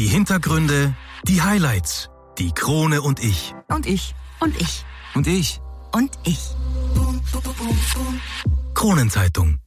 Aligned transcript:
Die 0.00 0.06
Hintergründe, 0.06 0.96
die 1.24 1.42
Highlights, 1.42 2.08
die 2.38 2.52
Krone 2.52 3.02
und 3.02 3.22
ich. 3.22 3.54
Und 3.68 3.84
ich. 3.84 4.14
Und 4.40 4.58
ich. 4.58 4.86
Und 5.14 5.26
ich. 5.26 5.60
Und 5.92 6.10
ich. 6.24 6.38
Kronenzeitung. 8.72 9.58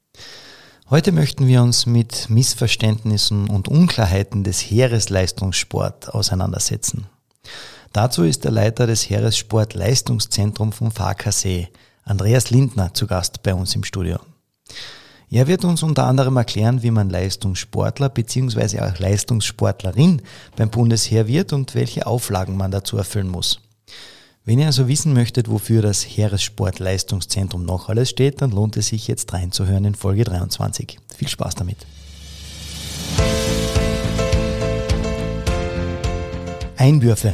Heute 0.90 1.12
möchten 1.12 1.46
wir 1.46 1.62
uns 1.62 1.86
mit 1.86 2.32
Missverständnissen 2.32 3.48
und 3.48 3.68
Unklarheiten 3.68 4.44
des 4.44 4.60
Heeresleistungssport 4.60 6.16
auseinandersetzen. 6.16 7.06
Dazu 7.92 8.24
ist 8.24 8.44
der 8.44 8.50
Leiter 8.50 8.88
des 8.88 9.08
Heeressport 9.08 9.76
Leistungszentrum 9.76 10.72
vom 10.72 10.90
FAKC, 10.90 11.70
Andreas 12.06 12.50
Lindner, 12.50 12.92
zu 12.96 13.06
Gast 13.06 13.44
bei 13.44 13.54
uns 13.54 13.76
im 13.76 13.84
Studio. 13.84 14.18
Er 15.34 15.48
wird 15.48 15.66
uns 15.66 15.82
unter 15.82 16.06
anderem 16.06 16.38
erklären, 16.38 16.84
wie 16.84 16.92
man 16.92 17.10
Leistungssportler 17.10 18.10
bzw. 18.10 18.82
auch 18.82 19.00
Leistungssportlerin 19.00 20.22
beim 20.56 20.70
Bundesheer 20.70 21.28
wird 21.28 21.54
und 21.54 21.74
welche 21.74 22.06
Auflagen 22.06 22.56
man 22.56 22.70
dazu 22.70 22.98
erfüllen 22.98 23.30
muss. 23.30 23.60
Wenn 24.46 24.60
ihr 24.60 24.68
also 24.68 24.88
wissen 24.88 25.12
möchtet, 25.12 25.50
wofür 25.50 25.82
das 25.82 26.04
Heeressportleistungszentrum 26.04 27.66
noch 27.66 27.90
alles 27.90 28.12
steht, 28.12 28.44
dann 28.44 28.52
lohnt 28.52 28.78
es 28.78 28.90
sich 28.90 29.08
jetzt 29.08 29.34
reinzuhören 29.34 29.86
in 29.86 29.96
Folge 29.96 30.24
23. 30.24 31.00
Viel 31.18 31.28
Spaß 31.28 31.56
damit. 31.56 31.78
Einwürfe. 36.78 37.34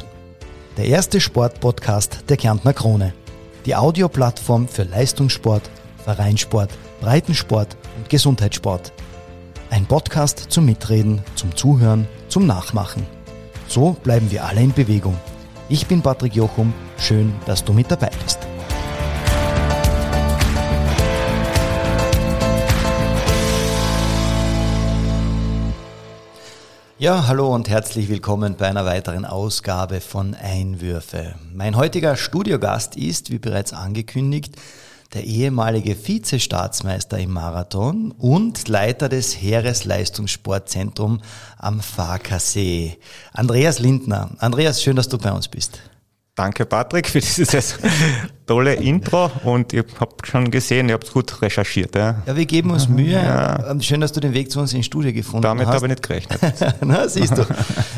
Der 0.77 0.85
erste 0.85 1.19
Sportpodcast 1.19 2.23
der 2.29 2.37
Kärntner 2.37 2.71
Krone. 2.71 3.13
Die 3.65 3.75
Audioplattform 3.75 4.69
für 4.69 4.83
Leistungssport, 4.83 5.69
Vereinssport, 6.03 6.71
Breitensport 7.01 7.77
und 7.97 8.09
Gesundheitssport. 8.09 8.91
Ein 9.69 9.85
Podcast 9.85 10.47
zum 10.49 10.65
Mitreden, 10.65 11.21
zum 11.35 11.55
Zuhören, 11.55 12.07
zum 12.27 12.47
Nachmachen. 12.47 13.05
So 13.67 13.95
bleiben 14.03 14.31
wir 14.31 14.45
alle 14.45 14.61
in 14.61 14.73
Bewegung. 14.73 15.17
Ich 15.69 15.85
bin 15.85 16.01
Patrick 16.01 16.35
Jochum, 16.35 16.73
schön, 16.97 17.33
dass 17.45 17.63
du 17.63 17.73
mit 17.73 17.91
dabei 17.91 18.09
bist. 18.23 18.39
Ja, 27.01 27.27
hallo 27.27 27.55
und 27.55 27.69
herzlich 27.69 28.09
willkommen 28.09 28.57
bei 28.57 28.67
einer 28.67 28.83
weiteren 28.83 29.23
Ausgabe 29.23 30.01
von 30.01 30.35
Einwürfe. 30.35 31.35
Mein 31.53 31.77
heutiger 31.77 32.17
Studiogast 32.17 32.97
ist, 32.97 33.31
wie 33.31 33.39
bereits 33.39 33.71
angekündigt, 33.71 34.57
der 35.13 35.23
ehemalige 35.23 35.95
Vizestaatsmeister 35.95 37.17
im 37.17 37.31
Marathon 37.31 38.11
und 38.11 38.67
Leiter 38.67 39.09
des 39.09 39.41
Heeresleistungssportzentrum 39.41 41.21
am 41.57 41.81
Farkasee, 41.81 42.97
Andreas 43.33 43.79
Lindner. 43.79 44.31
Andreas, 44.37 44.83
schön, 44.83 44.95
dass 44.95 45.09
du 45.09 45.17
bei 45.17 45.31
uns 45.31 45.47
bist. 45.47 45.81
Danke, 46.39 46.65
Patrick, 46.65 47.05
für 47.05 47.19
dieses 47.19 47.77
tolle 48.47 48.75
Intro 48.75 49.29
und 49.43 49.73
ich 49.73 49.83
habe 49.99 50.15
schon 50.23 50.49
gesehen, 50.49 50.87
ihr 50.87 50.93
habt 50.93 51.11
gut 51.11 51.41
recherchiert. 51.41 51.93
Ja, 51.95 52.23
ja 52.25 52.33
wir 52.33 52.45
geben 52.45 52.71
uns 52.71 52.87
Mühe. 52.87 53.11
Ja. 53.11 53.75
Schön, 53.81 53.99
dass 53.99 54.13
du 54.13 54.21
den 54.21 54.33
Weg 54.33 54.49
zu 54.49 54.61
uns 54.61 54.73
ins 54.73 54.85
Studio 54.85 55.11
gefunden 55.11 55.41
Damit 55.41 55.67
hast. 55.67 55.81
Damit 55.81 56.07
habe 56.07 56.15
ich 56.15 56.21
nicht 56.21 56.31
gerechnet. 56.31 56.75
Na, 56.85 57.09
siehst 57.09 57.37
du. 57.37 57.45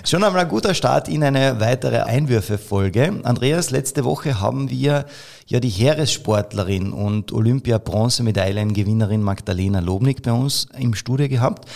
Schon 0.03 0.23
einmal 0.23 0.41
ein 0.41 0.47
guter 0.47 0.73
Start 0.73 1.07
in 1.07 1.23
eine 1.23 1.59
weitere 1.59 1.99
Einwürfe-Folge. 1.99 3.19
Andreas, 3.21 3.69
letzte 3.69 4.05
Woche 4.05 4.41
haben 4.41 4.71
wir 4.71 5.05
ja 5.45 5.59
die 5.59 5.69
Heeressportlerin 5.69 6.93
und 6.93 7.31
Olympia-Bronzemedaillengewinnerin 7.31 9.21
Magdalena 9.21 9.81
Lobnig 9.81 10.23
bei 10.23 10.31
uns 10.31 10.67
im 10.79 10.95
Studio 10.95 11.29
gehabt. 11.29 11.69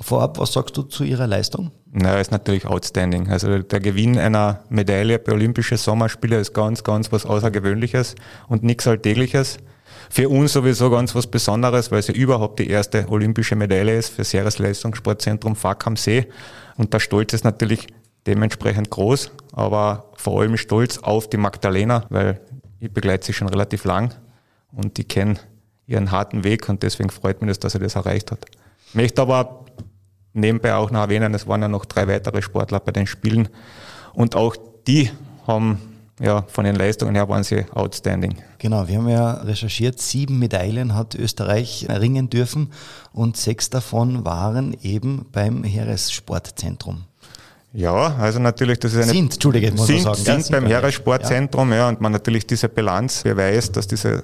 Vorab, 0.00 0.38
was 0.38 0.52
sagst 0.52 0.76
du 0.76 0.82
zu 0.82 1.02
ihrer 1.02 1.26
Leistung? 1.26 1.72
Na, 1.90 2.20
ist 2.20 2.30
natürlich 2.30 2.66
outstanding. 2.66 3.28
Also 3.30 3.58
der 3.58 3.80
Gewinn 3.80 4.18
einer 4.18 4.60
Medaille 4.68 5.18
bei 5.18 5.32
Olympischen 5.32 5.76
Sommerspielen 5.76 6.40
ist 6.40 6.54
ganz, 6.54 6.84
ganz 6.84 7.10
was 7.10 7.26
Außergewöhnliches 7.26 8.14
und 8.48 8.62
nichts 8.62 8.86
Alltägliches. 8.86 9.58
Für 10.10 10.28
uns 10.28 10.52
sowieso 10.52 10.90
ganz 10.90 11.14
was 11.14 11.26
Besonderes, 11.26 11.90
weil 11.90 12.00
ja 12.02 12.14
überhaupt 12.14 12.60
die 12.60 12.68
erste 12.68 13.08
olympische 13.08 13.56
Medaille 13.56 13.98
ist 13.98 14.10
für 14.10 14.18
das 14.18 14.32
Heeresleistungssportzentrum 14.32 15.56
FAK 15.56 15.86
am 15.86 15.96
See. 15.96 16.28
Und 16.76 16.94
der 16.94 17.00
Stolz 17.00 17.32
ist 17.32 17.44
natürlich 17.44 17.88
dementsprechend 18.26 18.90
groß, 18.90 19.32
aber 19.52 20.10
vor 20.14 20.40
allem 20.40 20.56
stolz 20.56 20.98
auf 20.98 21.28
die 21.28 21.36
Magdalena, 21.36 22.04
weil 22.10 22.40
ich 22.78 22.92
begleite 22.92 23.26
sie 23.26 23.32
schon 23.32 23.48
relativ 23.48 23.84
lang 23.84 24.14
und 24.72 24.96
die 24.96 25.04
kennen 25.04 25.38
ihren 25.86 26.10
harten 26.10 26.44
Weg 26.44 26.68
und 26.68 26.82
deswegen 26.82 27.10
freut 27.10 27.40
mich 27.40 27.48
das, 27.48 27.58
dass 27.58 27.74
er 27.74 27.80
das 27.80 27.96
erreicht 27.96 28.30
hat. 28.30 28.44
Ich 28.88 28.94
möchte 28.94 29.22
aber 29.22 29.64
nebenbei 30.32 30.74
auch 30.74 30.90
noch 30.90 31.00
erwähnen, 31.00 31.34
es 31.34 31.46
waren 31.46 31.62
ja 31.62 31.68
noch 31.68 31.84
drei 31.84 32.08
weitere 32.08 32.42
Sportler 32.42 32.80
bei 32.80 32.92
den 32.92 33.06
Spielen 33.06 33.48
und 34.14 34.36
auch 34.36 34.56
die 34.86 35.10
haben 35.46 35.80
ja, 36.20 36.42
von 36.48 36.64
den 36.64 36.74
Leistungen 36.74 37.14
her 37.14 37.28
waren 37.28 37.44
sie 37.44 37.64
outstanding. 37.72 38.36
Genau, 38.58 38.88
wir 38.88 38.98
haben 38.98 39.08
ja 39.08 39.34
recherchiert, 39.34 40.00
sieben 40.00 40.38
Medaillen 40.38 40.94
hat 40.94 41.14
Österreich 41.14 41.86
erringen 41.88 42.28
dürfen 42.28 42.72
und 43.12 43.36
sechs 43.36 43.70
davon 43.70 44.24
waren 44.24 44.76
eben 44.82 45.26
beim 45.30 45.62
Heeressportzentrum. 45.62 47.04
Ja, 47.72 48.16
also 48.16 48.38
natürlich, 48.38 48.78
das 48.80 48.94
ist 48.94 49.02
eine. 49.04 49.12
Sind, 49.12 49.34
Entschuldige, 49.34 49.70
muss 49.72 49.86
sind, 49.86 50.04
man 50.04 50.14
sagen. 50.14 50.24
Sind, 50.24 50.44
sind 50.44 50.52
beim 50.52 50.66
Heeressportzentrum, 50.66 51.70
ja. 51.70 51.76
ja, 51.76 51.88
und 51.88 52.00
man 52.00 52.12
natürlich 52.12 52.46
diese 52.46 52.68
Bilanz 52.68 53.22
beweist, 53.22 53.76
dass 53.76 53.86
diese 53.86 54.22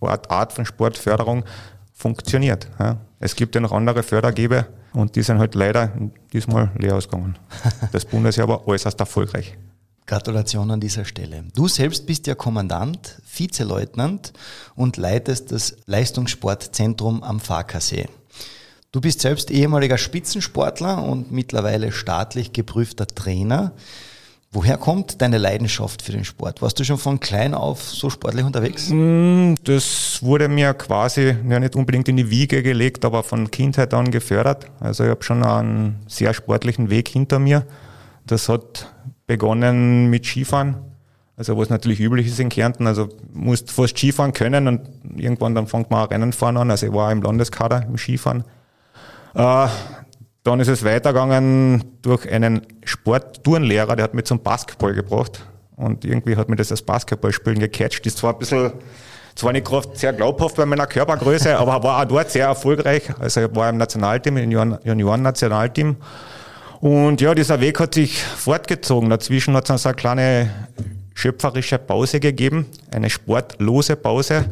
Art, 0.00 0.30
Art 0.30 0.52
von 0.52 0.66
Sportförderung 0.66 1.44
funktioniert. 1.94 2.68
Ja. 2.78 2.98
Es 3.24 3.36
gibt 3.36 3.54
ja 3.54 3.60
noch 3.60 3.70
andere 3.70 4.02
Fördergeber 4.02 4.66
und 4.94 5.14
die 5.14 5.22
sind 5.22 5.38
halt 5.38 5.54
leider 5.54 5.92
diesmal 6.32 6.72
leer 6.76 6.96
ausgegangen. 6.96 7.38
Das 7.92 8.04
Bundesjahr 8.04 8.48
war 8.48 8.66
äußerst 8.66 8.98
erfolgreich. 8.98 9.56
Gratulation 10.06 10.72
an 10.72 10.80
dieser 10.80 11.04
Stelle. 11.04 11.44
Du 11.54 11.68
selbst 11.68 12.04
bist 12.06 12.26
ja 12.26 12.34
Kommandant, 12.34 13.22
Vizeleutnant 13.32 14.32
und 14.74 14.96
leitest 14.96 15.52
das 15.52 15.76
Leistungssportzentrum 15.86 17.22
am 17.22 17.38
Farkasee. 17.38 18.08
Du 18.90 19.00
bist 19.00 19.20
selbst 19.20 19.52
ehemaliger 19.52 19.98
Spitzensportler 19.98 21.04
und 21.04 21.30
mittlerweile 21.30 21.92
staatlich 21.92 22.52
geprüfter 22.52 23.06
Trainer. 23.06 23.72
Woher 24.54 24.76
kommt 24.76 25.22
deine 25.22 25.38
Leidenschaft 25.38 26.02
für 26.02 26.12
den 26.12 26.26
Sport? 26.26 26.60
Warst 26.60 26.78
du 26.78 26.84
schon 26.84 26.98
von 26.98 27.20
klein 27.20 27.54
auf 27.54 27.82
so 27.82 28.10
sportlich 28.10 28.44
unterwegs? 28.44 28.90
Mm, 28.90 29.54
das 29.64 30.18
wurde 30.22 30.48
mir 30.48 30.74
quasi 30.74 31.34
ja 31.48 31.58
nicht 31.58 31.74
unbedingt 31.74 32.06
in 32.08 32.18
die 32.18 32.28
Wiege 32.28 32.62
gelegt, 32.62 33.06
aber 33.06 33.22
von 33.22 33.50
Kindheit 33.50 33.94
an 33.94 34.10
gefördert. 34.10 34.66
Also 34.78 35.04
ich 35.04 35.10
habe 35.10 35.22
schon 35.22 35.42
einen 35.42 36.00
sehr 36.06 36.34
sportlichen 36.34 36.90
Weg 36.90 37.08
hinter 37.08 37.38
mir. 37.38 37.64
Das 38.26 38.50
hat 38.50 38.92
begonnen 39.26 40.10
mit 40.10 40.26
Skifahren. 40.26 40.76
Also 41.34 41.56
was 41.56 41.70
natürlich 41.70 41.98
üblich 41.98 42.26
ist 42.26 42.38
in 42.38 42.50
Kärnten, 42.50 42.86
also 42.86 43.08
musst 43.32 43.70
fast 43.72 43.96
Skifahren 43.96 44.34
können 44.34 44.68
und 44.68 44.82
irgendwann 45.16 45.54
dann 45.54 45.66
fängt 45.66 45.90
man 45.90 46.04
auch 46.04 46.10
Rennen 46.10 46.34
fahren 46.34 46.58
an. 46.58 46.70
Also 46.70 46.88
ich 46.88 46.92
war 46.92 47.10
im 47.10 47.22
Landeskader 47.22 47.86
im 47.86 47.96
Skifahren. 47.96 48.44
Äh, 49.34 49.68
dann 50.44 50.60
ist 50.60 50.68
es 50.68 50.84
weitergegangen 50.84 51.84
durch 52.02 52.28
einen 52.30 52.62
Sportturnlehrer, 52.84 53.96
der 53.96 54.04
hat 54.04 54.14
mich 54.14 54.24
zum 54.24 54.42
Basketball 54.42 54.92
gebracht. 54.92 55.44
Und 55.76 56.04
irgendwie 56.04 56.36
hat 56.36 56.48
mir 56.48 56.56
das 56.56 56.70
als 56.70 56.82
Basketballspielen 56.82 57.58
gecatcht. 57.58 58.04
Ist 58.06 58.18
zwar 58.18 58.32
ein 58.32 58.38
bisschen, 58.38 58.72
zwar 59.34 59.52
nicht 59.52 59.66
gerade 59.66 59.88
sehr 59.94 60.12
glaubhaft 60.12 60.56
bei 60.56 60.66
meiner 60.66 60.86
Körpergröße, 60.86 61.56
aber 61.58 61.82
war 61.82 62.02
auch 62.02 62.08
dort 62.08 62.30
sehr 62.30 62.46
erfolgreich. 62.46 63.04
Also 63.18 63.42
ich 63.42 63.54
war 63.54 63.70
im 63.70 63.76
Nationalteam, 63.76 64.36
im 64.36 64.50
Junioren-Nationalteam. 64.50 65.96
Und 66.80 67.20
ja, 67.20 67.34
dieser 67.34 67.60
Weg 67.60 67.78
hat 67.78 67.94
sich 67.94 68.20
fortgezogen. 68.22 69.08
Dazwischen 69.08 69.54
hat 69.54 69.64
es 69.64 69.68
dann 69.68 69.78
so 69.78 69.88
eine 69.88 69.96
kleine 69.96 70.50
schöpferische 71.14 71.78
Pause 71.78 72.18
gegeben, 72.18 72.66
eine 72.90 73.10
sportlose 73.10 73.94
Pause 73.94 74.46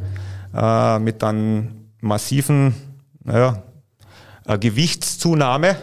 äh, 0.54 0.98
mit 1.00 1.24
einem 1.24 1.86
massiven, 2.00 2.74
naja, 3.24 3.62
Gewichtszunahme. 4.58 5.76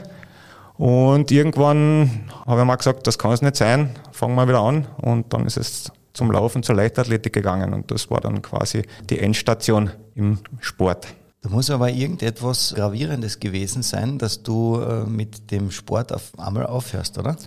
Und 0.77 1.31
irgendwann 1.31 2.29
habe 2.45 2.61
ich 2.61 2.67
mal 2.67 2.75
gesagt, 2.75 3.07
das 3.07 3.17
kann 3.17 3.31
es 3.31 3.41
nicht 3.41 3.55
sein, 3.55 3.95
fangen 4.11 4.35
wir 4.35 4.47
wieder 4.47 4.61
an. 4.61 4.87
Und 4.97 5.33
dann 5.33 5.45
ist 5.45 5.57
es 5.57 5.91
zum 6.13 6.31
Laufen, 6.31 6.63
zur 6.63 6.75
Leichtathletik 6.75 7.33
gegangen. 7.33 7.73
Und 7.73 7.91
das 7.91 8.09
war 8.09 8.21
dann 8.21 8.41
quasi 8.41 8.83
die 9.09 9.19
Endstation 9.19 9.91
im 10.15 10.39
Sport. 10.59 11.07
Da 11.41 11.49
muss 11.49 11.69
aber 11.69 11.89
irgendetwas 11.89 12.73
Gravierendes 12.75 13.39
gewesen 13.39 13.83
sein, 13.83 14.17
dass 14.17 14.43
du 14.43 14.81
äh, 14.81 15.05
mit 15.05 15.51
dem 15.51 15.71
Sport 15.71 16.11
auf 16.11 16.31
einmal 16.37 16.65
aufhörst, 16.65 17.17
oder? 17.17 17.37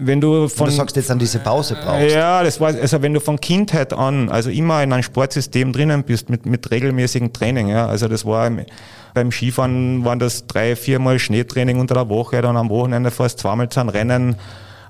Wenn 0.00 0.20
du 0.20 0.48
von. 0.48 0.66
Du 0.66 0.72
sagst 0.72 0.96
jetzt 0.96 1.10
an 1.10 1.18
diese 1.18 1.38
Pause 1.38 1.76
brauchst. 1.82 2.14
Ja, 2.14 2.42
das 2.42 2.60
war, 2.60 2.68
also 2.68 3.02
wenn 3.02 3.14
du 3.14 3.20
von 3.20 3.40
Kindheit 3.40 3.92
an, 3.92 4.28
also 4.28 4.50
immer 4.50 4.82
in 4.82 4.92
einem 4.92 5.02
Sportsystem 5.02 5.72
drinnen 5.72 6.04
bist, 6.04 6.30
mit, 6.30 6.46
mit 6.46 6.70
regelmäßigem 6.70 7.32
Training, 7.32 7.68
ja, 7.68 7.86
also 7.86 8.08
das 8.08 8.24
war 8.24 8.50
beim 9.14 9.32
Skifahren 9.32 10.04
waren 10.04 10.18
das 10.18 10.46
drei, 10.46 10.76
viermal 10.76 11.18
Schneetraining 11.18 11.80
unter 11.80 11.94
der 11.94 12.08
Woche, 12.08 12.40
dann 12.40 12.56
am 12.56 12.70
Wochenende 12.70 13.10
fast 13.10 13.40
zweimal 13.40 13.68
zu 13.68 13.80
einem 13.80 13.88
Rennen. 13.88 14.36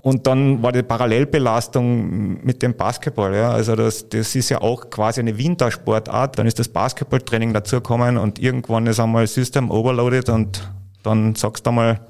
Und 0.00 0.26
dann 0.26 0.62
war 0.62 0.72
die 0.72 0.82
Parallelbelastung 0.82 2.44
mit 2.44 2.62
dem 2.62 2.74
Basketball. 2.74 3.34
Ja. 3.34 3.50
Also 3.50 3.74
das, 3.74 4.08
das 4.08 4.34
ist 4.34 4.48
ja 4.48 4.60
auch 4.60 4.90
quasi 4.90 5.20
eine 5.20 5.36
Wintersportart. 5.36 6.38
Dann 6.38 6.46
ist 6.46 6.58
das 6.58 6.68
Basketballtraining 6.68 7.52
dazugekommen 7.52 8.16
und 8.16 8.38
irgendwann 8.38 8.86
ist 8.86 9.00
einmal 9.00 9.26
System 9.26 9.70
overloaded 9.70 10.28
und 10.28 10.70
dann 11.02 11.34
sagst 11.34 11.66
du 11.66 11.70
einmal, 11.70 12.00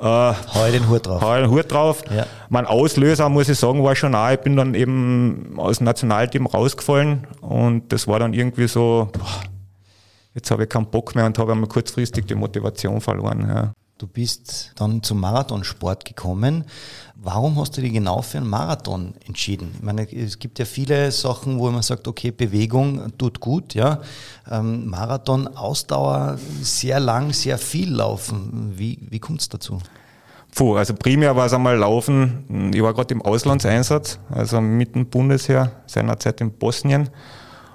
Äh, 0.00 0.04
hau 0.04 0.70
den 0.70 0.88
Hut 0.88 1.06
drauf. 1.06 1.20
Hau 1.20 1.36
den 1.36 1.50
Hut 1.50 1.70
drauf. 1.70 2.02
Ja. 2.14 2.26
Mein 2.48 2.66
Auslöser, 2.66 3.28
muss 3.28 3.48
ich 3.48 3.58
sagen, 3.58 3.82
war 3.82 3.96
schon 3.96 4.14
auch, 4.14 4.30
ich 4.30 4.40
bin 4.40 4.56
dann 4.56 4.74
eben 4.74 5.54
aus 5.56 5.78
dem 5.78 5.84
Nationalteam 5.84 6.46
rausgefallen 6.46 7.26
und 7.40 7.92
das 7.92 8.06
war 8.06 8.18
dann 8.20 8.32
irgendwie 8.32 8.68
so, 8.68 9.08
boah, 9.12 9.42
jetzt 10.34 10.50
habe 10.50 10.64
ich 10.64 10.68
keinen 10.68 10.86
Bock 10.86 11.14
mehr 11.14 11.26
und 11.26 11.38
habe 11.38 11.52
einmal 11.52 11.68
kurzfristig 11.68 12.26
die 12.26 12.36
Motivation 12.36 13.00
verloren. 13.00 13.46
Ja. 13.48 13.72
Du 13.98 14.06
bist 14.06 14.72
dann 14.76 15.02
zum 15.02 15.18
Marathonsport 15.18 16.04
gekommen. 16.04 16.64
Warum 17.30 17.60
hast 17.60 17.76
du 17.76 17.82
dich 17.82 17.92
genau 17.92 18.22
für 18.22 18.38
einen 18.38 18.48
Marathon 18.48 19.12
entschieden? 19.26 19.72
Ich 19.74 19.82
meine, 19.82 20.10
es 20.10 20.38
gibt 20.38 20.58
ja 20.58 20.64
viele 20.64 21.12
Sachen, 21.12 21.58
wo 21.58 21.70
man 21.70 21.82
sagt, 21.82 22.08
okay, 22.08 22.30
Bewegung 22.30 23.12
tut 23.18 23.38
gut, 23.38 23.74
ja. 23.74 24.00
Ähm, 24.50 24.86
Marathon, 24.88 25.46
Ausdauer, 25.46 26.38
sehr 26.62 27.00
lang, 27.00 27.34
sehr 27.34 27.58
viel 27.58 27.92
laufen. 27.92 28.72
Wie, 28.76 28.98
wie 29.10 29.18
kommt 29.18 29.42
es 29.42 29.50
dazu? 29.50 29.78
Puh, 30.54 30.76
also 30.76 30.94
primär 30.94 31.36
war 31.36 31.44
es 31.44 31.52
einmal 31.52 31.76
Laufen. 31.76 32.72
Ich 32.72 32.82
war 32.82 32.94
gerade 32.94 33.12
im 33.12 33.20
Auslandseinsatz, 33.20 34.18
also 34.30 34.62
mit 34.62 34.94
dem 34.94 35.04
Bundesheer, 35.04 35.72
seinerzeit 35.84 36.40
in 36.40 36.50
Bosnien. 36.50 37.10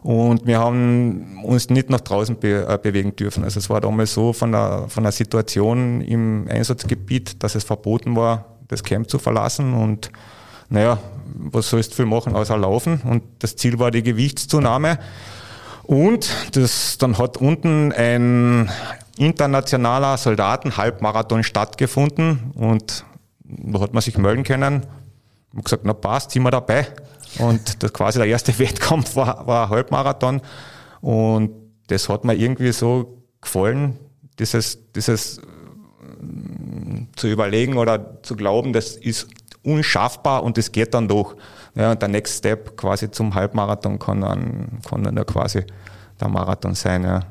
Und 0.01 0.47
wir 0.47 0.57
haben 0.57 1.43
uns 1.43 1.69
nicht 1.69 1.91
nach 1.91 2.01
draußen 2.01 2.37
be 2.37 2.65
äh, 2.67 2.79
bewegen 2.81 3.15
dürfen. 3.15 3.43
Also 3.43 3.59
es 3.59 3.69
war 3.69 3.81
damals 3.81 4.15
so 4.15 4.33
von 4.33 4.51
der, 4.51 4.85
von 4.87 5.03
der 5.03 5.11
Situation 5.11 6.01
im 6.01 6.47
Einsatzgebiet, 6.49 7.43
dass 7.43 7.53
es 7.53 7.63
verboten 7.63 8.15
war, 8.15 8.52
das 8.67 8.83
Camp 8.83 9.09
zu 9.09 9.19
verlassen. 9.19 9.73
Und 9.73 10.11
naja, 10.69 10.99
was 11.35 11.69
sollst 11.69 11.91
du 11.91 11.95
viel 11.97 12.05
machen 12.05 12.35
außer 12.35 12.57
laufen? 12.57 13.01
Und 13.03 13.23
das 13.39 13.55
Ziel 13.55 13.79
war 13.79 13.91
die 13.91 14.03
Gewichtszunahme. 14.03 14.99
Und 15.83 16.29
das, 16.53 16.97
dann 16.97 17.17
hat 17.17 17.37
unten 17.37 17.91
ein 17.91 18.71
internationaler 19.17 20.17
Soldaten-Halbmarathon 20.17 21.43
stattgefunden 21.43 22.51
und 22.55 23.05
da 23.43 23.79
hat 23.81 23.93
man 23.93 24.01
sich 24.01 24.17
melden 24.17 24.43
können. 24.43 24.85
Habe 25.51 25.63
gesagt, 25.63 25.83
na 25.85 25.93
passt, 25.93 26.31
sind 26.31 26.43
wir 26.43 26.51
dabei. 26.51 26.87
Und 27.39 27.83
das 27.83 27.93
quasi 27.93 28.19
der 28.19 28.27
erste 28.27 28.57
Wettkampf 28.59 29.15
war, 29.15 29.45
war 29.45 29.69
Halbmarathon. 29.69 30.41
Und 31.01 31.51
das 31.87 32.09
hat 32.09 32.23
mir 32.23 32.35
irgendwie 32.35 32.71
so 32.71 33.23
gefallen, 33.41 33.99
dieses, 34.39 34.79
dieses 34.93 35.41
zu 37.15 37.27
überlegen 37.27 37.77
oder 37.77 38.21
zu 38.23 38.35
glauben, 38.35 38.73
das 38.73 38.95
ist 38.95 39.27
unschaffbar 39.63 40.43
und 40.43 40.57
das 40.57 40.71
geht 40.71 40.93
dann 40.93 41.07
doch. 41.07 41.35
Ja, 41.75 41.91
und 41.91 42.01
der 42.01 42.09
Next 42.09 42.39
Step 42.39 42.77
quasi 42.77 43.09
zum 43.09 43.33
Halbmarathon 43.33 43.97
kann 43.99 44.21
dann, 44.21 44.79
kann 44.87 45.03
dann 45.03 45.17
ja 45.17 45.23
quasi 45.23 45.63
der 46.19 46.27
Marathon 46.27 46.75
sein. 46.75 47.03
Ja 47.03 47.21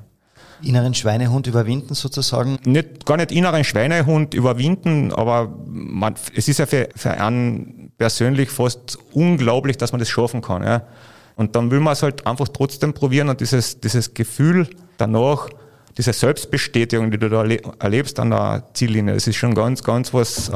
inneren 0.62 0.94
Schweinehund 0.94 1.46
überwinden 1.46 1.94
sozusagen? 1.94 2.58
Nicht, 2.64 3.04
gar 3.06 3.16
nicht 3.16 3.32
inneren 3.32 3.64
Schweinehund 3.64 4.34
überwinden, 4.34 5.12
aber 5.12 5.52
man, 5.66 6.14
es 6.34 6.48
ist 6.48 6.58
ja 6.58 6.66
für, 6.66 6.88
für 6.94 7.10
einen 7.10 7.92
persönlich 7.98 8.50
fast 8.50 8.98
unglaublich, 9.12 9.76
dass 9.76 9.92
man 9.92 9.98
das 9.98 10.08
schaffen 10.08 10.40
kann. 10.40 10.62
Ja. 10.62 10.82
Und 11.36 11.56
dann 11.56 11.70
will 11.70 11.80
man 11.80 11.94
es 11.94 12.02
halt 12.02 12.26
einfach 12.26 12.48
trotzdem 12.48 12.94
probieren 12.94 13.28
und 13.28 13.40
dieses, 13.40 13.80
dieses 13.80 14.14
Gefühl 14.14 14.68
danach, 14.98 15.48
diese 15.96 16.12
Selbstbestätigung, 16.12 17.10
die 17.10 17.18
du 17.18 17.28
da 17.28 17.44
erlebst 17.78 18.18
an 18.18 18.30
der 18.30 18.64
Ziellinie, 18.74 19.14
das 19.14 19.26
ist 19.26 19.36
schon 19.36 19.54
ganz, 19.54 19.82
ganz 19.82 20.14
was 20.14 20.48
äh, 20.48 20.52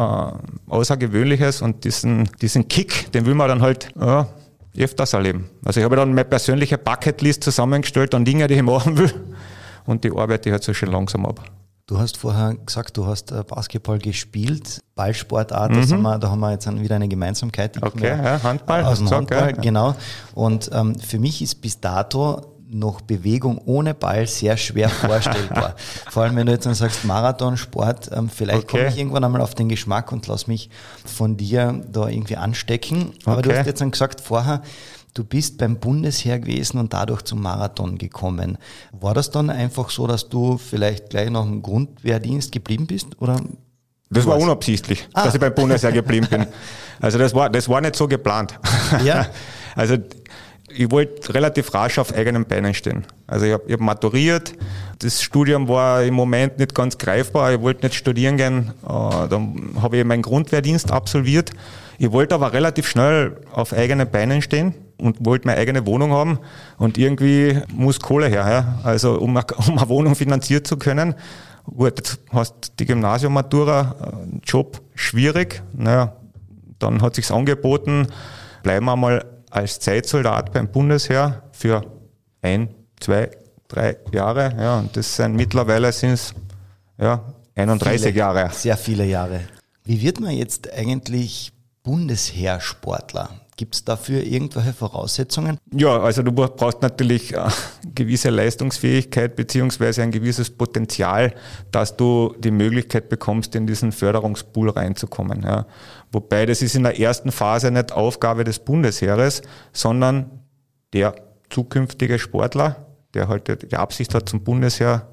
Außergewöhnliches 0.69 1.62
und 1.62 1.85
diesen, 1.85 2.29
diesen 2.41 2.69
Kick, 2.69 3.12
den 3.12 3.27
will 3.27 3.35
man 3.35 3.49
dann 3.49 3.62
halt 3.62 3.88
ja, 4.00 4.29
öfters 4.77 5.12
erleben. 5.12 5.50
Also 5.65 5.81
ich 5.81 5.85
habe 5.85 5.97
dann 5.97 6.11
meine 6.11 6.25
persönliche 6.25 6.79
Bucketlist 6.79 7.44
zusammengestellt 7.44 8.15
an 8.15 8.25
Dinge, 8.25 8.47
die 8.47 8.55
ich 8.55 8.62
machen 8.62 8.97
will 8.97 9.12
und 9.87 10.05
die 10.05 10.11
arbeite 10.11 10.49
ich 10.49 10.53
halt 10.53 10.65
so 10.65 10.73
schön 10.73 10.91
langsam 10.91 11.27
ab. 11.27 11.41
Du 11.89 11.99
hast 11.99 12.17
vorher 12.17 12.55
gesagt, 12.55 12.97
du 12.97 13.06
hast 13.06 13.31
äh, 13.31 13.44
Basketball 13.47 13.99
gespielt, 13.99 14.81
Ballsportart, 14.97 15.71
mhm. 15.71 15.93
haben 15.93 16.03
wir, 16.03 16.19
da 16.19 16.31
haben 16.31 16.41
wir 16.41 16.50
jetzt 16.50 16.69
wieder 16.81 16.97
eine 16.97 17.06
Gemeinsamkeit. 17.06 17.81
okay, 17.81 18.09
ja, 18.09 18.43
Handball. 18.43 18.85
Aus 18.85 18.99
dem 18.99 19.09
Handball, 19.09 19.50
ja. 19.50 19.62
genau. 19.62 19.94
Und 20.35 20.69
ähm, 20.73 20.99
für 20.99 21.21
mich 21.21 21.43
ist 21.43 21.61
bis 21.62 21.79
dato 21.79 22.56
noch 22.78 23.00
Bewegung 23.00 23.58
ohne 23.64 23.94
Ball 23.94 24.26
sehr 24.26 24.56
schwer 24.56 24.88
vorstellbar. 24.90 25.76
Vor 26.11 26.23
allem, 26.23 26.37
wenn 26.37 26.46
du 26.46 26.52
jetzt 26.52 26.67
dann 26.67 26.75
sagst 26.75 27.05
Marathonsport, 27.05 28.11
ähm, 28.12 28.28
vielleicht 28.28 28.64
okay. 28.64 28.78
komme 28.78 28.88
ich 28.88 28.99
irgendwann 28.99 29.25
einmal 29.25 29.40
auf 29.40 29.55
den 29.55 29.69
Geschmack 29.69 30.12
und 30.12 30.26
lass 30.26 30.46
mich 30.46 30.70
von 31.05 31.37
dir 31.37 31.84
da 31.90 32.08
irgendwie 32.08 32.37
anstecken. 32.37 33.12
Aber 33.25 33.38
okay. 33.38 33.49
du 33.49 33.58
hast 33.58 33.67
jetzt 33.67 33.81
dann 33.81 33.90
gesagt 33.90 34.20
vorher, 34.20 34.62
Du 35.17 35.25
bist 35.25 35.56
beim 35.56 35.78
Bundesheer 35.78 36.38
gewesen 36.38 36.76
und 36.76 36.93
dadurch 36.93 37.23
zum 37.23 37.40
Marathon 37.40 37.96
gekommen. 37.96 38.58
War 38.93 39.14
das 39.14 39.31
dann 39.31 39.49
einfach 39.49 39.88
so, 39.88 40.06
dass 40.06 40.29
du 40.29 40.58
vielleicht 40.58 41.08
gleich 41.08 41.31
noch 41.31 41.46
im 41.46 41.62
Grundwehrdienst 41.62 42.52
geblieben 42.52 42.87
bist? 42.87 43.19
Oder 43.19 43.40
das 44.11 44.26
war 44.26 44.38
unabsichtlich, 44.38 45.08
ah. 45.14 45.25
dass 45.25 45.34
ich 45.34 45.40
beim 45.40 45.55
Bundesheer 45.55 45.93
geblieben 45.93 46.26
bin. 46.29 46.46
Also 46.99 47.19
das 47.19 47.34
war, 47.34 47.50
das 47.50 47.69
war 47.69 47.82
nicht 47.82 47.94
so 47.94 48.08
geplant. 48.08 48.58
Ja. 49.05 49.26
Also 49.75 49.99
ich 50.78 50.90
wollte 50.90 51.34
relativ 51.34 51.73
rasch 51.75 51.99
auf 51.99 52.14
eigenen 52.14 52.44
Beinen 52.44 52.75
stehen. 52.75 53.06
Also 53.26 53.46
ich 53.46 53.52
habe 53.52 53.73
hab 53.73 53.81
maturiert, 53.81 54.55
das 54.99 55.23
Studium 55.23 55.69
war 55.69 56.02
im 56.02 56.14
Moment 56.14 56.58
nicht 56.58 56.75
ganz 56.75 56.99
greifbar, 56.99 57.55
ich 57.55 57.61
wollte 57.61 57.87
nicht 57.87 57.94
studieren 57.94 58.37
gehen, 58.37 58.73
äh, 58.84 59.28
dann 59.28 59.76
habe 59.81 59.96
ich 59.96 60.05
meinen 60.05 60.23
Grundwehrdienst 60.23 60.90
absolviert. 60.93 61.50
Ich 61.99 62.12
wollte 62.12 62.34
aber 62.34 62.52
relativ 62.52 62.88
schnell 62.88 63.38
auf 63.52 63.73
eigenen 63.73 64.11
Beinen 64.11 64.43
stehen 64.43 64.75
und 64.99 65.25
wollte 65.25 65.49
meine 65.49 65.58
eigene 65.61 65.87
Wohnung 65.87 66.12
haben 66.12 66.38
und 66.79 66.99
irgendwie 66.99 67.61
muss 67.72 68.00
Kohle 68.00 68.26
her. 68.26 68.46
Ja? 68.49 68.79
Also 68.84 69.19
um 69.19 69.37
eine, 69.37 69.46
um 69.69 69.79
eine 69.79 69.88
Wohnung 69.88 70.14
finanziert 70.14 70.67
zu 70.67 70.76
können. 70.76 71.14
Gut, 71.64 71.99
jetzt 71.99 72.20
hast 72.31 72.79
die 72.79 72.84
Gymnasium-Matura, 72.84 73.96
äh, 74.00 74.38
Job 74.44 74.82
schwierig. 74.94 75.62
Naja, 75.72 76.12
dann 76.79 77.02
hat 77.02 77.14
sich's 77.14 77.32
angeboten, 77.32 78.06
bleiben 78.62 78.87
wir 78.87 78.94
mal 78.96 79.25
als 79.56 79.81
Zeitsoldat 79.81 80.53
beim 80.53 80.69
Bundesheer 80.69 81.43
für 81.50 81.82
ein, 82.43 82.69
zwei, 83.00 83.31
drei 83.69 83.97
Jahre. 84.12 84.55
Ja, 84.58 84.79
und 84.79 84.94
das 84.97 85.17
sind 85.17 85.35
mittlerweile 85.35 85.93
sind's 85.93 86.35
ja 86.99 87.25
31 87.55 88.03
viele, 88.08 88.19
Jahre. 88.19 88.50
Sehr 88.53 88.76
viele 88.76 89.06
Jahre. 89.06 89.41
Wie 89.85 90.03
wird 90.03 90.20
man 90.20 90.32
jetzt 90.32 90.70
eigentlich 90.73 91.53
Bundesheersportler? 91.82 93.31
Gibt 93.56 93.75
es 93.75 93.85
dafür 93.85 94.23
irgendwelche 94.23 94.75
Voraussetzungen? 94.75 95.58
Ja, 95.73 95.99
also 95.99 96.23
du 96.23 96.31
brauchst 96.31 96.82
natürlich 96.82 97.38
eine 97.38 97.50
gewisse 97.94 98.29
Leistungsfähigkeit 98.29 99.35
beziehungsweise 99.35 100.03
ein 100.03 100.11
gewisses 100.11 100.50
Potenzial, 100.50 101.35
dass 101.73 101.97
du 101.97 102.35
die 102.38 102.50
Möglichkeit 102.50 103.08
bekommst, 103.08 103.55
in 103.55 103.67
diesen 103.67 103.93
Förderungspool 103.93 104.69
reinzukommen. 104.69 105.43
Ja. 105.43 105.67
Wobei 106.12 106.44
das 106.44 106.61
ist 106.61 106.75
in 106.75 106.82
der 106.82 107.00
ersten 107.00 107.32
Phase 107.32 107.70
nicht 107.70 107.93
Aufgabe 107.93 108.44
des 108.44 108.58
Bundesheeres, 108.58 109.41
sondern 109.72 110.43
der 110.93 111.15
zukünftige 111.48 112.19
Sportler, 112.19 112.86
der 113.15 113.29
halt 113.29 113.72
die 113.72 113.77
Absicht 113.77 114.15
hat, 114.15 114.29
zum 114.29 114.44
Bundesheer 114.44 115.08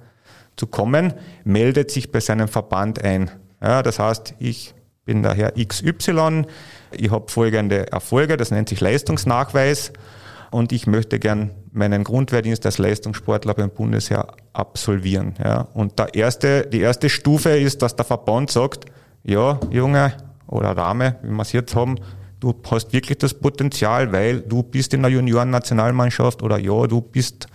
zu 0.58 0.68
kommen, 0.68 1.14
meldet 1.46 1.92
sich 1.92 2.12
bei 2.12 2.20
seinem 2.20 2.50
Verband 2.50 3.02
ein. 3.04 3.32
Ja, 3.62 3.82
das 3.82 4.00
heißt, 4.00 4.36
ich 4.40 4.76
bin 5.06 5.24
der 5.24 5.34
Herr 5.34 5.54
XY, 5.54 6.46
ich 6.96 7.12
habe 7.12 7.32
folgende 7.32 7.92
Erfolge, 7.92 8.38
das 8.38 8.52
nennt 8.52 8.70
sich 8.70 8.82
Leistungsnachweis 8.82 9.94
und 10.52 10.72
ich 10.72 10.88
möchte 10.88 11.20
gern 11.20 11.52
meinen 11.72 12.04
Grundwehrdienst 12.04 12.66
als 12.66 12.78
Leistungssportler 12.78 13.54
beim 13.54 13.72
Bundesheer 13.72 14.28
absolvieren. 14.54 15.34
Ja. 15.44 15.68
Und 15.74 15.98
der 15.98 16.14
erste, 16.14 16.68
die 16.68 16.82
erste 16.82 17.10
Stufe 17.10 17.50
ist, 17.50 17.82
dass 17.82 17.96
der 17.96 18.06
Verband 18.06 18.52
sagt, 18.52 18.86
ja, 19.24 19.60
Junge 19.72 20.14
oder 20.48 20.76
Dame, 20.76 21.16
wie 21.24 21.32
wir 21.32 21.42
es 21.42 21.52
jetzt 21.52 21.76
haben, 21.76 21.96
du 22.40 22.54
hast 22.70 22.94
wirklich 22.94 23.18
das 23.18 23.34
Potenzial, 23.34 24.12
weil 24.12 24.42
du 24.42 24.62
bist 24.62 24.94
in 24.94 25.02
der 25.02 25.12
Junioren-Nationalmannschaft 25.12 26.44
oder 26.44 26.60
ja, 26.60 26.86
du 26.88 27.02
bist 27.02 27.48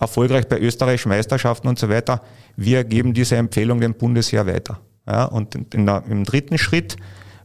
erfolgreich 0.00 0.48
bei 0.48 0.58
österreichischen 0.58 1.10
Meisterschaften 1.10 1.68
und 1.68 1.78
so 1.78 1.88
weiter. 1.88 2.22
Wir 2.56 2.84
geben 2.84 3.14
diese 3.14 3.36
Empfehlung 3.36 3.80
dem 3.80 3.94
Bundesheer 3.94 4.46
weiter. 4.46 4.80
Ja, 5.06 5.24
und 5.24 5.54
in 5.74 5.86
der, 5.86 6.04
im 6.08 6.24
dritten 6.24 6.58
Schritt 6.58 6.96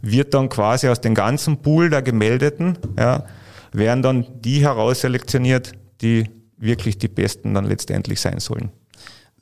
wird 0.03 0.33
dann 0.33 0.49
quasi 0.49 0.89
aus 0.89 1.01
dem 1.01 1.15
ganzen 1.15 1.57
Pool 1.57 1.89
der 1.89 2.01
Gemeldeten, 2.01 2.77
ja, 2.99 3.23
werden 3.71 4.03
dann 4.03 4.25
die 4.41 4.61
herausselektioniert, 4.61 5.71
die 6.01 6.29
wirklich 6.57 6.97
die 6.97 7.07
Besten 7.07 7.53
dann 7.53 7.65
letztendlich 7.65 8.19
sein 8.19 8.39
sollen. 8.39 8.71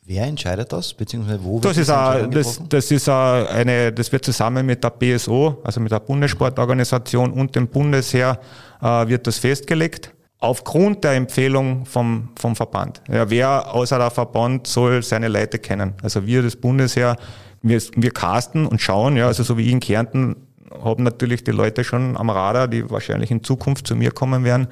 Wer 0.04 0.26
entscheidet 0.26 0.72
das, 0.72 0.94
beziehungsweise 0.94 1.44
wo 1.44 1.60
das 1.60 1.78
ist 1.78 1.90
a, 1.90 2.28
das, 2.28 2.62
das 2.70 2.92
ist 2.92 3.10
a, 3.10 3.46
eine, 3.46 3.92
das 3.92 4.12
wird 4.12 4.24
zusammen 4.24 4.66
mit 4.66 4.84
der 4.84 4.90
BSO, 4.92 5.62
also 5.64 5.80
mit 5.80 5.92
der 5.92 6.00
Bundessportorganisation 6.00 7.32
und 7.32 7.56
dem 7.56 7.68
Bundesheer, 7.68 8.40
äh, 8.82 9.08
wird 9.08 9.26
das 9.28 9.40
festgelegt. 9.40 10.14
Aufgrund 10.40 11.04
der 11.04 11.14
Empfehlung 11.14 11.86
vom, 11.86 12.30
vom 12.40 12.56
Verband. 12.56 13.02
Ja, 13.12 13.30
wer 13.30 13.74
außer 13.74 13.98
der 14.00 14.10
Verband 14.10 14.66
soll 14.66 15.04
seine 15.04 15.28
Leute 15.28 15.60
kennen? 15.60 15.94
Also 16.02 16.26
wir, 16.26 16.42
das 16.42 16.56
Bundesheer, 16.56 17.16
wir, 17.62 17.80
wir 17.96 18.12
casten 18.12 18.66
und 18.66 18.82
schauen, 18.82 19.18
ja, 19.18 19.28
also 19.28 19.44
so 19.44 19.58
wie 19.58 19.72
in 19.72 19.80
Kärnten 19.80 20.36
haben 20.84 21.04
natürlich 21.04 21.44
die 21.44 21.52
Leute 21.52 21.84
schon 21.84 22.18
am 22.18 22.30
Radar, 22.30 22.68
die 22.68 22.90
wahrscheinlich 22.90 23.32
in 23.32 23.44
Zukunft 23.44 23.88
zu 23.88 23.96
mir 23.96 24.12
kommen 24.12 24.44
werden. 24.44 24.68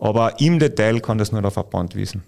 Aber 0.00 0.40
im 0.40 0.58
Detail 0.58 1.00
kann 1.00 1.18
das 1.18 1.32
nur 1.32 1.42
der 1.42 1.50
Verband 1.50 1.94
wissen. 1.94 2.22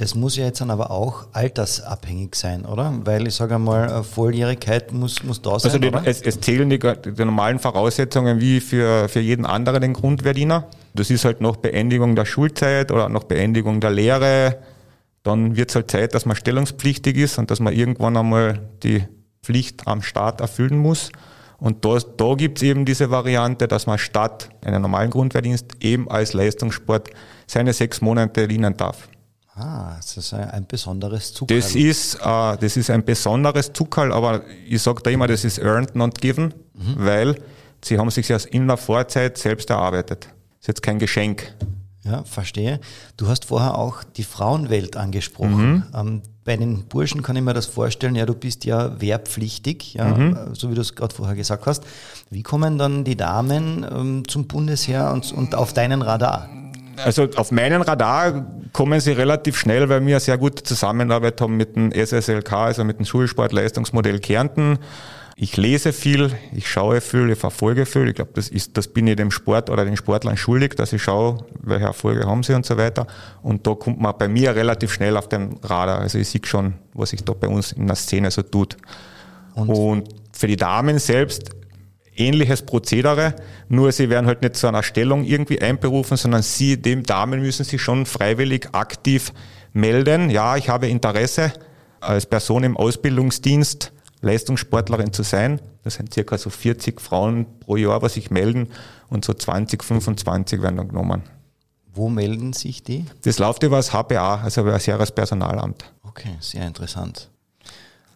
Das 0.00 0.14
muss 0.14 0.36
ja 0.36 0.46
jetzt 0.46 0.62
dann 0.62 0.70
aber 0.70 0.90
auch 0.90 1.26
altersabhängig 1.32 2.34
sein, 2.34 2.64
oder? 2.64 2.94
Weil 3.04 3.26
ich 3.26 3.34
sage 3.34 3.56
einmal, 3.56 4.02
Volljährigkeit 4.02 4.92
muss, 4.92 5.22
muss 5.22 5.42
da 5.42 5.58
sein. 5.58 5.72
Also 5.72 5.78
die, 5.78 6.08
es, 6.08 6.22
es, 6.22 6.40
zählen 6.40 6.70
die, 6.70 6.78
die, 6.78 7.24
normalen 7.24 7.58
Voraussetzungen 7.58 8.40
wie 8.40 8.60
für, 8.60 9.10
für 9.10 9.20
jeden 9.20 9.44
anderen 9.44 9.82
den 9.82 9.92
Grundverdiener. 9.92 10.68
Das 10.94 11.10
ist 11.10 11.26
halt 11.26 11.42
noch 11.42 11.56
Beendigung 11.56 12.16
der 12.16 12.24
Schulzeit 12.24 12.90
oder 12.92 13.10
noch 13.10 13.24
Beendigung 13.24 13.80
der 13.80 13.90
Lehre. 13.90 14.62
Dann 15.22 15.56
wird 15.56 15.68
es 15.68 15.74
halt 15.74 15.90
Zeit, 15.90 16.14
dass 16.14 16.24
man 16.24 16.34
stellungspflichtig 16.34 17.18
ist 17.18 17.36
und 17.36 17.50
dass 17.50 17.60
man 17.60 17.74
irgendwann 17.74 18.16
einmal 18.16 18.70
die 18.82 19.04
Pflicht 19.42 19.86
am 19.86 20.00
Staat 20.00 20.40
erfüllen 20.40 20.78
muss. 20.78 21.12
Und 21.60 21.84
da, 21.84 21.98
da 22.16 22.34
gibt 22.34 22.58
es 22.58 22.62
eben 22.62 22.84
diese 22.84 23.10
Variante, 23.10 23.68
dass 23.68 23.86
man 23.86 23.98
statt 23.98 24.48
einen 24.64 24.82
normalen 24.82 25.10
Grundwehrdienst 25.10 25.76
eben 25.80 26.10
als 26.10 26.32
Leistungssport 26.32 27.10
seine 27.46 27.72
sechs 27.72 28.00
Monate 28.00 28.48
dienen 28.48 28.76
darf. 28.76 29.08
Ah, 29.54 29.96
das 29.96 30.16
ist 30.16 30.32
ein 30.32 30.66
besonderes 30.66 31.34
Zuckerl. 31.34 31.58
Das 31.58 31.74
ist, 31.74 32.14
äh, 32.14 32.56
das 32.56 32.76
ist 32.76 32.88
ein 32.88 33.04
besonderes 33.04 33.72
Zuckerl, 33.72 34.10
aber 34.12 34.42
ich 34.66 34.80
sage 34.80 35.02
da 35.02 35.10
immer, 35.10 35.26
das 35.26 35.44
ist 35.44 35.58
earned, 35.58 35.94
not 35.94 36.18
given, 36.20 36.54
mhm. 36.72 36.94
weil 36.96 37.36
sie 37.84 37.98
haben 37.98 38.10
sich 38.10 38.28
das 38.28 38.46
in 38.46 38.66
der 38.66 38.78
Vorzeit 38.78 39.36
selbst 39.36 39.68
erarbeitet. 39.68 40.24
Das 40.24 40.60
ist 40.60 40.68
jetzt 40.68 40.82
kein 40.82 40.98
Geschenk. 40.98 41.54
Ja, 42.02 42.24
verstehe. 42.24 42.80
Du 43.16 43.28
hast 43.28 43.44
vorher 43.44 43.76
auch 43.76 44.02
die 44.04 44.24
Frauenwelt 44.24 44.96
angesprochen. 44.96 45.72
Mhm. 45.72 45.84
Ähm, 45.94 46.22
bei 46.44 46.56
den 46.56 46.86
Burschen 46.88 47.22
kann 47.22 47.36
ich 47.36 47.42
mir 47.42 47.52
das 47.52 47.66
vorstellen, 47.66 48.14
ja, 48.14 48.24
du 48.24 48.34
bist 48.34 48.64
ja 48.64 48.98
wehrpflichtig, 49.00 49.94
ja, 49.94 50.06
mhm. 50.06 50.54
so 50.54 50.70
wie 50.70 50.74
du 50.74 50.80
es 50.80 50.94
gerade 50.94 51.14
vorher 51.14 51.36
gesagt 51.36 51.66
hast. 51.66 51.84
Wie 52.30 52.42
kommen 52.42 52.78
dann 52.78 53.04
die 53.04 53.16
Damen 53.16 53.86
ähm, 53.90 54.22
zum 54.26 54.48
Bundesheer 54.48 55.12
und, 55.12 55.30
und 55.32 55.54
auf 55.54 55.74
deinen 55.74 56.00
Radar? 56.00 56.48
Also 57.04 57.28
auf 57.36 57.50
meinen 57.50 57.82
Radar 57.82 58.46
kommen 58.72 59.00
sie 59.00 59.12
relativ 59.12 59.58
schnell, 59.58 59.88
weil 59.88 60.04
wir 60.06 60.20
sehr 60.20 60.38
gute 60.38 60.62
Zusammenarbeit 60.62 61.40
haben 61.40 61.56
mit 61.56 61.76
dem 61.76 61.92
SSLK, 61.92 62.52
also 62.52 62.84
mit 62.84 62.98
dem 62.98 63.06
Schulsportleistungsmodell 63.06 64.20
Kärnten. 64.20 64.78
Ich 65.36 65.56
lese 65.56 65.92
viel, 65.92 66.32
ich 66.54 66.68
schaue 66.68 67.00
viel, 67.00 67.30
ich 67.30 67.38
verfolge 67.38 67.86
viel. 67.86 68.08
Ich 68.08 68.14
glaube, 68.14 68.32
das 68.34 68.48
ist, 68.48 68.76
das 68.76 68.88
bin 68.88 69.06
ich 69.06 69.16
dem 69.16 69.30
Sport 69.30 69.70
oder 69.70 69.84
den 69.84 69.96
Sportlern 69.96 70.36
schuldig, 70.36 70.74
dass 70.76 70.92
ich 70.92 71.02
schaue, 71.02 71.44
welche 71.62 71.86
Erfolge 71.86 72.26
haben 72.26 72.42
sie 72.42 72.54
und 72.54 72.66
so 72.66 72.76
weiter. 72.76 73.06
Und 73.42 73.66
da 73.66 73.74
kommt 73.74 74.00
man 74.00 74.14
bei 74.18 74.28
mir 74.28 74.54
relativ 74.54 74.92
schnell 74.92 75.16
auf 75.16 75.28
den 75.28 75.58
Radar. 75.62 76.00
Also 76.00 76.18
ich 76.18 76.28
sehe 76.28 76.42
schon, 76.44 76.74
was 76.92 77.10
sich 77.10 77.24
da 77.24 77.32
bei 77.32 77.48
uns 77.48 77.72
in 77.72 77.86
der 77.86 77.96
Szene 77.96 78.30
so 78.30 78.42
tut. 78.42 78.76
Und, 79.54 79.70
und 79.70 80.08
für 80.32 80.46
die 80.46 80.56
Damen 80.56 80.98
selbst 80.98 81.50
ähnliches 82.16 82.62
Prozedere, 82.62 83.34
nur 83.68 83.92
sie 83.92 84.10
werden 84.10 84.26
halt 84.26 84.42
nicht 84.42 84.56
zu 84.56 84.66
einer 84.66 84.82
Stellung 84.82 85.24
irgendwie 85.24 85.60
einberufen, 85.60 86.16
sondern 86.16 86.42
sie, 86.42 86.80
dem 86.80 87.02
Damen 87.02 87.40
müssen 87.40 87.64
sich 87.64 87.80
schon 87.80 88.06
freiwillig 88.06 88.68
aktiv 88.72 89.32
melden. 89.72 90.30
Ja, 90.30 90.56
ich 90.56 90.68
habe 90.68 90.88
Interesse 90.88 91.52
als 92.00 92.26
Person 92.26 92.64
im 92.64 92.76
Ausbildungsdienst 92.76 93.92
Leistungssportlerin 94.20 95.12
zu 95.12 95.22
sein. 95.22 95.60
Das 95.82 95.94
sind 95.94 96.12
circa 96.12 96.36
so 96.38 96.50
40 96.50 97.00
Frauen 97.00 97.46
pro 97.60 97.76
Jahr, 97.76 98.02
was 98.02 98.14
sich 98.14 98.30
melden 98.30 98.68
und 99.08 99.24
so 99.24 99.32
20, 99.32 99.82
25 99.82 100.62
werden 100.62 100.76
dann 100.76 100.88
genommen. 100.88 101.22
Wo 101.92 102.08
melden 102.08 102.52
sich 102.52 102.82
die? 102.82 103.06
Das 103.22 103.38
läuft 103.38 103.62
über 103.62 103.76
das 103.76 103.92
HPA, 103.92 104.42
also 104.42 104.60
über 104.60 104.72
das 104.72 104.86
Jahrespersonalamt. 104.86 105.92
Okay, 106.02 106.36
sehr 106.40 106.66
interessant. 106.66 107.28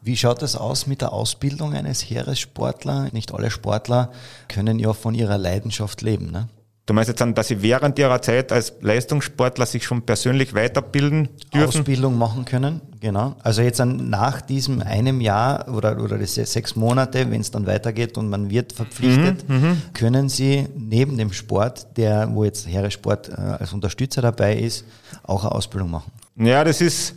Wie 0.00 0.16
schaut 0.16 0.42
es 0.42 0.54
aus 0.54 0.86
mit 0.86 1.00
der 1.00 1.12
Ausbildung 1.12 1.72
eines 1.72 2.02
Heeressportler? 2.02 3.08
Nicht 3.12 3.32
alle 3.32 3.50
Sportler 3.50 4.12
können 4.48 4.78
ja 4.78 4.92
von 4.92 5.14
ihrer 5.14 5.38
Leidenschaft 5.38 6.02
leben. 6.02 6.30
Ne? 6.30 6.48
Du 6.86 6.92
meinst 6.92 7.08
jetzt 7.08 7.22
dann, 7.22 7.34
dass 7.34 7.48
sie 7.48 7.62
während 7.62 7.98
ihrer 7.98 8.20
Zeit 8.20 8.52
als 8.52 8.74
Leistungssportler 8.82 9.64
sich 9.64 9.84
schon 9.84 10.02
persönlich 10.02 10.54
weiterbilden 10.54 11.30
dürfen? 11.54 11.80
Ausbildung 11.80 12.18
machen 12.18 12.44
können, 12.44 12.82
genau. 13.00 13.36
Also 13.42 13.62
jetzt 13.62 13.80
dann 13.80 14.10
nach 14.10 14.42
diesem 14.42 14.82
einem 14.82 15.22
Jahr 15.22 15.66
oder, 15.74 15.98
oder 15.98 16.18
diese 16.18 16.44
sechs 16.44 16.76
Monate, 16.76 17.30
wenn 17.30 17.40
es 17.40 17.50
dann 17.50 17.66
weitergeht 17.66 18.18
und 18.18 18.28
man 18.28 18.50
wird 18.50 18.74
verpflichtet, 18.74 19.48
mhm, 19.48 19.56
mhm, 19.56 19.82
können 19.94 20.28
sie 20.28 20.68
neben 20.76 21.16
dem 21.16 21.32
Sport, 21.32 21.96
der, 21.96 22.28
wo 22.34 22.44
jetzt 22.44 22.68
Heeressport 22.68 23.30
äh, 23.30 23.32
als 23.32 23.72
Unterstützer 23.72 24.20
dabei 24.20 24.54
ist, 24.54 24.84
auch 25.22 25.44
eine 25.44 25.52
Ausbildung 25.52 25.90
machen. 25.90 26.12
Ja, 26.36 26.64
das 26.64 26.82
ist, 26.82 27.14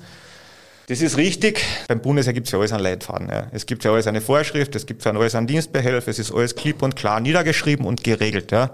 das 0.87 1.01
ist 1.01 1.17
richtig. 1.17 1.61
Beim 1.89 1.99
Bundesheer 1.99 2.31
gibt 2.31 2.47
es 2.47 2.53
ja 2.53 2.59
alles 2.59 2.71
an 2.71 2.79
Leitfaden. 2.79 3.27
Ja. 3.27 3.47
Es 3.51 3.65
gibt 3.65 3.83
ja 3.83 3.91
alles 3.91 4.07
eine 4.07 4.21
Vorschrift, 4.21 4.77
es 4.77 4.85
gibt 4.85 5.03
ja 5.03 5.11
alles 5.11 5.35
an 5.35 5.45
Dienstbehelf, 5.45 6.07
es 6.07 6.19
ist 6.19 6.31
alles 6.31 6.55
klipp 6.55 6.81
und 6.81 6.95
klar 6.95 7.19
niedergeschrieben 7.19 7.85
und 7.85 8.05
geregelt. 8.05 8.53
Ja. 8.53 8.71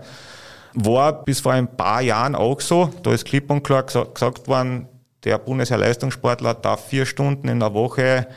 War 0.75 1.23
bis 1.23 1.39
vor 1.39 1.53
ein 1.53 1.67
paar 1.67 2.01
Jahren 2.01 2.35
auch 2.35 2.59
so. 2.59 2.89
Da 3.03 3.13
ist 3.13 3.25
klipp 3.25 3.51
und 3.51 3.63
klar 3.63 3.83
gesagt 3.83 4.47
worden, 4.47 4.87
der 5.23 5.37
Bundesheer-Leistungssportler 5.37 6.55
darf 6.55 6.87
vier 6.87 7.05
Stunden 7.05 7.47
in 7.47 7.59
der 7.59 7.73
Woche 7.73 8.27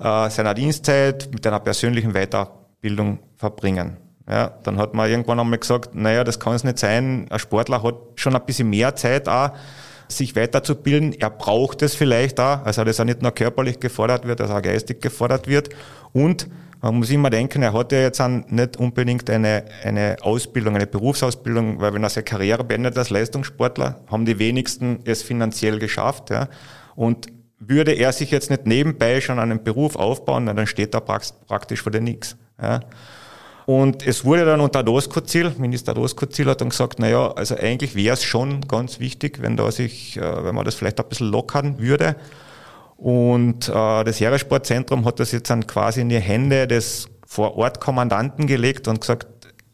äh, 0.00 0.30
seiner 0.30 0.54
Dienstzeit 0.54 1.28
mit 1.32 1.46
einer 1.46 1.60
persönlichen 1.60 2.12
Weiterbildung 2.12 3.18
verbringen. 3.36 3.98
Ja, 4.28 4.52
dann 4.62 4.78
hat 4.78 4.94
man 4.94 5.10
irgendwann 5.10 5.40
einmal 5.40 5.58
gesagt, 5.58 5.94
naja, 5.94 6.24
das 6.24 6.38
kann 6.38 6.54
es 6.54 6.64
nicht 6.64 6.78
sein. 6.78 7.26
Ein 7.28 7.38
Sportler 7.38 7.82
hat 7.82 7.96
schon 8.16 8.34
ein 8.36 8.46
bisschen 8.46 8.70
mehr 8.70 8.94
Zeit 8.94 9.28
auch 9.28 9.50
sich 10.08 10.36
weiterzubilden. 10.36 11.12
Er 11.18 11.30
braucht 11.30 11.82
es 11.82 11.94
vielleicht 11.94 12.40
auch, 12.40 12.64
also 12.64 12.84
dass 12.84 12.98
er 12.98 13.04
nicht 13.04 13.22
nur 13.22 13.32
körperlich 13.32 13.80
gefordert 13.80 14.26
wird, 14.26 14.40
dass 14.40 14.50
er 14.50 14.62
geistig 14.62 15.00
gefordert 15.00 15.48
wird. 15.48 15.70
Und 16.12 16.48
man 16.80 16.96
muss 16.96 17.10
immer 17.10 17.30
denken, 17.30 17.62
er 17.62 17.72
hat 17.72 17.92
ja 17.92 18.00
jetzt 18.00 18.20
nicht 18.48 18.76
unbedingt 18.76 19.30
eine, 19.30 19.64
eine 19.84 20.16
Ausbildung, 20.20 20.74
eine 20.74 20.88
Berufsausbildung, 20.88 21.80
weil 21.80 21.94
wenn 21.94 22.02
er 22.02 22.10
seine 22.10 22.24
Karriere 22.24 22.64
beendet 22.64 22.98
als 22.98 23.10
Leistungssportler, 23.10 24.00
haben 24.08 24.24
die 24.24 24.40
wenigsten 24.40 24.98
es 25.04 25.22
finanziell 25.22 25.78
geschafft. 25.78 26.30
Ja. 26.30 26.48
Und 26.96 27.28
würde 27.60 27.92
er 27.92 28.12
sich 28.12 28.32
jetzt 28.32 28.50
nicht 28.50 28.66
nebenbei 28.66 29.20
schon 29.20 29.38
einen 29.38 29.62
Beruf 29.62 29.94
aufbauen, 29.94 30.46
dann 30.46 30.66
steht 30.66 30.94
er 30.94 31.00
praktisch 31.00 31.82
vor 31.82 31.92
dir 31.92 32.00
nichts. 32.00 32.36
Ja. 32.60 32.80
Und 33.66 34.06
es 34.06 34.24
wurde 34.24 34.44
dann 34.44 34.60
unter 34.60 34.82
Doskozil, 34.82 35.52
Minister 35.58 35.94
Doskozil 35.94 36.46
hat 36.46 36.60
dann 36.60 36.70
gesagt, 36.70 36.98
naja, 36.98 37.32
also 37.32 37.56
eigentlich 37.56 37.94
wäre 37.94 38.14
es 38.14 38.24
schon 38.24 38.62
ganz 38.62 38.98
wichtig, 38.98 39.40
wenn 39.40 39.56
da 39.56 39.70
sich, 39.70 40.16
äh, 40.16 40.44
wenn 40.44 40.54
man 40.54 40.64
das 40.64 40.74
vielleicht 40.74 41.00
ein 41.00 41.08
bisschen 41.08 41.30
lockern 41.30 41.78
würde. 41.78 42.16
Und 42.96 43.68
äh, 43.68 44.04
das 44.04 44.20
Heeressportzentrum 44.20 45.04
hat 45.04 45.20
das 45.20 45.32
jetzt 45.32 45.50
dann 45.50 45.66
quasi 45.66 46.00
in 46.00 46.08
die 46.08 46.20
Hände 46.20 46.66
des 46.66 47.08
Vorortkommandanten 47.26 48.46
gelegt 48.46 48.88
und 48.88 49.00
gesagt, 49.00 49.26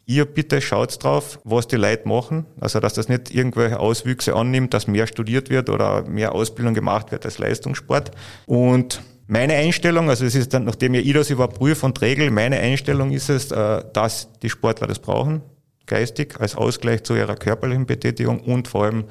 ihr 0.09 0.25
bitte 0.25 0.61
schaut 0.61 1.03
drauf, 1.03 1.39
was 1.43 1.67
die 1.67 1.75
Leute 1.75 2.07
machen. 2.07 2.47
Also, 2.59 2.79
dass 2.79 2.93
das 2.93 3.09
nicht 3.09 3.33
irgendwelche 3.33 3.79
Auswüchse 3.79 4.35
annimmt, 4.35 4.73
dass 4.73 4.87
mehr 4.87 5.05
studiert 5.05 5.51
wird 5.51 5.69
oder 5.69 6.03
mehr 6.03 6.33
Ausbildung 6.33 6.73
gemacht 6.73 7.11
wird 7.11 7.25
als 7.25 7.37
Leistungssport. 7.37 8.09
Und 8.47 9.03
meine 9.29 9.53
Einstellung, 9.53 10.09
also 10.09 10.25
es 10.25 10.33
ist 10.33 10.55
dann, 10.55 10.63
nachdem 10.63 10.95
ich 10.95 11.13
das 11.13 11.29
überprüfe 11.29 11.85
und 11.85 12.01
regel, 12.01 12.31
meine 12.31 12.57
Einstellung 12.57 13.11
ist 13.11 13.29
es, 13.29 13.51
äh, 13.51 13.83
dass 13.93 14.27
die 14.41 14.49
Sportler 14.49 14.87
das 14.87 14.97
brauchen, 14.97 15.43
geistig, 15.85 16.39
als 16.39 16.55
Ausgleich 16.55 17.03
zu 17.03 17.15
ihrer 17.15 17.35
körperlichen 17.35 17.85
Betätigung 17.85 18.39
und 18.39 18.67
vor 18.67 18.85
allem, 18.85 19.03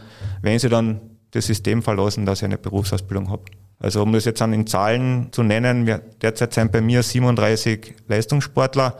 wenn 0.42 0.58
sie 0.58 0.68
dann 0.68 1.00
das 1.30 1.46
System 1.46 1.82
verlassen, 1.82 2.26
dass 2.26 2.40
ich 2.40 2.46
eine 2.46 2.58
Berufsausbildung 2.58 3.30
habe. 3.30 3.44
Also 3.78 4.02
um 4.02 4.12
das 4.12 4.24
jetzt 4.24 4.40
dann 4.40 4.52
in 4.52 4.66
Zahlen 4.66 5.28
zu 5.30 5.44
nennen, 5.44 5.88
derzeit 6.20 6.52
sind 6.52 6.72
bei 6.72 6.80
mir 6.80 7.04
37 7.04 7.94
Leistungssportler, 8.08 8.98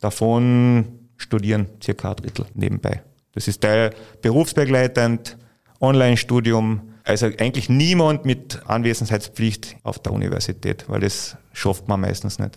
davon 0.00 0.98
studieren 1.18 1.68
circa 1.80 2.10
ein 2.10 2.16
Drittel 2.16 2.46
nebenbei. 2.54 3.02
Das 3.32 3.46
ist 3.46 3.60
Teil 3.60 3.94
berufsbegleitend, 4.20 5.38
Online-Studium, 5.80 6.91
also 7.04 7.26
eigentlich 7.26 7.68
niemand 7.68 8.24
mit 8.24 8.60
Anwesenheitspflicht 8.66 9.76
auf 9.82 9.98
der 9.98 10.12
Universität, 10.12 10.84
weil 10.88 11.00
das 11.00 11.36
schafft 11.52 11.88
man 11.88 12.00
meistens 12.00 12.38
nicht. 12.38 12.56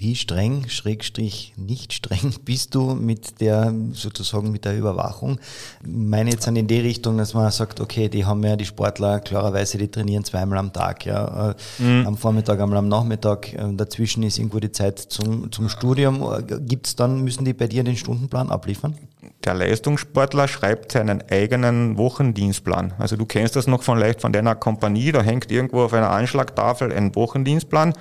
Wie 0.00 0.14
streng, 0.14 0.68
Schrägstrich 0.68 1.54
nicht 1.56 1.92
streng 1.92 2.32
bist 2.44 2.76
du 2.76 2.94
mit 2.94 3.40
der, 3.40 3.74
sozusagen 3.94 4.52
mit 4.52 4.64
der 4.64 4.78
Überwachung? 4.78 5.40
Ich 5.82 5.88
meine 5.88 6.30
jetzt 6.30 6.46
an 6.46 6.54
in 6.54 6.68
die 6.68 6.78
Richtung, 6.78 7.18
dass 7.18 7.34
man 7.34 7.50
sagt, 7.50 7.80
okay, 7.80 8.08
die 8.08 8.24
haben 8.24 8.44
ja 8.44 8.54
die 8.54 8.64
Sportler 8.64 9.18
klarerweise, 9.18 9.76
die 9.76 9.88
trainieren 9.88 10.22
zweimal 10.22 10.58
am 10.58 10.72
Tag, 10.72 11.04
ja. 11.04 11.56
Mhm. 11.78 12.06
Am 12.06 12.16
Vormittag, 12.16 12.60
einmal 12.60 12.78
am 12.78 12.86
Nachmittag, 12.86 13.52
äh, 13.54 13.72
dazwischen 13.74 14.22
ist 14.22 14.38
irgendwo 14.38 14.60
die 14.60 14.70
Zeit 14.70 15.00
zum, 15.00 15.50
zum 15.50 15.68
Studium. 15.68 16.24
Gibt's 16.46 16.94
dann, 16.94 17.24
müssen 17.24 17.44
die 17.44 17.52
bei 17.52 17.66
dir 17.66 17.82
den 17.82 17.96
Stundenplan 17.96 18.50
abliefern? 18.50 18.96
Der 19.44 19.54
Leistungssportler 19.54 20.46
schreibt 20.46 20.92
seinen 20.92 21.24
eigenen 21.28 21.96
Wochendienstplan. 21.98 22.92
Also 22.98 23.16
du 23.16 23.26
kennst 23.26 23.56
das 23.56 23.66
noch 23.66 23.82
vielleicht 23.82 24.20
von 24.20 24.32
deiner 24.32 24.54
Kompanie, 24.54 25.10
da 25.10 25.22
hängt 25.22 25.50
irgendwo 25.50 25.82
auf 25.82 25.92
einer 25.92 26.10
Anschlagtafel 26.10 26.92
ein 26.92 27.16
Wochendienstplan 27.16 27.94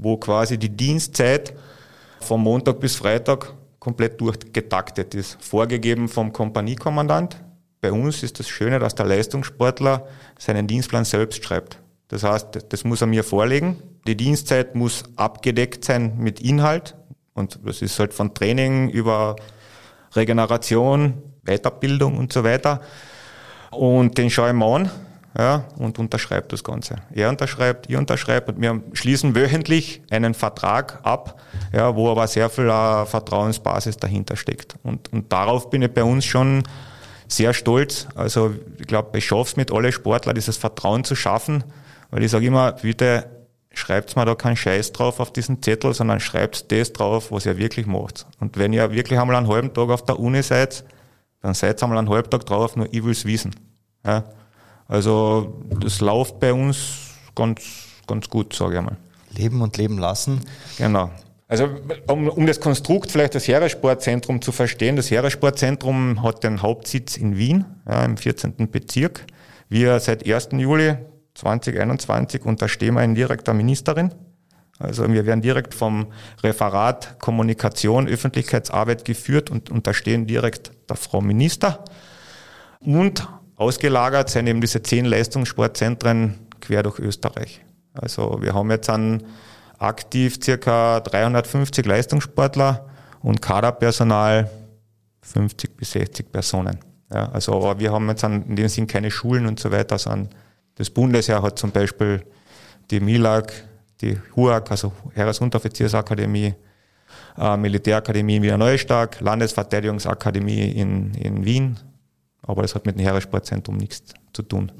wo 0.00 0.16
quasi 0.16 0.58
die 0.58 0.70
Dienstzeit 0.70 1.54
vom 2.20 2.42
Montag 2.42 2.80
bis 2.80 2.96
Freitag 2.96 3.54
komplett 3.78 4.20
durchgetaktet 4.20 5.14
ist, 5.14 5.42
vorgegeben 5.42 6.08
vom 6.08 6.32
Kompaniekommandant. 6.32 7.42
Bei 7.80 7.92
uns 7.92 8.22
ist 8.22 8.38
das 8.38 8.48
Schöne, 8.48 8.78
dass 8.78 8.94
der 8.94 9.06
Leistungssportler 9.06 10.06
seinen 10.38 10.66
Dienstplan 10.66 11.04
selbst 11.04 11.42
schreibt. 11.44 11.78
Das 12.08 12.24
heißt, 12.24 12.66
das 12.68 12.84
muss 12.84 13.00
er 13.00 13.06
mir 13.06 13.24
vorlegen. 13.24 13.82
Die 14.06 14.16
Dienstzeit 14.16 14.74
muss 14.74 15.04
abgedeckt 15.16 15.84
sein 15.84 16.18
mit 16.18 16.40
Inhalt. 16.40 16.96
Und 17.34 17.60
das 17.64 17.80
ist 17.80 17.98
halt 17.98 18.12
von 18.12 18.34
Training 18.34 18.90
über 18.90 19.36
Regeneration, 20.14 21.22
Weiterbildung 21.44 22.18
und 22.18 22.32
so 22.32 22.44
weiter. 22.44 22.80
Und 23.70 24.18
den 24.18 24.28
schaue 24.28 24.48
ich 24.48 24.56
mir 24.56 24.66
an 24.66 24.90
ja, 25.38 25.64
und 25.78 25.98
unterschreibt 25.98 26.52
das 26.52 26.64
Ganze. 26.64 26.96
Er 27.12 27.28
unterschreibt, 27.28 27.88
ihr 27.88 27.98
unterschreibt 27.98 28.48
und 28.48 28.60
wir 28.60 28.82
schließen 28.92 29.34
wöchentlich 29.34 30.02
einen 30.10 30.34
Vertrag 30.34 31.00
ab, 31.04 31.40
ja, 31.72 31.94
wo 31.94 32.10
aber 32.10 32.26
sehr 32.26 32.50
viel 32.50 32.68
uh, 32.68 33.04
Vertrauensbasis 33.04 33.96
dahinter 33.96 34.36
steckt. 34.36 34.74
Und, 34.82 35.12
und 35.12 35.32
darauf 35.32 35.70
bin 35.70 35.82
ich 35.82 35.92
bei 35.92 36.02
uns 36.02 36.24
schon 36.24 36.64
sehr 37.28 37.54
stolz. 37.54 38.08
Also 38.16 38.54
ich 38.78 38.86
glaube, 38.86 39.16
ich 39.18 39.26
schaffe 39.26 39.42
es 39.42 39.56
mit 39.56 39.72
alle 39.72 39.92
Sportler, 39.92 40.34
dieses 40.34 40.56
Vertrauen 40.56 41.04
zu 41.04 41.14
schaffen, 41.14 41.62
weil 42.10 42.24
ich 42.24 42.30
sage 42.32 42.46
immer, 42.46 42.72
bitte 42.72 43.26
schreibt 43.72 44.16
mir 44.16 44.24
da 44.24 44.34
keinen 44.34 44.56
Scheiß 44.56 44.90
drauf 44.92 45.20
auf 45.20 45.32
diesen 45.32 45.62
Zettel, 45.62 45.94
sondern 45.94 46.18
schreibt 46.18 46.72
das 46.72 46.92
drauf, 46.92 47.30
was 47.30 47.46
ihr 47.46 47.56
wirklich 47.56 47.86
macht. 47.86 48.26
Und 48.40 48.58
wenn 48.58 48.72
ihr 48.72 48.90
wirklich 48.90 49.18
einmal 49.18 49.36
einen 49.36 49.46
halben 49.46 49.72
Tag 49.72 49.90
auf 49.90 50.04
der 50.04 50.18
Uni 50.18 50.42
seid, 50.42 50.84
dann 51.40 51.54
seid 51.54 51.80
einmal 51.82 51.98
einen 51.98 52.10
halben 52.10 52.28
Tag 52.28 52.44
drauf, 52.46 52.74
nur 52.74 52.92
ich 52.92 53.04
will's 53.04 53.24
wissen. 53.24 53.54
Ja? 54.04 54.24
Also 54.90 55.62
das 55.80 56.00
läuft 56.00 56.40
bei 56.40 56.52
uns 56.52 57.12
ganz, 57.36 57.62
ganz 58.08 58.28
gut, 58.28 58.52
sage 58.54 58.72
ich 58.72 58.78
einmal. 58.78 58.96
Leben 59.30 59.62
und 59.62 59.76
leben 59.76 59.98
lassen. 59.98 60.40
Genau. 60.78 61.12
Also 61.46 61.68
um, 62.08 62.28
um 62.28 62.44
das 62.44 62.58
Konstrukt 62.58 63.12
vielleicht 63.12 63.36
das 63.36 63.46
Heeressportzentrum 63.46 64.42
zu 64.42 64.50
verstehen, 64.50 64.96
das 64.96 65.08
Heeressportzentrum 65.08 66.24
hat 66.24 66.42
den 66.42 66.60
Hauptsitz 66.62 67.16
in 67.16 67.36
Wien, 67.36 67.64
ja, 67.88 68.04
im 68.04 68.16
14. 68.16 68.68
Bezirk. 68.68 69.26
Wir 69.68 70.00
seit 70.00 70.28
1. 70.28 70.48
Juli 70.54 70.96
2021 71.34 72.44
unterstehen 72.44 72.96
wir 72.96 73.04
in 73.04 73.14
direkter 73.14 73.54
Ministerin. 73.54 74.12
Also 74.80 75.08
wir 75.12 75.24
werden 75.24 75.40
direkt 75.40 75.72
vom 75.72 76.08
Referat 76.42 77.20
Kommunikation, 77.20 78.08
Öffentlichkeitsarbeit 78.08 79.04
geführt 79.04 79.50
und 79.50 79.70
unterstehen 79.70 80.26
direkt 80.26 80.72
der 80.88 80.96
Frau 80.96 81.20
Minister. 81.20 81.84
Und 82.80 83.28
ausgelagert 83.60 84.30
sind 84.30 84.46
eben 84.46 84.60
diese 84.60 84.82
zehn 84.82 85.04
Leistungssportzentren 85.04 86.38
quer 86.60 86.82
durch 86.82 86.98
Österreich. 86.98 87.60
Also 87.92 88.40
wir 88.40 88.54
haben 88.54 88.70
jetzt 88.70 88.88
an 88.88 89.22
aktiv 89.78 90.38
circa 90.42 91.00
350 91.00 91.84
Leistungssportler 91.84 92.88
und 93.20 93.42
Kaderpersonal 93.42 94.50
50 95.22 95.76
bis 95.76 95.92
60 95.92 96.32
Personen. 96.32 96.78
Ja, 97.12 97.30
also 97.32 97.74
wir 97.78 97.92
haben 97.92 98.08
jetzt 98.08 98.24
an, 98.24 98.44
in 98.48 98.56
dem 98.56 98.68
Sinn 98.68 98.86
keine 98.86 99.10
Schulen 99.10 99.46
und 99.46 99.60
so 99.60 99.70
weiter, 99.70 99.98
sondern 99.98 100.30
das 100.76 100.88
Bundesheer 100.88 101.42
hat 101.42 101.58
zum 101.58 101.70
Beispiel 101.70 102.24
die 102.90 103.00
MILAG, 103.00 103.52
die 104.00 104.18
HUAG, 104.36 104.70
also 104.70 104.92
Heeresunteroffiziersakademie, 105.12 106.54
äh, 107.36 107.56
Militärakademie 107.58 108.36
in 108.36 108.42
Wiener 108.42 108.58
Neustadt, 108.58 109.20
Landesverteidigungsakademie 109.20 110.70
in, 110.70 111.12
in 111.14 111.44
Wien, 111.44 111.78
aber 112.42 112.62
das 112.62 112.74
hat 112.74 112.86
mit 112.86 112.96
dem 112.96 113.02
Heeressportzentrum 113.02 113.76
nichts 113.76 114.02
zu 114.32 114.42
tun. 114.42 114.72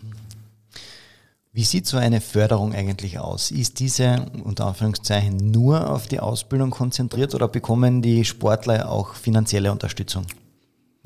Wie 1.53 1.65
sieht 1.65 1.87
so 1.87 1.97
eine 1.97 2.21
Förderung 2.21 2.75
eigentlich 2.75 3.19
aus? 3.19 3.51
Ist 3.51 3.81
diese 3.81 4.27
unter 4.45 4.67
Anführungszeichen 4.67 5.37
nur 5.37 5.91
auf 5.91 6.07
die 6.07 6.21
Ausbildung 6.21 6.71
konzentriert 6.71 7.35
oder 7.35 7.49
bekommen 7.49 8.03
die 8.03 8.25
Sportler 8.25 8.89
auch 8.89 9.15
finanzielle 9.15 9.73
Unterstützung? 9.73 10.27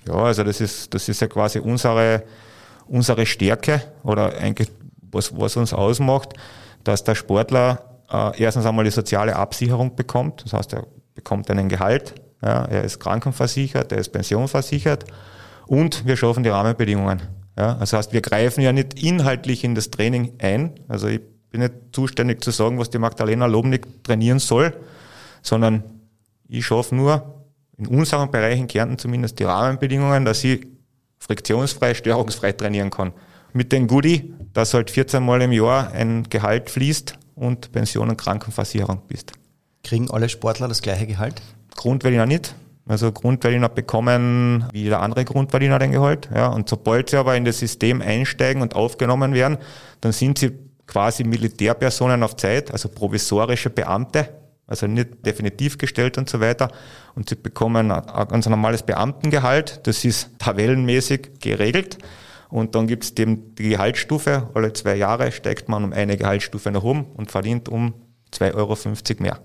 Ja, 0.06 0.14
also 0.14 0.44
das 0.44 0.61
ist, 0.61 0.92
das 0.92 1.08
ist 1.08 1.20
ja 1.23 1.28
quasi 1.28 1.61
unsere, 1.61 2.25
unsere 2.87 3.25
Stärke 3.25 3.82
oder 4.02 4.37
eigentlich 4.37 4.70
was, 5.11 5.34
was 5.34 5.56
uns 5.56 5.73
ausmacht, 5.73 6.34
dass 6.82 7.04
der 7.04 7.14
Sportler 7.14 8.02
äh, 8.11 8.42
erstens 8.42 8.66
einmal 8.66 8.84
die 8.84 8.90
soziale 8.90 9.37
Absicherung 9.37 9.96
bekommt. 9.96 10.44
Das 10.44 10.52
heißt, 10.52 10.75
er 10.75 10.87
bekommt 11.14 11.50
einen 11.50 11.70
Gehalt, 11.70 12.14
ja, 12.42 12.66
er 12.66 12.84
ist 12.84 13.00
krankenversichert, 13.00 13.92
er 13.92 13.99
ist 13.99 14.11
pensionversichert 14.11 15.06
und 15.66 16.06
wir 16.06 16.16
schaffen 16.16 16.42
die 16.42 16.50
Rahmenbedingungen. 16.50 17.23
Ja, 17.56 17.75
das 17.75 17.92
heißt, 17.92 18.12
wir 18.12 18.21
greifen 18.21 18.61
ja 18.62 18.73
nicht 18.73 19.02
inhaltlich 19.02 19.64
in 19.64 19.75
das 19.75 19.90
Training 19.90 20.33
ein. 20.38 20.75
Also 20.88 21.06
ich 21.06 21.21
bin 21.50 21.61
nicht 21.61 21.75
zuständig 21.92 22.42
zu 22.42 22.50
sagen, 22.50 22.78
was 22.78 22.90
die 22.90 22.99
Magdalena 22.99 23.47
Lobnik 23.47 24.02
trainieren 24.02 24.40
soll, 24.40 24.76
sondern 25.42 25.85
ich 26.49 26.66
schaffe 26.66 26.94
nur 26.97 27.44
in 27.78 27.87
unseren 27.87 28.30
Bereich 28.30 28.59
in 28.59 28.66
Kärnten 28.66 28.99
zumindest 28.99 29.38
die 29.38 29.44
Rahmenbedingungen, 29.44 30.25
dass 30.25 30.40
sie 30.40 30.66
friktionsfrei, 31.18 31.94
störungsfrei 31.94 32.52
trainieren 32.52 32.91
kann. 32.91 33.12
Mit 33.52 33.73
dem 33.73 33.86
Goodie, 33.86 34.34
dass 34.52 34.75
halt 34.75 34.91
14 34.91 35.25
Mal 35.25 35.43
im 35.43 35.52
Jahr 35.52 35.93
ein 35.93 36.25
Gehalt 36.28 36.71
fließt 36.71 37.19
und 37.36 37.73
Pension 37.73 38.10
und 38.10 38.17
Krankenversicherung 38.17 39.02
bist. 39.06 39.32
Kriegen 39.84 40.10
alle 40.10 40.28
Sportler 40.28 40.67
das 40.67 40.82
gleiche 40.82 41.06
Gehalt? 41.06 41.41
Grundverdiener 41.76 42.26
nicht. 42.26 42.54
Also 42.86 43.12
Grundverdiener 43.12 43.70
bekommen 43.70 44.66
wie 44.73 44.84
der 44.84 45.00
andere 45.00 45.25
Grundverdiener 45.25 45.78
den 45.78 45.92
Gehalt. 45.92 46.28
Ja. 46.34 46.49
Und 46.49 46.68
sobald 46.68 47.10
sie 47.10 47.16
aber 47.16 47.34
in 47.36 47.44
das 47.44 47.58
System 47.58 48.02
einsteigen 48.02 48.60
und 48.60 48.76
aufgenommen 48.76 49.32
werden, 49.32 49.56
dann 50.02 50.12
sind 50.12 50.38
sie 50.38 50.52
quasi 50.86 51.25
Militärpersonen 51.25 52.23
auf 52.23 52.36
Zeit, 52.36 52.70
also 52.70 52.90
provisorische 52.90 53.70
Beamte, 53.70 54.28
also 54.66 54.86
nicht 54.86 55.25
definitiv 55.25 55.78
gestellt 55.78 56.18
und 56.18 56.28
so 56.28 56.40
weiter. 56.40 56.68
Und 57.14 57.30
sie 57.30 57.36
bekommen 57.36 57.90
ein 57.90 58.28
ganz 58.28 58.47
normales 58.49 58.82
Beamtengehalt, 58.82 59.80
das 59.86 60.04
ist 60.04 60.38
tabellenmäßig 60.38 61.40
geregelt. 61.40 61.97
Und 62.50 62.75
dann 62.75 62.86
gibt 62.86 63.04
es 63.04 63.14
die 63.14 63.38
Gehaltsstufe, 63.56 64.50
alle 64.54 64.73
zwei 64.75 64.94
Jahre 64.97 65.32
steigt 65.32 65.68
man 65.68 65.84
um 65.84 65.92
eine 65.92 66.16
Gehaltsstufe 66.18 66.70
nach 66.70 66.82
oben 66.82 67.06
und 67.16 67.30
verdient 67.30 67.68
um 67.68 67.94
2,50 68.34 68.54
Euro 68.54 68.76
mehr. 69.20 69.38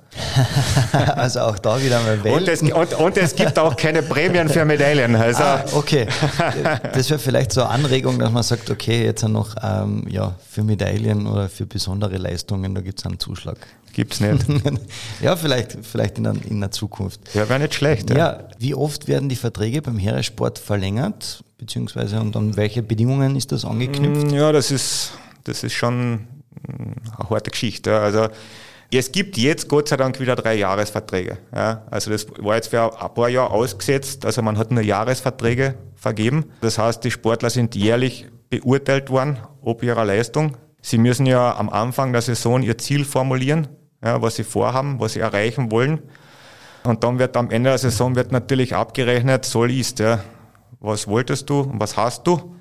also 1.15 1.41
auch 1.41 1.59
da 1.59 1.81
wieder 1.81 2.01
mal 2.01 2.23
Welten. 2.23 2.39
Und 2.39 2.47
es, 2.47 2.61
und, 2.61 2.93
und 2.99 3.17
es 3.17 3.35
gibt 3.35 3.59
auch 3.59 3.75
keine 3.75 4.01
Prämien 4.01 4.49
für 4.49 4.65
Medaillen. 4.65 5.15
Also 5.15 5.43
ah, 5.43 5.63
okay. 5.73 6.07
Das 6.93 7.09
wäre 7.09 7.19
vielleicht 7.19 7.51
so 7.51 7.61
eine 7.61 7.69
Anregung, 7.69 8.17
dass 8.19 8.31
man 8.31 8.43
sagt, 8.43 8.69
okay, 8.69 9.05
jetzt 9.05 9.27
noch 9.27 9.55
ähm, 9.61 10.05
ja, 10.09 10.35
für 10.49 10.63
Medaillen 10.63 11.27
oder 11.27 11.49
für 11.49 11.65
besondere 11.65 12.17
Leistungen, 12.17 12.73
da 12.73 12.81
gibt 12.81 12.99
es 12.99 13.05
einen 13.05 13.19
Zuschlag. 13.19 13.57
Gibt 13.93 14.13
es 14.13 14.19
nicht. 14.19 14.45
ja, 15.21 15.35
vielleicht, 15.35 15.77
vielleicht 15.83 16.17
in, 16.17 16.23
der, 16.23 16.35
in 16.47 16.59
der 16.59 16.71
Zukunft. 16.71 17.19
Ja, 17.33 17.49
wäre 17.49 17.59
nicht 17.59 17.73
schlecht. 17.73 18.09
Ja. 18.09 18.17
ja, 18.17 18.39
wie 18.57 18.73
oft 18.73 19.07
werden 19.07 19.29
die 19.29 19.35
Verträge 19.35 19.81
beim 19.81 19.97
Heeresport 19.97 20.59
verlängert? 20.59 21.43
Beziehungsweise 21.57 22.19
und 22.19 22.35
an 22.35 22.55
welche 22.55 22.81
Bedingungen 22.81 23.35
ist 23.35 23.51
das 23.51 23.65
angeknüpft? 23.65 24.31
Ja, 24.31 24.51
das 24.51 24.71
ist, 24.71 25.11
das 25.43 25.63
ist 25.63 25.73
schon 25.73 26.27
eine 26.67 27.29
harte 27.29 27.51
Geschichte. 27.51 27.99
Also 27.99 28.29
es 28.97 29.11
gibt 29.11 29.37
jetzt 29.37 29.67
Gott 29.67 29.87
sei 29.87 29.97
Dank 29.97 30.19
wieder 30.19 30.35
drei 30.35 30.55
Jahresverträge. 30.55 31.37
Ja, 31.53 31.83
also 31.91 32.09
das 32.09 32.25
war 32.39 32.55
jetzt 32.55 32.69
für 32.69 32.99
ein 33.01 33.13
paar 33.13 33.29
Jahre 33.29 33.51
ausgesetzt. 33.51 34.25
Also 34.25 34.41
man 34.41 34.57
hat 34.57 34.71
nur 34.71 34.81
Jahresverträge 34.81 35.75
vergeben. 35.95 36.45
Das 36.61 36.77
heißt, 36.77 37.03
die 37.03 37.11
Sportler 37.11 37.49
sind 37.49 37.75
jährlich 37.75 38.27
beurteilt 38.49 39.09
worden, 39.09 39.37
ob 39.61 39.83
ihrer 39.83 40.05
Leistung. 40.05 40.57
Sie 40.81 40.97
müssen 40.97 41.25
ja 41.25 41.55
am 41.55 41.69
Anfang 41.69 42.13
der 42.13 42.21
Saison 42.21 42.63
ihr 42.63 42.77
Ziel 42.77 43.05
formulieren, 43.05 43.67
ja, 44.03 44.21
was 44.21 44.37
sie 44.37 44.43
vorhaben, 44.43 44.99
was 44.99 45.13
sie 45.13 45.19
erreichen 45.19 45.71
wollen. 45.71 46.01
Und 46.83 47.03
dann 47.03 47.19
wird 47.19 47.37
am 47.37 47.51
Ende 47.51 47.69
der 47.69 47.77
Saison 47.77 48.15
wird 48.15 48.31
natürlich 48.31 48.73
abgerechnet, 48.73 49.45
soll 49.45 49.71
ist, 49.71 49.99
ja. 49.99 50.23
Was 50.79 51.07
wolltest 51.07 51.49
du 51.49 51.59
und 51.59 51.79
was 51.79 51.97
hast 51.97 52.25
du? 52.25 52.55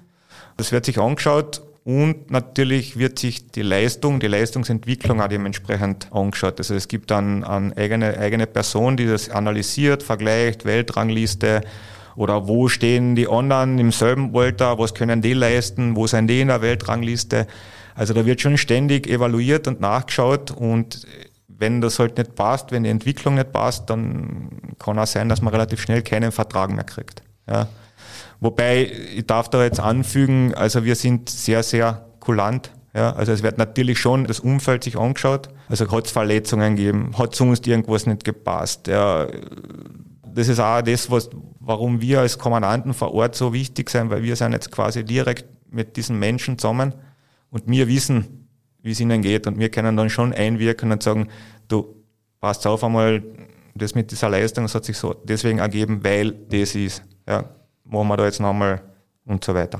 Das 0.56 0.72
wird 0.72 0.84
sich 0.84 0.98
angeschaut 0.98 1.62
und 1.88 2.30
natürlich 2.30 2.98
wird 2.98 3.18
sich 3.18 3.50
die 3.50 3.62
Leistung, 3.62 4.20
die 4.20 4.26
Leistungsentwicklung 4.26 5.22
auch 5.22 5.28
dementsprechend 5.28 6.12
angeschaut. 6.12 6.58
Also 6.58 6.74
es 6.74 6.86
gibt 6.86 7.10
dann 7.10 7.44
eine 7.44 7.74
eigene, 7.78 8.18
eigene 8.18 8.46
Person, 8.46 8.98
die 8.98 9.06
das 9.06 9.30
analysiert, 9.30 10.02
vergleicht, 10.02 10.66
Weltrangliste 10.66 11.62
oder 12.14 12.46
wo 12.46 12.68
stehen 12.68 13.14
die 13.14 13.26
anderen 13.26 13.78
im 13.78 13.90
selben 13.90 14.36
Alter, 14.36 14.78
was 14.78 14.92
können 14.92 15.22
die 15.22 15.32
leisten, 15.32 15.96
wo 15.96 16.06
sind 16.06 16.26
die 16.26 16.42
in 16.42 16.48
der 16.48 16.60
Weltrangliste. 16.60 17.46
Also 17.94 18.12
da 18.12 18.26
wird 18.26 18.42
schon 18.42 18.58
ständig 18.58 19.06
evaluiert 19.06 19.66
und 19.66 19.80
nachgeschaut 19.80 20.50
und 20.50 21.06
wenn 21.46 21.80
das 21.80 21.98
halt 21.98 22.18
nicht 22.18 22.34
passt, 22.34 22.70
wenn 22.70 22.84
die 22.84 22.90
Entwicklung 22.90 23.36
nicht 23.36 23.50
passt, 23.50 23.88
dann 23.88 24.50
kann 24.78 24.98
auch 24.98 25.06
sein, 25.06 25.30
dass 25.30 25.40
man 25.40 25.54
relativ 25.54 25.80
schnell 25.80 26.02
keinen 26.02 26.32
Vertrag 26.32 26.70
mehr 26.70 26.84
kriegt. 26.84 27.22
Ja. 27.48 27.66
Wobei, 28.40 28.90
ich 29.14 29.26
darf 29.26 29.48
da 29.48 29.64
jetzt 29.64 29.80
anfügen, 29.80 30.54
also 30.54 30.84
wir 30.84 30.94
sind 30.94 31.28
sehr, 31.28 31.62
sehr 31.62 32.06
kulant. 32.20 32.72
Ja, 32.94 33.12
also 33.12 33.32
es 33.32 33.42
wird 33.42 33.58
natürlich 33.58 33.98
schon 33.98 34.26
das 34.26 34.40
Umfeld 34.40 34.84
sich 34.84 34.96
angeschaut. 34.96 35.48
Also 35.68 35.90
hat 35.90 36.06
es 36.06 36.10
Verletzungen 36.12 36.76
gegeben, 36.76 37.12
hat 37.18 37.34
sonst 37.34 37.66
irgendwas 37.66 38.06
nicht 38.06 38.24
gepasst. 38.24 38.86
Ja, 38.86 39.26
das 40.34 40.48
ist 40.48 40.60
auch 40.60 40.82
das, 40.82 41.10
was, 41.10 41.30
warum 41.60 42.00
wir 42.00 42.20
als 42.20 42.38
Kommandanten 42.38 42.94
vor 42.94 43.12
Ort 43.12 43.34
so 43.34 43.52
wichtig 43.52 43.90
sind, 43.90 44.10
weil 44.10 44.22
wir 44.22 44.36
sind 44.36 44.52
jetzt 44.52 44.70
quasi 44.70 45.04
direkt 45.04 45.46
mit 45.70 45.96
diesen 45.96 46.18
Menschen 46.18 46.58
zusammen 46.58 46.94
und 47.50 47.64
wir 47.66 47.88
wissen, 47.88 48.48
wie 48.82 48.92
es 48.92 49.00
ihnen 49.00 49.20
geht 49.20 49.46
und 49.46 49.58
wir 49.58 49.68
können 49.68 49.96
dann 49.96 50.10
schon 50.10 50.32
einwirken 50.32 50.92
und 50.92 51.02
sagen, 51.02 51.28
du 51.66 51.94
passt 52.40 52.66
auf 52.66 52.84
einmal, 52.84 53.22
das 53.74 53.94
mit 53.94 54.10
dieser 54.10 54.28
Leistung, 54.28 54.64
das 54.64 54.74
hat 54.74 54.84
sich 54.84 54.96
so 54.96 55.12
deswegen 55.12 55.58
ergeben, 55.58 56.02
weil 56.02 56.32
das 56.32 56.74
ist. 56.74 57.02
Ja, 57.28 57.44
machen 57.88 58.08
wir 58.08 58.16
da 58.16 58.24
jetzt 58.24 58.40
nochmal 58.40 58.80
und 59.24 59.44
so 59.44 59.54
weiter. 59.54 59.78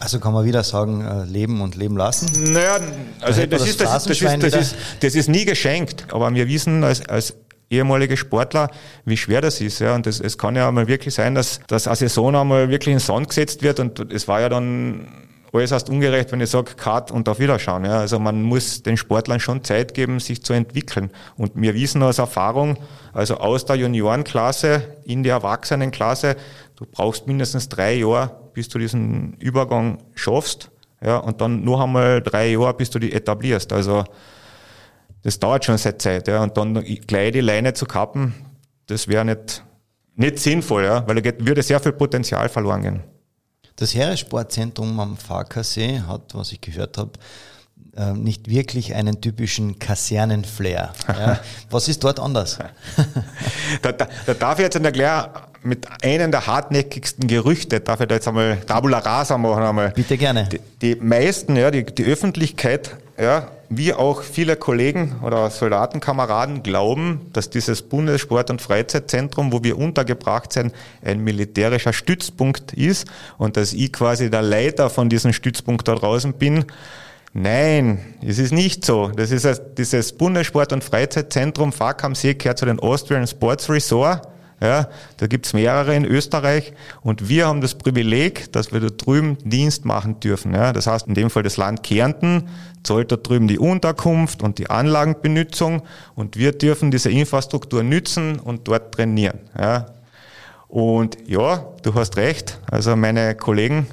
Also 0.00 0.20
kann 0.20 0.32
man 0.32 0.44
wieder 0.44 0.62
sagen, 0.62 1.04
äh, 1.04 1.24
leben 1.24 1.60
und 1.60 1.74
leben 1.74 1.96
lassen? 1.96 2.52
Naja, 2.52 2.78
also 3.20 3.40
da 3.40 3.46
das, 3.46 3.66
ist, 3.66 3.80
das, 3.80 4.04
das, 4.04 4.20
ist, 4.20 4.42
das, 4.42 4.54
ist, 4.54 4.76
das 5.00 5.14
ist 5.14 5.28
nie 5.28 5.44
geschenkt, 5.44 6.06
aber 6.12 6.32
wir 6.32 6.46
wissen 6.46 6.84
als, 6.84 7.08
als 7.08 7.34
ehemalige 7.68 8.16
Sportler, 8.16 8.70
wie 9.04 9.16
schwer 9.16 9.40
das 9.40 9.60
ist. 9.60 9.80
Ja. 9.80 9.94
Und 9.94 10.06
das, 10.06 10.20
es 10.20 10.38
kann 10.38 10.54
ja 10.54 10.70
mal 10.70 10.86
wirklich 10.86 11.14
sein, 11.14 11.34
dass, 11.34 11.60
dass 11.66 11.86
eine 11.86 11.96
Saison 11.96 12.36
einmal 12.36 12.68
wirklich 12.68 12.92
in 12.92 12.98
den 12.98 13.04
Sand 13.04 13.28
gesetzt 13.28 13.62
wird 13.62 13.80
und 13.80 14.12
es 14.12 14.28
war 14.28 14.40
ja 14.40 14.48
dann 14.48 15.08
alles 15.52 15.72
heißt 15.72 15.88
ungerecht, 15.88 16.32
wenn 16.32 16.40
ich 16.40 16.50
sage, 16.50 16.74
Cut 16.76 17.10
und 17.10 17.28
auf 17.28 17.38
Wiederschauen. 17.38 17.84
Ja. 17.84 18.00
Also 18.00 18.18
man 18.18 18.42
muss 18.42 18.82
den 18.82 18.96
Sportlern 18.96 19.40
schon 19.40 19.64
Zeit 19.64 19.94
geben, 19.94 20.20
sich 20.20 20.42
zu 20.42 20.52
entwickeln. 20.52 21.10
Und 21.36 21.52
wir 21.54 21.74
wissen 21.74 22.02
aus 22.02 22.18
Erfahrung, 22.18 22.76
also 23.12 23.38
aus 23.38 23.64
der 23.64 23.76
Juniorenklasse 23.76 24.82
in 25.04 25.22
die 25.22 25.30
Erwachsenenklasse, 25.30 26.36
du 26.78 26.86
brauchst 26.86 27.26
mindestens 27.26 27.68
drei 27.68 27.94
Jahre, 27.94 28.30
bis 28.54 28.68
du 28.68 28.78
diesen 28.78 29.34
Übergang 29.34 29.98
schaffst. 30.14 30.70
Ja, 31.04 31.18
und 31.18 31.40
dann 31.40 31.62
nur 31.62 31.82
einmal 31.82 32.22
drei 32.22 32.52
Jahre, 32.52 32.74
bis 32.74 32.90
du 32.90 32.98
die 32.98 33.12
etablierst. 33.12 33.72
Also 33.72 34.04
das 35.22 35.38
dauert 35.38 35.64
schon 35.64 35.78
seit 35.78 36.00
Zeit. 36.00 36.28
Ja. 36.28 36.42
Und 36.42 36.56
dann 36.56 36.74
gleich 37.06 37.32
die 37.32 37.40
Leine 37.40 37.74
zu 37.74 37.86
kappen, 37.86 38.34
das 38.86 39.08
wäre 39.08 39.24
nicht, 39.24 39.64
nicht 40.14 40.38
sinnvoll, 40.38 40.84
ja, 40.84 41.06
weil 41.06 41.20
da 41.20 41.30
würde 41.38 41.62
sehr 41.62 41.80
viel 41.80 41.92
Potenzial 41.92 42.48
verloren 42.48 42.82
gehen. 42.82 43.02
Das 43.76 43.94
Heeressportzentrum 43.94 44.98
am 44.98 45.16
Farkasee 45.16 46.00
hat, 46.00 46.34
was 46.34 46.52
ich 46.52 46.60
gehört 46.60 46.98
habe, 46.98 47.12
äh, 47.96 48.12
nicht 48.12 48.48
wirklich 48.48 48.94
einen 48.94 49.20
typischen 49.20 49.78
Kasernenflair. 49.78 50.92
Ja. 51.08 51.40
Was 51.70 51.88
ist 51.88 52.02
dort 52.04 52.20
anders? 52.20 52.58
da, 53.82 53.92
da, 53.92 54.08
da, 54.26 54.34
darf 54.34 54.58
ich 54.58 54.64
jetzt 54.64 54.80
gleich 54.92 55.28
mit 55.62 55.86
einem 56.02 56.30
der 56.30 56.46
hartnäckigsten 56.46 57.26
Gerüchte, 57.26 57.80
darf 57.80 58.00
ich 58.00 58.08
da 58.08 58.14
jetzt 58.14 58.28
einmal 58.28 58.58
Tabula 58.66 58.98
Rasa 58.98 59.38
machen 59.38 59.62
einmal. 59.62 59.90
Bitte 59.90 60.16
gerne. 60.16 60.48
Die, 60.50 60.60
die 60.82 60.94
meisten, 60.96 61.56
ja, 61.56 61.70
die, 61.70 61.84
die 61.84 62.04
Öffentlichkeit, 62.04 62.96
ja, 63.20 63.48
wie 63.70 63.92
auch 63.92 64.22
viele 64.22 64.56
Kollegen 64.56 65.16
oder 65.22 65.50
Soldatenkameraden 65.50 66.62
glauben, 66.62 67.26
dass 67.32 67.50
dieses 67.50 67.82
Bundessport- 67.82 68.50
und 68.50 68.62
Freizeitzentrum, 68.62 69.52
wo 69.52 69.62
wir 69.62 69.76
untergebracht 69.76 70.52
sind, 70.52 70.72
ein 71.04 71.22
militärischer 71.22 71.92
Stützpunkt 71.92 72.72
ist 72.72 73.06
und 73.36 73.56
dass 73.56 73.72
ich 73.72 73.92
quasi 73.92 74.30
der 74.30 74.42
Leiter 74.42 74.88
von 74.88 75.10
diesem 75.10 75.32
Stützpunkt 75.32 75.86
da 75.86 75.96
draußen 75.96 76.32
bin. 76.32 76.64
Nein, 77.34 78.14
es 78.26 78.38
ist 78.38 78.52
nicht 78.52 78.86
so. 78.86 79.08
Das 79.08 79.30
ist 79.30 79.46
dieses 79.76 80.16
Bundessport- 80.16 80.72
und 80.72 80.82
Freizeitzentrum 80.82 81.72
Fark 81.72 82.04
am 82.04 82.14
See 82.14 82.34
gehört 82.34 82.58
zu 82.58 82.64
den 82.64 82.80
Austrian 82.80 83.26
Sports 83.26 83.68
Resort 83.68 84.26
ja, 84.60 84.88
da 85.18 85.26
gibt's 85.28 85.52
mehrere 85.52 85.94
in 85.94 86.04
Österreich 86.04 86.72
und 87.02 87.28
wir 87.28 87.46
haben 87.46 87.60
das 87.60 87.76
Privileg, 87.76 88.52
dass 88.52 88.72
wir 88.72 88.80
da 88.80 88.88
drüben 88.88 89.38
Dienst 89.44 89.84
machen 89.84 90.18
dürfen. 90.20 90.52
Ja. 90.52 90.72
Das 90.72 90.86
heißt, 90.86 91.06
in 91.06 91.14
dem 91.14 91.30
Fall 91.30 91.44
das 91.44 91.56
Land 91.56 91.82
Kärnten 91.84 92.48
zahlt 92.82 93.12
da 93.12 93.16
drüben 93.16 93.46
die 93.46 93.58
Unterkunft 93.58 94.42
und 94.42 94.58
die 94.58 94.68
Anlagenbenutzung 94.68 95.82
und 96.14 96.36
wir 96.36 96.52
dürfen 96.52 96.90
diese 96.90 97.10
Infrastruktur 97.10 97.82
nützen 97.82 98.40
und 98.40 98.66
dort 98.66 98.94
trainieren. 98.94 99.38
Ja. 99.56 99.86
Und 100.66 101.16
ja, 101.26 101.64
du 101.82 101.94
hast 101.94 102.16
recht. 102.16 102.58
Also 102.70 102.96
meine 102.96 103.34
Kollegen, 103.34 103.86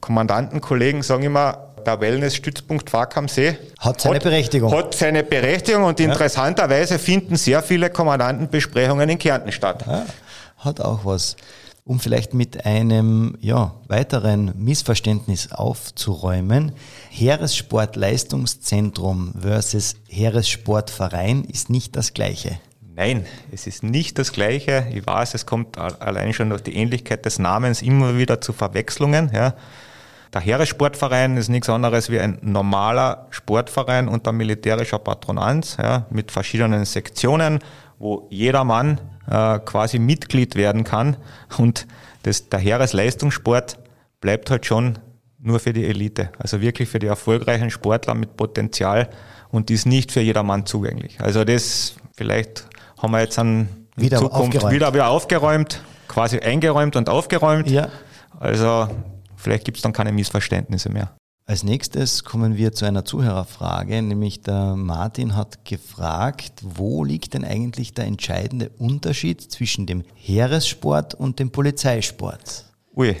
Kommandantenkollegen 0.00 1.02
sagen 1.02 1.24
immer, 1.24 1.65
der 1.86 2.00
Wellness-Stützpunkt 2.00 2.90
Fark 2.90 3.16
am 3.16 3.28
See. 3.28 3.56
Hat 3.78 4.00
seine 4.00 4.16
hat, 4.16 4.24
Berechtigung. 4.24 4.72
Hat 4.72 4.92
seine 4.94 5.22
Berechtigung 5.22 5.84
und 5.84 6.00
ja. 6.00 6.06
interessanterweise 6.06 6.98
finden 6.98 7.36
sehr 7.36 7.62
viele 7.62 7.90
Kommandantenbesprechungen 7.90 9.08
in 9.08 9.18
Kärnten 9.18 9.52
statt. 9.52 9.84
Ja, 9.86 10.04
hat 10.58 10.80
auch 10.80 11.04
was. 11.04 11.36
Um 11.84 12.00
vielleicht 12.00 12.34
mit 12.34 12.66
einem 12.66 13.38
ja, 13.40 13.76
weiteren 13.86 14.52
Missverständnis 14.56 15.52
aufzuräumen. 15.52 16.72
Heeressportleistungszentrum 17.10 19.34
versus 19.40 19.94
Heeressportverein 20.08 21.44
ist 21.44 21.70
nicht 21.70 21.94
das 21.94 22.12
gleiche. 22.12 22.58
Nein, 22.96 23.26
es 23.52 23.66
ist 23.66 23.82
nicht 23.82 24.18
das 24.18 24.32
Gleiche. 24.32 24.86
Ich 24.90 25.06
weiß, 25.06 25.34
es 25.34 25.44
kommt 25.44 25.76
allein 25.76 26.32
schon 26.32 26.48
durch 26.48 26.62
die 26.62 26.76
Ähnlichkeit 26.76 27.26
des 27.26 27.38
Namens 27.38 27.82
immer 27.82 28.16
wieder 28.16 28.40
zu 28.40 28.54
Verwechslungen. 28.54 29.30
Ja. 29.34 29.52
Der 30.32 30.40
Heeressportverein 30.40 31.36
ist 31.36 31.48
nichts 31.48 31.68
anderes 31.68 32.10
wie 32.10 32.20
ein 32.20 32.38
normaler 32.42 33.26
Sportverein 33.30 34.08
unter 34.08 34.32
militärischer 34.32 34.98
Patronanz 34.98 35.76
ja, 35.80 36.06
mit 36.10 36.30
verschiedenen 36.30 36.84
Sektionen, 36.84 37.60
wo 37.98 38.26
jeder 38.30 38.64
Mann 38.64 39.00
äh, 39.30 39.58
quasi 39.60 39.98
Mitglied 39.98 40.56
werden 40.56 40.84
kann. 40.84 41.16
Und 41.58 41.86
das, 42.24 42.48
der 42.48 42.58
Heeresleistungssport 42.58 43.78
bleibt 44.20 44.50
halt 44.50 44.66
schon 44.66 44.98
nur 45.38 45.60
für 45.60 45.72
die 45.72 45.86
Elite, 45.86 46.30
also 46.38 46.60
wirklich 46.60 46.88
für 46.88 46.98
die 46.98 47.06
erfolgreichen 47.06 47.70
Sportler 47.70 48.14
mit 48.14 48.36
Potenzial 48.36 49.08
und 49.50 49.70
ist 49.70 49.86
nicht 49.86 50.10
für 50.10 50.20
jedermann 50.20 50.66
zugänglich. 50.66 51.20
Also 51.20 51.44
das 51.44 51.94
vielleicht 52.16 52.66
haben 53.00 53.12
wir 53.12 53.20
jetzt 53.20 53.38
an 53.38 53.68
wieder 53.94 54.18
Zukunft 54.18 54.56
aufgeräumt. 54.56 54.74
wieder 54.74 54.94
wieder 54.94 55.08
aufgeräumt, 55.08 55.82
quasi 56.08 56.40
eingeräumt 56.40 56.96
und 56.96 57.08
aufgeräumt. 57.08 57.70
Ja. 57.70 57.88
Also 58.40 58.88
Vielleicht 59.46 59.64
gibt 59.64 59.76
es 59.76 59.82
dann 59.82 59.92
keine 59.92 60.10
Missverständnisse 60.10 60.88
mehr. 60.88 61.12
Als 61.46 61.62
nächstes 61.62 62.24
kommen 62.24 62.56
wir 62.56 62.72
zu 62.72 62.84
einer 62.84 63.04
Zuhörerfrage, 63.04 64.02
nämlich 64.02 64.42
der 64.42 64.74
Martin 64.74 65.36
hat 65.36 65.64
gefragt, 65.64 66.54
wo 66.64 67.04
liegt 67.04 67.34
denn 67.34 67.44
eigentlich 67.44 67.94
der 67.94 68.06
entscheidende 68.06 68.70
Unterschied 68.70 69.40
zwischen 69.40 69.86
dem 69.86 70.02
Heeressport 70.16 71.14
und 71.14 71.38
dem 71.38 71.52
Polizeisport? 71.52 72.64
Ui, 72.96 73.14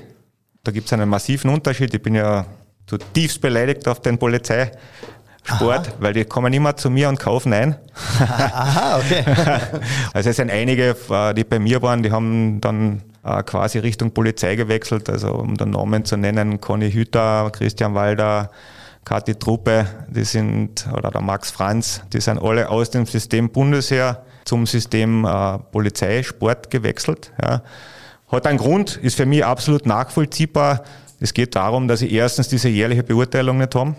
da 0.64 0.72
gibt 0.72 0.86
es 0.86 0.92
einen 0.92 1.08
massiven 1.08 1.48
Unterschied. 1.48 1.94
Ich 1.94 2.02
bin 2.02 2.16
ja 2.16 2.44
zutiefst 2.88 3.40
beleidigt 3.40 3.86
auf 3.86 4.00
den 4.00 4.18
Polizeisport, 4.18 4.80
Aha. 5.46 5.84
weil 6.00 6.12
die 6.12 6.24
kommen 6.24 6.52
immer 6.52 6.76
zu 6.76 6.90
mir 6.90 7.08
und 7.08 7.20
kaufen 7.20 7.52
ein. 7.52 7.76
Aha, 8.18 8.98
okay. 8.98 9.22
also 10.12 10.30
es 10.30 10.34
sind 10.34 10.50
einige, 10.50 10.96
äh, 11.08 11.34
die 11.34 11.44
bei 11.44 11.60
mir 11.60 11.80
waren, 11.82 12.02
die 12.02 12.10
haben 12.10 12.60
dann 12.60 13.02
äh, 13.26 13.42
quasi 13.42 13.78
Richtung 13.78 14.12
Polizei 14.12 14.54
gewechselt. 14.56 15.10
Also 15.10 15.32
um 15.32 15.56
den 15.56 15.70
Namen 15.70 16.04
zu 16.04 16.16
nennen, 16.16 16.60
Conny 16.60 16.92
Hütter, 16.92 17.50
Christian 17.50 17.94
Walder, 17.94 18.50
Kathi 19.04 19.34
Truppe, 19.34 19.86
die 20.08 20.24
sind, 20.24 20.86
oder 20.92 21.10
der 21.10 21.20
Max 21.20 21.50
Franz, 21.50 22.02
die 22.12 22.20
sind 22.20 22.42
alle 22.42 22.68
aus 22.68 22.90
dem 22.90 23.06
System 23.06 23.50
Bundesheer 23.50 24.24
zum 24.44 24.66
System 24.66 25.24
äh, 25.24 25.58
Polizei, 25.58 26.22
Sport 26.22 26.70
gewechselt. 26.70 27.32
Ja. 27.42 27.62
Hat 28.28 28.46
einen 28.46 28.58
Grund, 28.58 28.96
ist 28.96 29.16
für 29.16 29.26
mich 29.26 29.44
absolut 29.44 29.86
nachvollziehbar. 29.86 30.82
Es 31.20 31.34
geht 31.34 31.54
darum, 31.54 31.88
dass 31.88 32.00
sie 32.00 32.12
erstens 32.12 32.48
diese 32.48 32.68
jährliche 32.68 33.02
Beurteilung 33.02 33.58
nicht 33.58 33.74
haben. 33.74 33.96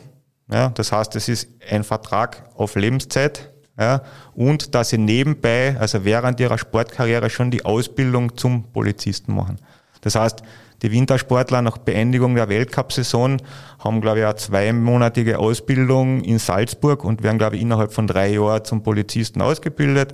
Ja, 0.52 0.70
das 0.70 0.92
heißt, 0.92 1.16
es 1.16 1.28
ist 1.28 1.50
ein 1.70 1.84
Vertrag 1.84 2.50
auf 2.56 2.76
Lebenszeit 2.76 3.52
ja, 3.80 4.02
und 4.34 4.74
dass 4.74 4.90
sie 4.90 4.98
nebenbei, 4.98 5.76
also 5.80 6.04
während 6.04 6.40
ihrer 6.40 6.58
Sportkarriere 6.58 7.30
schon 7.30 7.52
die 7.52 7.64
Ausbildung 7.64 8.36
zum 8.36 8.64
Polizisten 8.72 9.36
machen. 9.36 9.58
Das 10.02 10.16
heißt, 10.16 10.42
die 10.82 10.92
Wintersportler 10.92 11.62
nach 11.62 11.78
Beendigung 11.80 12.36
der 12.36 12.50
Weltcup-Saison 12.50 13.38
haben, 13.80 14.02
glaube 14.02 14.20
ich, 14.20 14.26
eine 14.26 14.36
zweimonatige 14.36 15.40
Ausbildung 15.40 16.22
in 16.22 16.38
Salzburg 16.38 17.04
und 17.04 17.24
werden, 17.24 17.40
glaube 17.40 17.56
ich, 17.56 17.62
innerhalb 17.64 17.92
von 17.94 18.06
drei 18.06 18.30
Jahren 18.30 18.64
zum 18.64 18.84
Polizisten 18.84 19.42
ausgebildet, 19.42 20.14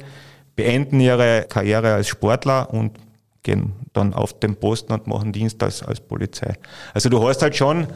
beenden 0.55 0.99
ihre 0.99 1.45
Karriere 1.49 1.93
als 1.93 2.07
Sportler 2.07 2.73
und 2.73 2.97
gehen 3.43 3.73
dann 3.91 4.13
auf 4.13 4.39
den 4.39 4.55
Posten 4.55 4.93
und 4.93 5.07
machen 5.07 5.33
Dienst 5.33 5.61
als, 5.61 5.83
als 5.83 5.99
Polizei. 5.99 6.53
Also 6.93 7.09
du 7.09 7.27
hast 7.27 7.41
halt 7.41 7.55
schon 7.55 7.87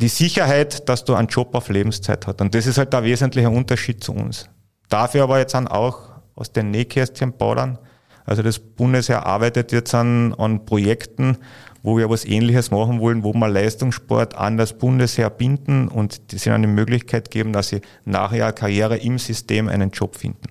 die 0.00 0.08
Sicherheit, 0.08 0.88
dass 0.88 1.04
du 1.04 1.14
einen 1.14 1.28
Job 1.28 1.54
auf 1.54 1.68
Lebenszeit 1.68 2.26
hast. 2.26 2.40
Und 2.40 2.54
das 2.54 2.66
ist 2.66 2.78
halt 2.78 2.92
der 2.92 3.02
wesentliche 3.02 3.50
Unterschied 3.50 4.02
zu 4.02 4.12
uns. 4.12 4.48
Dafür 4.88 5.24
aber 5.24 5.38
jetzt 5.38 5.54
auch 5.54 6.10
aus 6.34 6.52
den 6.52 6.70
Nähkästchen 6.70 7.32
plaudern. 7.32 7.78
Also 8.24 8.42
das 8.42 8.58
Bundesheer 8.58 9.24
arbeitet 9.24 9.72
jetzt 9.72 9.94
an, 9.94 10.34
an 10.34 10.66
Projekten, 10.66 11.38
wo 11.82 11.96
wir 11.96 12.10
was 12.10 12.24
Ähnliches 12.24 12.72
machen 12.72 13.00
wollen, 13.00 13.22
wo 13.22 13.32
wir 13.32 13.48
Leistungssport 13.48 14.34
an 14.34 14.56
das 14.56 14.72
Bundesheer 14.72 15.30
binden 15.30 15.86
und 15.86 16.32
die 16.32 16.38
sind 16.38 16.52
eine 16.52 16.66
Möglichkeit 16.66 17.30
geben, 17.30 17.52
dass 17.52 17.68
sie 17.68 17.80
nach 18.04 18.32
ihrer 18.32 18.52
Karriere 18.52 18.96
im 18.96 19.18
System 19.18 19.68
einen 19.68 19.90
Job 19.90 20.16
finden. 20.16 20.48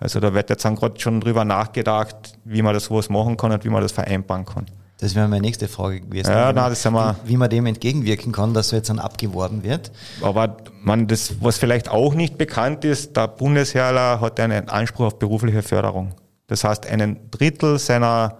Also 0.00 0.18
da 0.18 0.34
wird 0.34 0.50
jetzt 0.50 0.64
gerade 0.64 1.00
schon 1.00 1.20
drüber 1.20 1.44
nachgedacht, 1.44 2.36
wie 2.44 2.62
man 2.62 2.74
das 2.74 2.90
was 2.90 3.08
machen 3.08 3.36
kann 3.36 3.52
und 3.52 3.64
wie 3.64 3.68
man 3.68 3.82
das 3.82 3.92
vereinbaren 3.92 4.44
kann. 4.44 4.66
Das 5.02 5.16
wäre 5.16 5.26
meine 5.26 5.42
nächste 5.42 5.66
Frage 5.66 6.00
gewesen. 6.00 6.30
Ja, 6.30 6.52
nein, 6.52 6.70
das 6.70 6.84
haben 6.84 6.94
wir, 6.94 7.16
wie, 7.24 7.36
man 7.36 7.50
dem 7.50 7.66
entgegenwirken 7.66 8.30
kann, 8.30 8.54
dass 8.54 8.68
so 8.68 8.76
jetzt 8.76 8.88
dann 8.88 9.00
abgeworben 9.00 9.64
wird. 9.64 9.90
Aber 10.22 10.58
man, 10.80 11.08
das, 11.08 11.34
was 11.40 11.58
vielleicht 11.58 11.88
auch 11.88 12.14
nicht 12.14 12.38
bekannt 12.38 12.84
ist, 12.84 13.16
der 13.16 13.26
Bundesheerler 13.26 14.20
hat 14.20 14.38
einen 14.38 14.68
Anspruch 14.68 15.06
auf 15.06 15.18
berufliche 15.18 15.64
Förderung. 15.64 16.14
Das 16.46 16.62
heißt, 16.62 16.86
einen 16.86 17.18
Drittel 17.32 17.80
seiner, 17.80 18.38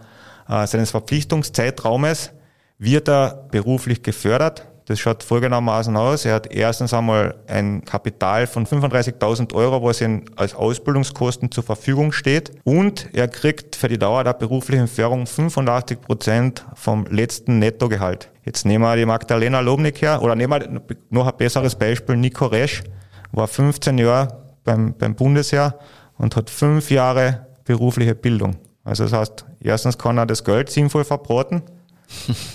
äh, 0.49 0.65
seines 0.69 0.93
Verpflichtungszeitraumes 0.93 2.31
wird 2.79 3.09
er 3.09 3.49
beruflich 3.51 4.05
gefördert. 4.05 4.65
Das 4.87 4.99
schaut 4.99 5.23
folgendermaßen 5.23 5.97
aus. 5.97 6.25
Er 6.25 6.35
hat 6.35 6.53
erstens 6.53 6.93
einmal 6.93 7.37
ein 7.47 7.85
Kapital 7.85 8.47
von 8.47 8.67
35.000 8.67 9.55
Euro, 9.55 9.83
was 9.83 10.01
ihm 10.01 10.25
als 10.37 10.55
Ausbildungskosten 10.55 11.53
zur 11.53 11.63
Verfügung 11.63 12.13
steht. 12.13 12.51
Und 12.65 13.09
er 13.13 13.29
kriegt 13.29 13.77
für 13.77 13.89
die 13.89 13.99
Dauer 13.99 14.25
der 14.25 14.35
beruflichen 14.35 14.89
Förderung 14.89 15.27
85 15.27 16.01
Prozent 16.01 16.67
vom 16.75 17.07
letzten 17.07 17.59
Nettogehalt. 17.59 18.31
Jetzt 18.45 18.67
nehmen 18.67 18.83
wir 18.83 18.97
die 18.97 19.07
Magdalena 19.07 19.61
Lobnik 19.61 20.03
her, 20.03 20.21
oder 20.21 20.35
nehmen 20.35 20.53
wir 20.61 20.83
noch 21.11 21.29
ein 21.29 21.37
besseres 21.37 21.77
Beispiel. 21.77 22.17
Nico 22.17 22.47
Resch 22.47 22.83
war 23.31 23.47
15 23.47 23.99
Jahre 23.99 24.43
beim, 24.65 24.95
beim 24.99 25.15
Bundesheer 25.15 25.79
und 26.19 26.35
hat 26.35 26.51
fünf 26.51 26.91
Jahre 26.91 27.47
berufliche 27.65 28.17
Bildung. 28.17 28.57
Also 28.85 29.05
das 29.05 29.13
heißt, 29.13 29.47
erstens 29.61 29.97
kann 29.97 30.19
er 30.19 30.27
das 30.27 30.43
Geld 30.43 30.71
sinnvoll 30.71 31.05
verbraten 31.05 31.63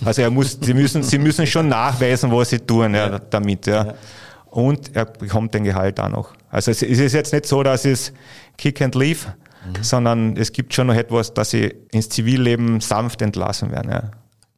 Also 0.05 0.21
er 0.21 0.29
muss, 0.29 0.57
sie 0.61 0.73
müssen, 0.73 1.03
sie 1.03 1.17
müssen 1.17 1.45
schon 1.47 1.67
nachweisen, 1.67 2.31
was 2.31 2.49
sie 2.49 2.59
tun 2.59 2.93
ja, 2.93 3.19
damit. 3.19 3.67
Ja. 3.67 3.93
Und 4.45 4.95
er 4.95 5.05
bekommt 5.05 5.53
den 5.53 5.63
Gehalt 5.63 5.99
auch 5.99 6.09
noch. 6.09 6.33
Also 6.49 6.71
es 6.71 6.81
ist 6.81 7.13
jetzt 7.13 7.33
nicht 7.33 7.45
so, 7.45 7.63
dass 7.63 7.85
es 7.85 8.13
Kick 8.57 8.81
and 8.81 8.95
Leave, 8.95 9.27
mhm. 9.65 9.83
sondern 9.83 10.37
es 10.37 10.51
gibt 10.51 10.73
schon 10.73 10.87
noch 10.87 10.95
etwas, 10.95 11.33
dass 11.33 11.51
sie 11.51 11.73
ins 11.91 12.09
Zivilleben 12.09 12.79
sanft 12.79 13.21
entlassen 13.21 13.71
werden. 13.71 13.91
Ja. 13.91 14.11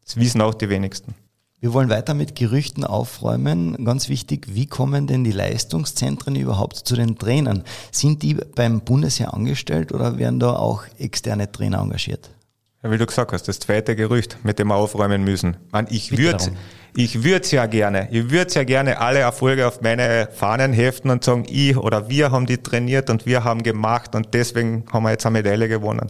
Das 0.06 0.16
wissen 0.18 0.42
auch 0.42 0.54
die 0.54 0.70
wenigsten. 0.70 1.16
Wir 1.62 1.74
wollen 1.74 1.90
weiter 1.90 2.14
mit 2.14 2.36
Gerüchten 2.36 2.86
aufräumen. 2.86 3.84
Ganz 3.84 4.08
wichtig, 4.08 4.48
wie 4.54 4.66
kommen 4.66 5.08
denn 5.08 5.26
die 5.26 5.34
Leistungszentren 5.34 6.38
überhaupt 6.38 6.78
zu 6.78 6.96
den 6.96 7.18
Trainern? 7.18 7.64
Sind 7.92 8.24
die 8.24 8.36
beim 8.56 8.80
Bundesheer 8.80 9.34
angestellt 9.34 9.92
oder 9.92 10.18
werden 10.18 10.40
da 10.40 10.54
auch 10.54 10.84
externe 10.98 11.52
Trainer 11.52 11.80
engagiert? 11.80 12.30
Ja, 12.82 12.92
wie 12.92 12.98
du 12.98 13.06
gesagt 13.06 13.34
hast, 13.34 13.48
das 13.48 13.60
zweite 13.60 13.96
Gerücht, 13.96 14.38
mit 14.44 14.58
dem 14.58 14.70
wir 14.70 14.76
aufräumen 14.76 15.24
müssen. 15.24 15.58
Man, 15.72 15.88
ich 15.90 16.18
würde 16.18 16.52
ich 16.96 17.24
würde 17.24 17.48
ja 17.50 17.66
gerne, 17.66 18.08
ich 18.12 18.30
würde 18.32 18.54
ja 18.54 18.64
gerne 18.64 19.00
alle 19.00 19.20
Erfolge 19.20 19.68
auf 19.68 19.82
meine 19.82 20.28
Fahnen 20.32 20.74
heften 20.74 21.12
und 21.12 21.24
sagen, 21.24 21.46
ich 21.48 21.78
oder 21.78 22.10
wir 22.10 22.32
haben 22.32 22.46
die 22.46 22.58
trainiert 22.58 23.10
und 23.10 23.26
wir 23.26 23.44
haben 23.44 23.64
gemacht 23.64 24.16
und 24.16 24.34
deswegen 24.34 24.86
haben 24.92 25.04
wir 25.04 25.12
jetzt 25.12 25.26
eine 25.26 25.40
Medaille 25.40 25.68
gewonnen. 25.68 26.10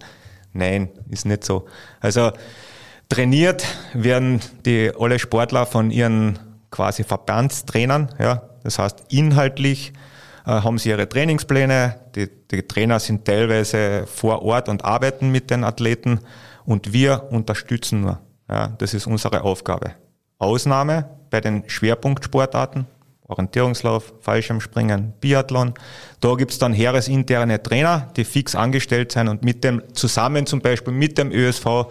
Nein, 0.53 0.89
ist 1.10 1.25
nicht 1.25 1.43
so. 1.43 1.67
Also 1.99 2.32
trainiert 3.10 3.65
werden 3.93 4.39
die 4.65 4.91
alle 4.97 5.19
Sportler 5.19 5.65
von 5.65 5.91
ihren 5.91 6.39
quasi 6.71 7.03
Verbandstrainern, 7.03 8.13
ja. 8.19 8.43
Das 8.63 8.77
heißt, 8.77 9.05
inhaltlich 9.10 9.93
äh, 10.45 10.51
haben 10.51 10.77
sie 10.77 10.89
ihre 10.89 11.08
Trainingspläne, 11.08 11.95
die, 12.15 12.29
die 12.51 12.63
Trainer 12.63 12.99
sind 12.99 13.25
teilweise 13.25 14.05
vor 14.05 14.43
Ort 14.43 14.69
und 14.69 14.84
arbeiten 14.84 15.32
mit 15.32 15.49
den 15.49 15.63
Athleten 15.63 16.19
und 16.69 16.93
wir 16.93 17.23
unterstützen 17.32 18.01
nur. 18.01 18.19
Ja, 18.47 18.67
das 18.77 18.93
ist 18.93 19.08
unsere 19.08 19.41
Aufgabe. 19.41 19.93
Ausnahme 20.38 21.10
bei 21.32 21.41
den 21.41 21.67
Schwerpunktsportarten, 21.67 22.86
Orientierungslauf, 23.23 24.13
Fallschirmspringen, 24.21 25.13
Biathlon. 25.19 25.73
Da 26.19 26.36
gibt's 26.36 26.60
dann 26.60 26.71
heeresinterne 26.71 27.62
Trainer, 27.62 28.12
die 28.15 28.23
fix 28.23 28.53
angestellt 28.53 29.12
sind 29.12 29.29
und 29.29 29.43
mit 29.43 29.63
dem 29.63 29.82
zusammen 29.93 30.45
zum 30.45 30.62
Beispiel 30.62 30.93
mit 30.93 31.17
dem 31.17 31.32
ÖSV 31.32 31.88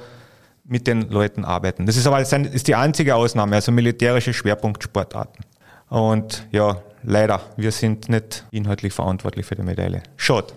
mit 0.65 0.87
den 0.87 1.11
Leuten 1.11 1.45
arbeiten. 1.45 1.85
Das 1.87 1.97
ist 1.97 2.07
aber 2.07 2.21
das 2.21 2.33
ist 2.33 2.69
die 2.69 2.77
einzige 2.77 3.17
Ausnahme, 3.17 3.57
also 3.57 3.73
militärische 3.73 4.33
Schwerpunktsportarten. 4.33 5.45
Und 5.89 6.47
ja, 6.53 6.83
leider, 7.03 7.41
wir 7.57 7.73
sind 7.73 8.09
nicht 8.09 8.45
inhaltlich 8.53 8.93
verantwortlich 8.93 9.45
für 9.45 9.57
die 9.57 9.63
Medaille. 9.63 10.05
Schade. 10.17 10.53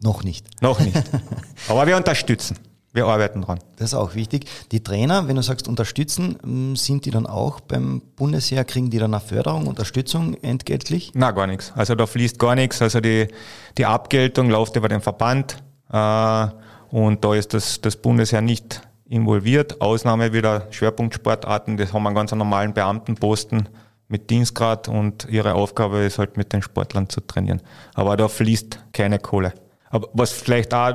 Noch 0.00 0.22
nicht. 0.22 0.46
Noch 0.62 0.78
nicht. 0.78 1.02
aber 1.68 1.88
wir 1.88 1.96
unterstützen. 1.96 2.56
Wir 2.98 3.06
arbeiten 3.06 3.42
dran. 3.42 3.60
Das 3.76 3.90
ist 3.90 3.94
auch 3.94 4.16
wichtig. 4.16 4.46
Die 4.72 4.82
Trainer, 4.82 5.28
wenn 5.28 5.36
du 5.36 5.42
sagst 5.42 5.68
unterstützen, 5.68 6.36
hm, 6.42 6.74
sind 6.74 7.04
die 7.04 7.12
dann 7.12 7.28
auch 7.28 7.60
beim 7.60 8.02
Bundesheer, 8.16 8.64
kriegen 8.64 8.90
die 8.90 8.98
dann 8.98 9.14
eine 9.14 9.20
Förderung, 9.20 9.68
Unterstützung 9.68 10.34
entgeltlich? 10.42 11.12
Na, 11.14 11.30
gar 11.30 11.46
nichts. 11.46 11.72
Also 11.76 11.94
da 11.94 12.06
fließt 12.06 12.40
gar 12.40 12.56
nichts. 12.56 12.82
Also 12.82 12.98
die, 12.98 13.28
die 13.76 13.86
Abgeltung 13.86 14.50
läuft 14.50 14.74
über 14.74 14.88
den 14.88 15.00
Verband 15.00 15.62
äh, 15.92 16.46
und 16.90 17.24
da 17.24 17.36
ist 17.36 17.54
das, 17.54 17.80
das 17.80 17.94
Bundesheer 17.94 18.40
nicht 18.40 18.80
involviert. 19.08 19.80
Ausnahme 19.80 20.32
wieder 20.32 20.66
Schwerpunktsportarten, 20.72 21.76
das 21.76 21.92
haben 21.92 22.04
einen 22.04 22.16
ganz 22.16 22.32
normalen 22.32 22.74
Beamtenposten 22.74 23.68
mit 24.08 24.28
Dienstgrad 24.28 24.88
und 24.88 25.28
ihre 25.30 25.54
Aufgabe 25.54 25.98
ist 25.98 26.18
halt 26.18 26.36
mit 26.36 26.52
den 26.52 26.62
Sportlern 26.62 27.08
zu 27.08 27.20
trainieren. 27.20 27.62
Aber 27.94 28.16
da 28.16 28.26
fließt 28.26 28.86
keine 28.92 29.20
Kohle. 29.20 29.52
Aber 29.88 30.08
was 30.14 30.32
vielleicht 30.32 30.74
auch, 30.74 30.94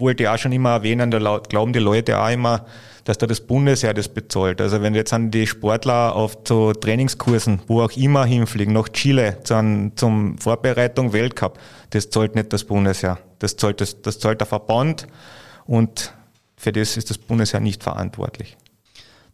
wollte 0.00 0.24
ich 0.24 0.28
auch 0.28 0.38
schon 0.38 0.52
immer 0.52 0.70
erwähnen, 0.70 1.10
da 1.10 1.38
glauben 1.38 1.72
die 1.72 1.78
Leute 1.78 2.18
auch 2.18 2.30
immer, 2.30 2.66
dass 3.04 3.18
da 3.18 3.26
das 3.26 3.40
Bundesheer 3.40 3.94
das 3.94 4.08
bezahlt. 4.08 4.60
Also 4.60 4.82
wenn 4.82 4.94
jetzt 4.94 5.12
an 5.12 5.30
die 5.30 5.46
Sportler 5.46 6.14
auf 6.14 6.38
so 6.46 6.72
Trainingskursen, 6.72 7.60
wo 7.66 7.82
auch 7.82 7.92
immer 7.92 8.24
hinfliegen, 8.24 8.74
nach 8.74 8.88
Chile 8.88 9.38
zum, 9.44 9.92
zum 9.96 10.38
Vorbereitung 10.38 11.12
Weltcup, 11.12 11.58
das 11.90 12.10
zahlt 12.10 12.34
nicht 12.34 12.52
das 12.52 12.64
Bundesheer. 12.64 13.18
Das 13.38 13.56
zahlt, 13.56 13.80
das, 13.80 14.00
das 14.02 14.18
zahlt 14.18 14.40
der 14.40 14.46
Verband 14.46 15.06
und 15.66 16.14
für 16.56 16.72
das 16.72 16.96
ist 16.96 17.10
das 17.10 17.18
Bundesheer 17.18 17.60
nicht 17.60 17.82
verantwortlich. 17.82 18.56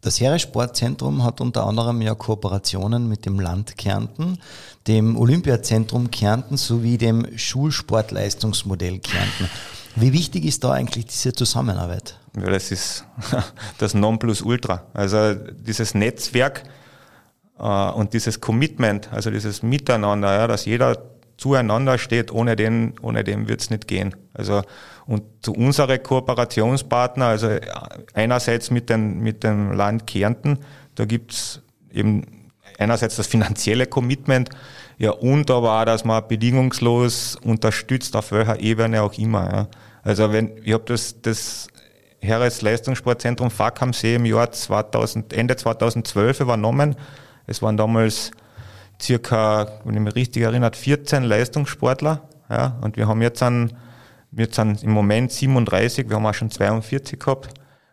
Das 0.01 0.21
Heeressportzentrum 0.21 1.23
hat 1.23 1.41
unter 1.41 1.65
anderem 1.65 2.01
ja 2.01 2.15
Kooperationen 2.15 3.09
mit 3.09 3.25
dem 3.25 3.39
Land 3.39 3.77
Kärnten, 3.77 4.37
dem 4.87 5.17
Olympiazentrum 5.17 6.11
Kärnten 6.11 6.55
sowie 6.55 6.97
dem 6.97 7.27
Schulsportleistungsmodell 7.37 8.99
Kärnten. 8.99 9.49
Wie 9.99 10.13
wichtig 10.13 10.45
ist 10.45 10.63
da 10.63 10.71
eigentlich 10.71 11.07
diese 11.07 11.33
Zusammenarbeit? 11.33 12.19
Ja, 12.35 12.51
das 12.51 12.71
ist 12.71 13.05
das 13.79 13.93
Nonplusultra. 13.93 14.83
Also 14.93 15.33
dieses 15.33 15.95
Netzwerk 15.95 16.63
äh, 17.59 17.63
und 17.63 18.13
dieses 18.13 18.39
Commitment, 18.39 19.11
also 19.11 19.31
dieses 19.31 19.63
Miteinander, 19.63 20.33
ja, 20.37 20.47
dass 20.47 20.65
jeder 20.65 21.01
zueinander 21.37 21.97
steht, 21.97 22.31
ohne 22.31 22.55
den, 22.55 22.93
ohne 23.01 23.23
den 23.23 23.47
wird's 23.47 23.69
nicht 23.69 23.87
gehen. 23.87 24.15
Also 24.33 24.61
und 25.07 25.23
zu 25.41 25.53
unsere 25.53 25.97
Kooperationspartner, 25.99 27.25
also 27.25 27.49
einerseits 28.13 28.69
mit, 28.69 28.89
den, 28.89 29.19
mit 29.19 29.43
dem 29.43 29.71
Land 29.71 30.05
Kärnten, 30.05 30.59
da 30.95 31.05
gibt's 31.05 31.61
eben 31.91 32.23
einerseits 32.77 33.15
das 33.15 33.27
finanzielle 33.27 33.87
Commitment, 33.87 34.49
ja, 34.99 35.11
und 35.11 35.51
aber 35.51 35.79
auch, 35.79 35.85
dass 35.85 36.05
man 36.05 36.27
bedingungslos 36.27 37.35
unterstützt, 37.35 38.15
auf 38.15 38.31
welcher 38.31 38.59
Ebene 38.59 39.03
auch 39.03 39.13
immer. 39.13 39.51
Ja. 39.51 39.67
Also 40.07 40.31
wenn, 40.31 40.55
ich 40.63 40.71
habe 40.71 40.85
das, 40.85 41.21
das 41.21 41.67
Heeresleistungssportzentrum 42.21 43.51
FAK 43.51 43.81
am 43.81 43.91
See 43.91 44.15
im 44.15 44.25
Jahr 44.25 44.49
2000, 44.49 45.33
Ende 45.33 45.57
2012 45.57 46.39
übernommen. 46.39 46.95
Es 47.45 47.61
waren 47.61 47.75
damals 47.75 48.31
circa, 49.01 49.81
wenn 49.83 49.95
ich 49.95 49.99
mich 49.99 50.15
richtig 50.15 50.43
erinnere, 50.43 50.71
14 50.73 51.23
Leistungssportler. 51.23 52.21
Ja, 52.49 52.77
und 52.79 52.95
wir 52.95 53.09
haben 53.09 53.21
jetzt 53.21 53.43
an, 53.43 53.73
wir 54.31 54.47
sind 54.49 54.81
im 54.81 54.91
Moment 54.91 55.33
37, 55.33 56.07
wir 56.07 56.15
haben 56.15 56.25
auch 56.25 56.33
schon 56.33 56.51
42 56.51 57.19
gehabt. 57.19 57.49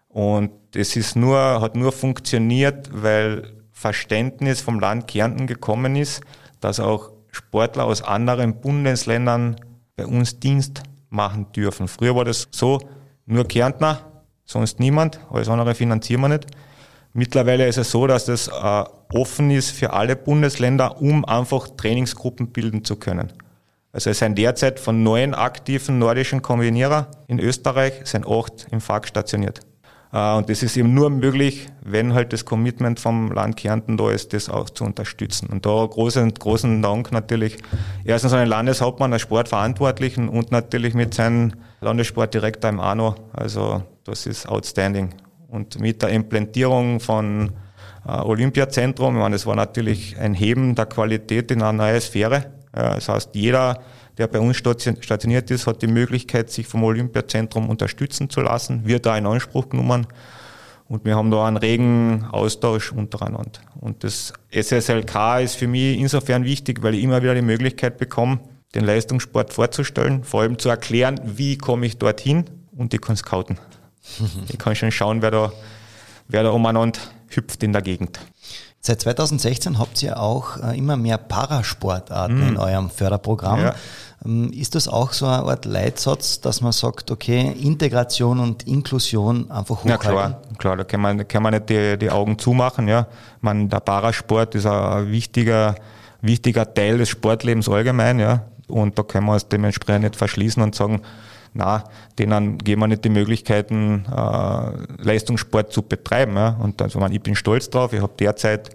Und 0.06 0.52
es 0.72 0.94
ist 0.94 1.16
nur, 1.16 1.60
hat 1.60 1.74
nur 1.74 1.90
funktioniert, 1.90 2.90
weil 2.92 3.54
Verständnis 3.72 4.60
vom 4.60 4.78
Land 4.78 5.08
Kärnten 5.08 5.48
gekommen 5.48 5.96
ist, 5.96 6.22
dass 6.60 6.78
auch 6.78 7.10
Sportler 7.32 7.86
aus 7.86 8.02
anderen 8.02 8.60
Bundesländern 8.60 9.56
bei 9.96 10.06
uns 10.06 10.38
Dienst 10.38 10.84
machen 11.14 11.46
dürfen. 11.52 11.88
Früher 11.88 12.14
war 12.14 12.24
das 12.24 12.48
so, 12.50 12.80
nur 13.26 13.46
Kärntner, 13.46 14.00
sonst 14.44 14.80
niemand, 14.80 15.20
alles 15.30 15.48
andere 15.48 15.74
finanzieren 15.74 16.20
wir 16.22 16.28
nicht. 16.28 16.46
Mittlerweile 17.12 17.66
ist 17.66 17.78
es 17.78 17.90
so, 17.90 18.06
dass 18.06 18.24
das 18.24 18.48
äh, 18.48 18.84
offen 19.12 19.50
ist 19.50 19.70
für 19.70 19.92
alle 19.92 20.16
Bundesländer, 20.16 21.00
um 21.00 21.24
einfach 21.24 21.68
Trainingsgruppen 21.76 22.48
bilden 22.48 22.84
zu 22.84 22.96
können. 22.96 23.32
Also 23.92 24.10
es 24.10 24.18
sind 24.18 24.36
derzeit 24.36 24.80
von 24.80 25.04
neun 25.04 25.34
aktiven 25.34 26.00
nordischen 26.00 26.42
Kombinierer 26.42 27.12
in 27.28 27.38
Österreich, 27.38 27.92
sind 28.04 28.26
acht 28.26 28.66
im 28.72 28.80
FAK 28.80 29.06
stationiert. 29.06 29.60
Äh, 30.14 30.36
und 30.36 30.48
das 30.48 30.62
ist 30.62 30.76
eben 30.76 30.94
nur 30.94 31.10
möglich, 31.10 31.66
wenn 31.82 32.14
halt 32.14 32.32
das 32.32 32.44
Commitment 32.44 33.00
vom 33.00 33.32
Land 33.32 33.56
Kärnten 33.56 33.96
da 33.96 34.10
ist, 34.10 34.32
das 34.32 34.48
auch 34.48 34.70
zu 34.70 34.84
unterstützen. 34.84 35.48
Und 35.50 35.66
da 35.66 35.84
großen, 35.84 36.32
großen 36.32 36.80
Dank 36.80 37.12
natürlich 37.12 37.58
erstens 38.04 38.32
an 38.32 38.38
den 38.38 38.48
Landeshauptmann, 38.48 39.12
als 39.12 39.22
Sportverantwortlichen 39.22 40.28
und 40.28 40.52
natürlich 40.52 40.94
mit 40.94 41.12
seinem 41.12 41.52
Landessportdirektor 41.80 42.70
im 42.70 42.80
ANO. 42.80 43.16
Also 43.32 43.82
das 44.04 44.26
ist 44.26 44.48
outstanding. 44.48 45.10
Und 45.48 45.80
mit 45.80 46.02
der 46.02 46.10
Implementierung 46.10 47.00
von 47.00 47.50
äh, 48.06 48.12
Olympiazentrum, 48.12 49.16
ich 49.16 49.20
meine, 49.20 49.34
das 49.34 49.46
war 49.46 49.56
natürlich 49.56 50.16
ein 50.18 50.34
Heben 50.34 50.74
der 50.74 50.86
Qualität 50.86 51.50
in 51.50 51.62
eine 51.62 51.76
neue 51.76 52.00
Sphäre. 52.00 52.46
Ja, 52.76 52.94
das 52.94 53.08
heißt, 53.08 53.30
jeder 53.34 53.80
der 54.18 54.28
bei 54.28 54.38
uns 54.38 54.56
stationiert 54.56 55.50
ist, 55.50 55.66
hat 55.66 55.82
die 55.82 55.86
Möglichkeit, 55.86 56.50
sich 56.50 56.66
vom 56.66 56.84
Olympiazentrum 56.84 57.68
unterstützen 57.68 58.30
zu 58.30 58.40
lassen, 58.40 58.86
wird 58.86 59.06
da 59.06 59.16
in 59.16 59.26
Anspruch 59.26 59.68
genommen. 59.68 60.06
Und 60.86 61.04
wir 61.04 61.16
haben 61.16 61.30
da 61.30 61.46
einen 61.46 61.56
regen 61.56 62.24
Austausch 62.30 62.92
untereinander. 62.92 63.60
Und 63.80 64.04
das 64.04 64.32
SSLK 64.50 65.40
ist 65.40 65.56
für 65.56 65.66
mich 65.66 65.98
insofern 65.98 66.44
wichtig, 66.44 66.82
weil 66.82 66.94
ich 66.94 67.02
immer 67.02 67.22
wieder 67.22 67.34
die 67.34 67.42
Möglichkeit 67.42 67.96
bekomme, 67.96 68.40
den 68.74 68.84
Leistungssport 68.84 69.52
vorzustellen, 69.52 70.24
vor 70.24 70.42
allem 70.42 70.58
zu 70.58 70.68
erklären, 70.68 71.20
wie 71.24 71.56
komme 71.56 71.86
ich 71.86 71.96
dorthin 71.96 72.44
und 72.76 72.92
ich 72.92 73.00
kann 73.00 73.16
scouten. 73.16 73.58
ich 74.48 74.58
kann 74.58 74.74
schon 74.74 74.90
schauen, 74.90 75.22
wer 75.22 75.30
da, 75.30 75.52
wer 76.28 76.42
da 76.42 76.50
umeinander 76.50 77.00
hüpft 77.28 77.62
in 77.62 77.72
der 77.72 77.82
Gegend. 77.82 78.20
Seit 78.86 79.00
2016 79.00 79.78
habt 79.78 80.02
ihr 80.02 80.20
auch 80.20 80.58
äh, 80.62 80.76
immer 80.76 80.98
mehr 80.98 81.16
Parasportarten 81.16 82.44
mm. 82.44 82.48
in 82.48 82.56
eurem 82.58 82.90
Förderprogramm. 82.90 83.60
Ja. 83.60 83.74
Ähm, 84.26 84.52
ist 84.52 84.74
das 84.74 84.88
auch 84.88 85.14
so 85.14 85.24
eine 85.24 85.42
Art 85.42 85.64
Leitsatz, 85.64 86.42
dass 86.42 86.60
man 86.60 86.72
sagt, 86.72 87.10
okay, 87.10 87.50
Integration 87.62 88.40
und 88.40 88.64
Inklusion 88.64 89.50
einfach 89.50 89.84
hochhalten? 89.84 89.90
Ja 89.90 89.96
klar, 89.96 90.42
klar 90.58 90.76
da 90.76 90.84
kann 90.84 91.00
man, 91.00 91.26
kann 91.26 91.42
man 91.42 91.54
nicht 91.54 91.70
die, 91.70 91.96
die 91.96 92.10
Augen 92.10 92.38
zumachen. 92.38 92.86
Ja. 92.86 93.06
Man, 93.40 93.70
der 93.70 93.80
Parasport 93.80 94.54
ist 94.54 94.66
ein 94.66 95.10
wichtiger, 95.10 95.76
wichtiger 96.20 96.74
Teil 96.74 96.98
des 96.98 97.08
Sportlebens 97.08 97.70
allgemein. 97.70 98.18
Ja. 98.18 98.42
Und 98.68 98.98
da 98.98 99.02
können 99.02 99.24
wir 99.24 99.32
uns 99.32 99.48
dementsprechend 99.48 100.02
nicht 100.02 100.16
verschließen 100.16 100.62
und 100.62 100.74
sagen, 100.74 101.00
na, 101.54 101.84
denen 102.18 102.58
geben 102.58 102.82
wir 102.82 102.88
nicht 102.88 103.04
die 103.04 103.08
Möglichkeiten, 103.08 104.04
äh, 104.06 105.02
Leistungssport 105.02 105.72
zu 105.72 105.82
betreiben. 105.82 106.36
Ja. 106.36 106.56
Und 106.60 106.82
also, 106.82 107.04
ich 107.06 107.22
bin 107.22 107.36
stolz 107.36 107.70
drauf. 107.70 107.92
Ich 107.92 108.02
habe 108.02 108.12
derzeit 108.18 108.70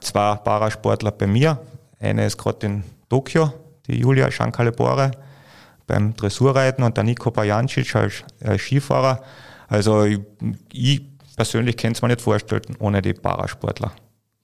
zwei 0.00 0.36
Parasportler 0.36 1.10
bei 1.10 1.26
mir. 1.26 1.58
Eine 1.98 2.26
ist 2.26 2.38
gerade 2.38 2.66
in 2.66 2.84
Tokio, 3.08 3.52
die 3.86 3.98
Julia 3.98 4.30
Schankalebore 4.30 5.10
beim 5.86 6.14
Dressurreiten 6.14 6.84
und 6.84 6.96
der 6.96 7.04
Nico 7.04 7.30
Bajancic 7.30 7.94
als, 7.96 8.22
als 8.42 8.62
Skifahrer. 8.62 9.20
Also 9.68 10.04
ich, 10.04 10.20
ich 10.72 11.02
persönlich 11.36 11.76
kann 11.76 11.92
es 11.92 12.00
mir 12.00 12.08
nicht 12.08 12.20
vorstellen 12.20 12.76
ohne 12.78 13.02
die 13.02 13.12
Parasportler. 13.12 13.92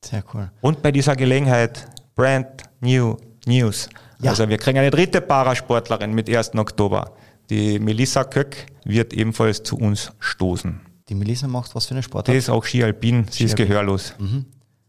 Sehr 0.04 0.24
cool. 0.34 0.50
Und 0.60 0.82
bei 0.82 0.90
dieser 0.90 1.14
Gelegenheit 1.14 1.86
Brand 2.16 2.64
New 2.80 3.16
News. 3.46 3.88
Ja. 4.20 4.30
Also 4.30 4.48
wir 4.48 4.58
kriegen 4.58 4.78
eine 4.78 4.90
dritte 4.90 5.20
Parasportlerin 5.20 6.12
mit 6.12 6.28
1. 6.28 6.54
Oktober. 6.56 7.12
Die 7.50 7.78
Melissa 7.78 8.24
Köck 8.24 8.66
wird 8.84 9.12
ebenfalls 9.12 9.62
zu 9.62 9.76
uns 9.76 10.12
stoßen. 10.18 10.80
Die 11.08 11.14
Melissa 11.14 11.46
macht 11.46 11.74
was 11.74 11.86
für 11.86 11.92
eine 11.92 12.02
Sportart? 12.02 12.34
Die 12.34 12.38
ist 12.38 12.50
auch 12.50 12.64
Ski 12.64 12.82
Alpin, 12.82 13.26
sie 13.30 13.44
ist 13.44 13.56
gehörlos. 13.56 14.14
Mhm. 14.18 14.46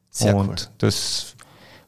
Sehr 0.10 0.36
Und 0.36 0.50
cool. 0.50 0.56
das 0.80 1.36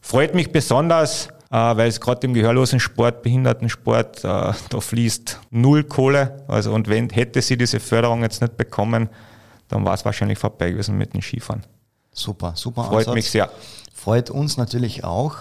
freut 0.00 0.34
mich 0.34 0.52
besonders, 0.52 1.26
äh, 1.50 1.56
weil 1.56 1.88
es 1.88 2.00
gerade 2.00 2.26
im 2.26 2.34
gehörlosen 2.34 2.78
Sport, 2.78 3.22
Behindertensport, 3.22 4.18
äh, 4.18 4.22
da 4.22 4.54
fließt 4.80 5.40
null 5.50 5.82
Kohle. 5.84 6.44
Also 6.46 6.72
und 6.72 6.88
wenn 6.88 7.10
hätte 7.10 7.42
sie 7.42 7.56
diese 7.56 7.80
Förderung 7.80 8.22
jetzt 8.22 8.40
nicht 8.40 8.56
bekommen, 8.56 9.08
dann 9.66 9.84
war 9.84 9.94
es 9.94 10.04
wahrscheinlich 10.04 10.38
vorbei 10.38 10.70
gewesen 10.70 10.96
mit 10.96 11.12
dem 11.14 11.22
Skifahren. 11.22 11.62
Super, 12.12 12.52
super. 12.56 12.84
Freut 12.84 13.00
Ansatz. 13.08 13.14
mich 13.14 13.30
sehr. 13.30 13.50
Freut 14.02 14.30
uns 14.30 14.56
natürlich 14.56 15.04
auch. 15.04 15.36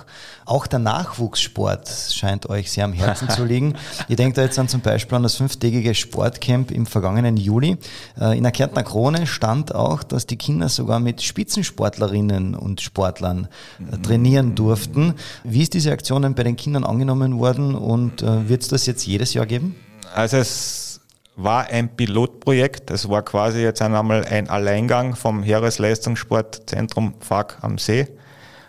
Auch 0.45 0.67
der 0.67 0.79
Nachwuchssport 0.79 1.87
scheint 2.11 2.49
euch 2.49 2.69
sehr 2.71 2.83
am 2.83 2.91
Herzen 2.91 3.29
zu 3.29 3.45
liegen. 3.45 3.75
Ihr 4.09 4.17
denkt 4.17 4.37
da 4.37 4.41
jetzt 4.41 4.59
an 4.59 4.67
zum 4.67 4.81
Beispiel 4.81 5.15
an 5.15 5.23
das 5.23 5.35
fünftägige 5.35 5.95
Sportcamp 5.95 6.69
im 6.71 6.85
vergangenen 6.85 7.37
Juli. 7.37 7.77
Äh, 8.19 8.37
in 8.37 8.43
der 8.43 8.51
Kärntner 8.51 8.83
Krone 8.83 9.27
stand 9.27 9.73
auch, 9.73 10.03
dass 10.03 10.27
die 10.27 10.35
Kinder 10.35 10.67
sogar 10.67 10.99
mit 10.99 11.21
Spitzensportlerinnen 11.21 12.53
und 12.53 12.81
Sportlern 12.81 13.47
äh, 13.79 13.97
trainieren 13.99 14.55
durften. 14.55 15.13
Wie 15.45 15.61
ist 15.61 15.73
diese 15.73 15.93
Aktion 15.93 16.35
bei 16.35 16.43
den 16.43 16.57
Kindern 16.57 16.83
angenommen 16.83 17.39
worden 17.39 17.75
und 17.75 18.21
äh, 18.21 18.49
wird 18.49 18.63
es 18.63 18.67
das 18.67 18.85
jetzt 18.85 19.07
jedes 19.07 19.33
Jahr 19.33 19.45
geben? 19.45 19.77
Also 20.13 20.35
es 20.35 20.99
war 21.37 21.67
ein 21.67 21.95
Pilotprojekt. 21.95 22.91
Es 22.91 23.07
war 23.07 23.21
quasi 23.23 23.61
jetzt 23.61 23.81
einmal 23.81 24.25
ein 24.25 24.49
Alleingang 24.49 25.15
vom 25.15 25.43
Heeresleistungssportzentrum 25.43 27.13
FAG 27.21 27.59
am 27.61 27.77
See. 27.77 28.07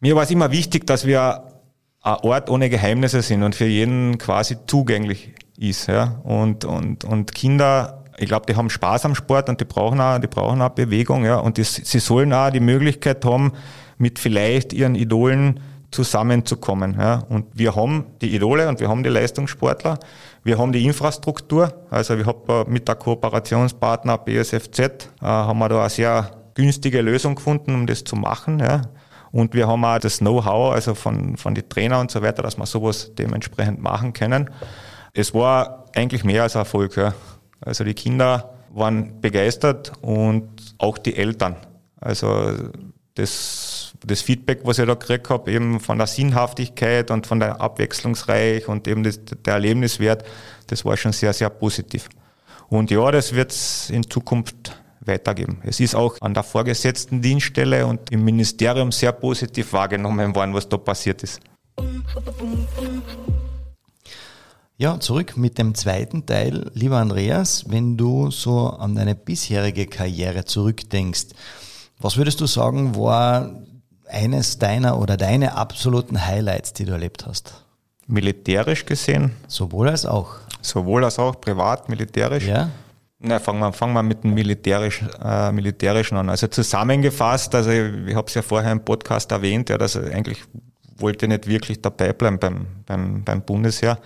Mir 0.01 0.17
war 0.17 0.23
es 0.23 0.31
immer 0.31 0.51
wichtig, 0.51 0.87
dass 0.87 1.07
wir 1.07 1.45
ein 2.03 2.17
Ort 2.23 2.49
ohne 2.49 2.71
Geheimnisse 2.71 3.23
sind 3.23 3.43
und 3.43 3.55
für 3.55 3.67
jeden 3.67 4.17
quasi 4.19 4.57
zugänglich 4.67 5.35
ist. 5.59 5.89
Ja? 5.89 6.21
Und, 6.25 6.65
und, 6.65 7.05
und 7.05 7.35
Kinder, 7.35 8.05
ich 8.19 8.27
glaube, 8.27 8.47
die 8.47 8.57
haben 8.57 8.71
Spaß 8.71 9.05
am 9.05 9.15
Sport 9.15 9.49
und 9.49 9.61
die 9.61 9.67
brauchen 9.67 10.01
auch, 10.01 10.19
die 10.19 10.27
brauchen 10.27 10.63
auch 10.63 10.71
Bewegung. 10.71 11.25
Ja? 11.25 11.37
Und 11.37 11.59
die, 11.59 11.65
sie 11.65 11.99
sollen 11.99 12.33
auch 12.33 12.51
die 12.51 12.61
Möglichkeit 12.61 13.25
haben, 13.25 13.53
mit 13.99 14.19
vielleicht 14.19 14.73
ihren 14.73 14.95
Idolen 14.95 15.61
zusammenzukommen. 15.91 16.97
Ja? 16.99 17.25
Und 17.29 17.47
wir 17.53 17.77
haben 17.77 18.07
die 18.23 18.35
Idole 18.35 18.69
und 18.69 18.81
wir 18.81 18.89
haben 18.89 19.03
die 19.03 19.11
Leistungssportler. 19.11 19.99
Wir 20.43 20.57
haben 20.57 20.73
die 20.73 20.85
Infrastruktur. 20.87 21.75
Also 21.91 22.17
wir 22.17 22.25
haben 22.25 22.73
mit 22.73 22.89
der 22.89 22.95
Kooperationspartner 22.95 24.17
BSFZ 24.17 24.79
äh, 24.79 24.97
haben 25.21 25.59
wir 25.59 25.69
da 25.69 25.81
eine 25.81 25.91
sehr 25.91 26.31
günstige 26.55 27.03
Lösung 27.03 27.35
gefunden, 27.35 27.75
um 27.75 27.87
das 27.87 28.05
zu 28.05 28.17
machen. 28.17 28.61
Ja? 28.61 28.83
Und 29.33 29.55
wir 29.55 29.69
haben 29.69 29.85
auch 29.85 29.99
das 29.99 30.19
Know-how, 30.19 30.75
also 30.75 30.95
von, 30.95 31.37
von 31.37 31.55
den 31.55 31.69
Trainern 31.69 32.03
und 32.03 32.11
so 32.11 32.23
weiter, 32.23 32.43
dass 32.43 32.57
wir 32.57 32.67
sowas 32.67 33.13
dementsprechend 33.17 33.81
machen 33.81 34.13
können. 34.13 34.51
Es 35.13 35.35
war 35.35 35.87
eigentlich 35.95 36.25
mehr 36.25 36.43
als 36.43 36.55
Erfolg. 36.55 36.97
Ja. 36.97 37.15
Also 37.61 37.85
die 37.85 37.95
Kinder 37.95 38.55
waren 38.71 39.21
begeistert 39.21 39.93
und 40.01 40.49
auch 40.79 40.99
die 40.99 41.17
Eltern. 41.17 41.57
Also 42.01 42.55
das, 43.15 43.93
das 44.05 44.23
Feedback, 44.23 44.61
was 44.65 44.79
ich 44.79 44.87
da 44.87 44.95
gekriegt 44.95 45.29
habe, 45.31 45.51
eben 45.51 45.81
von 45.81 45.99
der 45.99 46.07
Sinnhaftigkeit 46.07 47.11
und 47.11 47.27
von 47.27 47.41
der 47.41 47.61
Abwechslungsreich 47.61 48.69
und 48.69 48.89
eben 48.89 49.03
das, 49.03 49.21
der 49.45 49.55
Erlebniswert, 49.55 50.25
das 50.69 50.85
war 50.85 50.97
schon 50.97 51.13
sehr, 51.13 51.33
sehr 51.33 51.51
positiv. 51.51 52.09
Und 52.69 52.91
ja, 52.91 53.11
das 53.11 53.35
wird 53.35 53.51
es 53.51 53.91
in 53.91 54.09
Zukunft 54.09 54.80
weitergeben. 55.01 55.59
Es 55.65 55.81
ist 55.81 55.95
auch 55.95 56.17
an 56.21 56.35
der 56.35 56.43
vorgesetzten 56.43 57.23
Dienststelle 57.23 57.87
und 57.87 58.11
im 58.11 58.25
Ministerium 58.25 58.93
sehr 58.93 59.13
positiv 59.13 59.73
wahrgenommen 59.73 60.35
worden, 60.35 60.55
was 60.55 60.69
da 60.69 60.77
passiert 60.77 61.23
ist. 61.23 61.41
Ja, 64.77 64.99
zurück 64.99 65.37
mit 65.37 65.59
dem 65.59 65.75
zweiten 65.75 66.25
Teil. 66.25 66.71
Lieber 66.73 66.97
Andreas, 66.97 67.65
wenn 67.69 67.97
du 67.99 68.31
so 68.31 68.69
an 68.69 68.95
deine 68.95 69.15
bisherige 69.15 69.87
Karriere 69.87 70.47
zurückdenkst, 70.47 71.27
was 71.99 72.17
würdest 72.17 72.41
du 72.41 72.47
sagen, 72.47 72.97
war 72.97 73.51
eines 74.09 74.59
deiner 74.59 74.99
oder 74.99 75.19
deine 75.19 75.55
absoluten 75.55 76.27
Highlights, 76.27 76.73
die 76.73 76.87
du 76.87 76.93
erlebt 76.93 77.27
hast? 77.27 77.63
Militärisch 78.07 78.87
gesehen? 78.87 79.33
Sowohl 79.47 79.91
als 79.91 80.07
auch. 80.07 80.37
Sowohl 80.63 81.05
als 81.05 81.19
auch 81.19 81.41
privat, 81.41 81.89
militärisch. 81.89 82.47
Ja. 82.47 82.71
Na, 83.23 83.39
fangen 83.39 83.61
wir, 83.61 83.73
fangen 83.75 83.93
wir 83.93 84.03
mit 84.03 84.25
dem 84.25 84.33
militärischen, 84.33 85.11
äh, 85.23 85.53
militärischen 85.53 86.17
an. 86.17 86.31
Also 86.31 86.47
zusammengefasst, 86.47 87.55
also 87.55 87.71
ich, 87.71 88.09
ich 88.09 88.15
habe 88.15 88.27
es 88.27 88.35
ja 88.35 88.41
vorher 88.41 88.73
im 88.73 88.83
Podcast 88.83 89.31
erwähnt, 89.31 89.69
ja, 89.69 89.77
dass 89.77 89.95
ich 89.95 90.15
eigentlich 90.15 90.43
wollte 90.97 91.29
nicht 91.29 91.47
wirklich 91.47 91.83
dabei 91.83 92.15
bleiben 92.15 92.39
beim, 92.39 92.67
beim, 92.87 93.23
beim 93.23 93.43
Bundesheer. 93.43 93.99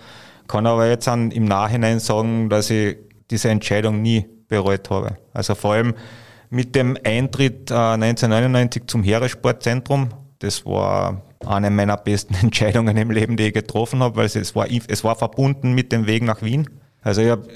Kann 0.49 0.67
aber 0.67 0.89
jetzt 0.89 1.07
an, 1.07 1.31
im 1.31 1.45
Nachhinein 1.45 1.99
sagen, 1.99 2.49
dass 2.49 2.69
ich 2.69 2.97
diese 3.31 3.49
Entscheidung 3.49 4.01
nie 4.01 4.25
bereut 4.49 4.89
habe. 4.89 5.17
Also 5.33 5.55
vor 5.55 5.73
allem 5.73 5.93
mit 6.49 6.75
dem 6.75 6.97
Eintritt 7.03 7.71
äh, 7.71 7.73
1999 7.73 8.83
zum 8.87 9.01
Heeressportzentrum, 9.01 10.09
das 10.39 10.65
war 10.65 11.21
eine 11.45 11.69
meiner 11.69 11.95
besten 11.95 12.33
Entscheidungen 12.41 12.97
im 12.97 13.11
Leben, 13.11 13.37
die 13.37 13.47
ich 13.47 13.53
getroffen 13.53 14.03
habe, 14.03 14.17
weil 14.17 14.25
es 14.25 14.55
war, 14.55 14.67
es 14.69 15.03
war 15.05 15.15
verbunden 15.15 15.71
mit 15.73 15.93
dem 15.93 16.05
Weg 16.05 16.23
nach 16.23 16.41
Wien. 16.41 16.69
Also 17.01 17.21
ich 17.21 17.29
habe 17.29 17.47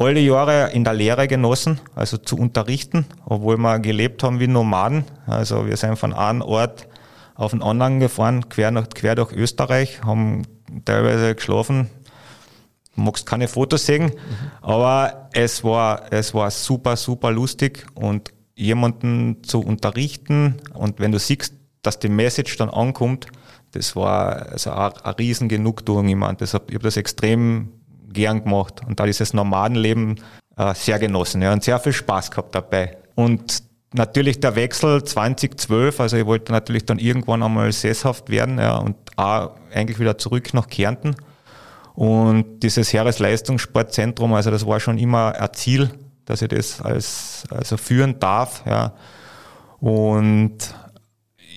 alle 0.00 0.20
Jahre 0.20 0.70
in 0.72 0.82
der 0.82 0.94
Lehre 0.94 1.28
genossen, 1.28 1.78
also 1.94 2.16
zu 2.16 2.36
unterrichten, 2.36 3.04
obwohl 3.26 3.58
wir 3.58 3.78
gelebt 3.80 4.22
haben 4.22 4.40
wie 4.40 4.46
Nomaden. 4.46 5.04
Also 5.26 5.66
wir 5.66 5.76
sind 5.76 5.98
von 5.98 6.14
einem 6.14 6.42
Ort 6.42 6.88
auf 7.34 7.50
den 7.50 7.62
anderen 7.62 8.00
gefahren, 8.00 8.48
quer, 8.48 8.70
nach, 8.70 8.88
quer 8.88 9.14
durch 9.14 9.32
Österreich, 9.32 10.02
haben 10.02 10.42
teilweise 10.84 11.34
geschlafen. 11.34 11.90
Magst 12.96 13.26
keine 13.26 13.46
Fotos 13.46 13.86
sehen, 13.86 14.06
mhm. 14.06 14.12
aber 14.62 15.28
es 15.32 15.62
war, 15.62 16.12
es 16.12 16.34
war 16.34 16.50
super, 16.50 16.96
super 16.96 17.30
lustig 17.30 17.86
und 17.94 18.32
jemanden 18.56 19.42
zu 19.44 19.60
unterrichten 19.60 20.56
und 20.74 20.98
wenn 20.98 21.12
du 21.12 21.18
siehst, 21.18 21.54
dass 21.82 21.98
die 21.98 22.08
Message 22.08 22.56
dann 22.56 22.68
ankommt, 22.68 23.26
das 23.72 23.96
war 23.96 24.50
also 24.50 24.72
eine, 24.72 25.04
eine 25.04 25.18
riesen 25.18 25.48
Genugtuung. 25.48 26.08
Ich, 26.08 26.16
meine, 26.16 26.36
das, 26.36 26.52
ich 26.52 26.74
habe 26.74 26.78
das 26.80 26.96
extrem 26.96 27.79
gern 28.12 28.44
gemacht 28.44 28.82
und 28.86 29.00
da 29.00 29.06
dieses 29.06 29.32
Nomadenleben 29.34 30.20
äh, 30.56 30.74
sehr 30.74 30.98
genossen 30.98 31.42
ja, 31.42 31.52
und 31.52 31.64
sehr 31.64 31.78
viel 31.78 31.92
Spaß 31.92 32.30
gehabt 32.30 32.54
dabei. 32.54 32.98
Und 33.14 33.62
natürlich 33.92 34.40
der 34.40 34.56
Wechsel 34.56 35.02
2012, 35.02 36.00
also 36.00 36.16
ich 36.16 36.26
wollte 36.26 36.52
natürlich 36.52 36.84
dann 36.84 36.98
irgendwann 36.98 37.42
einmal 37.42 37.72
sesshaft 37.72 38.28
werden 38.30 38.58
ja, 38.58 38.76
und 38.76 38.96
auch 39.16 39.52
eigentlich 39.72 39.98
wieder 39.98 40.18
zurück 40.18 40.54
nach 40.54 40.68
Kärnten. 40.68 41.16
Und 41.94 42.60
dieses 42.62 42.92
Heeresleistungssportzentrum, 42.92 44.32
also 44.32 44.50
das 44.50 44.66
war 44.66 44.80
schon 44.80 44.98
immer 44.98 45.34
ein 45.38 45.52
Ziel, 45.52 45.90
dass 46.24 46.42
ich 46.42 46.48
das 46.48 46.80
als, 46.80 47.44
also 47.50 47.76
führen 47.76 48.18
darf. 48.20 48.62
Ja. 48.64 48.94
Und 49.80 50.56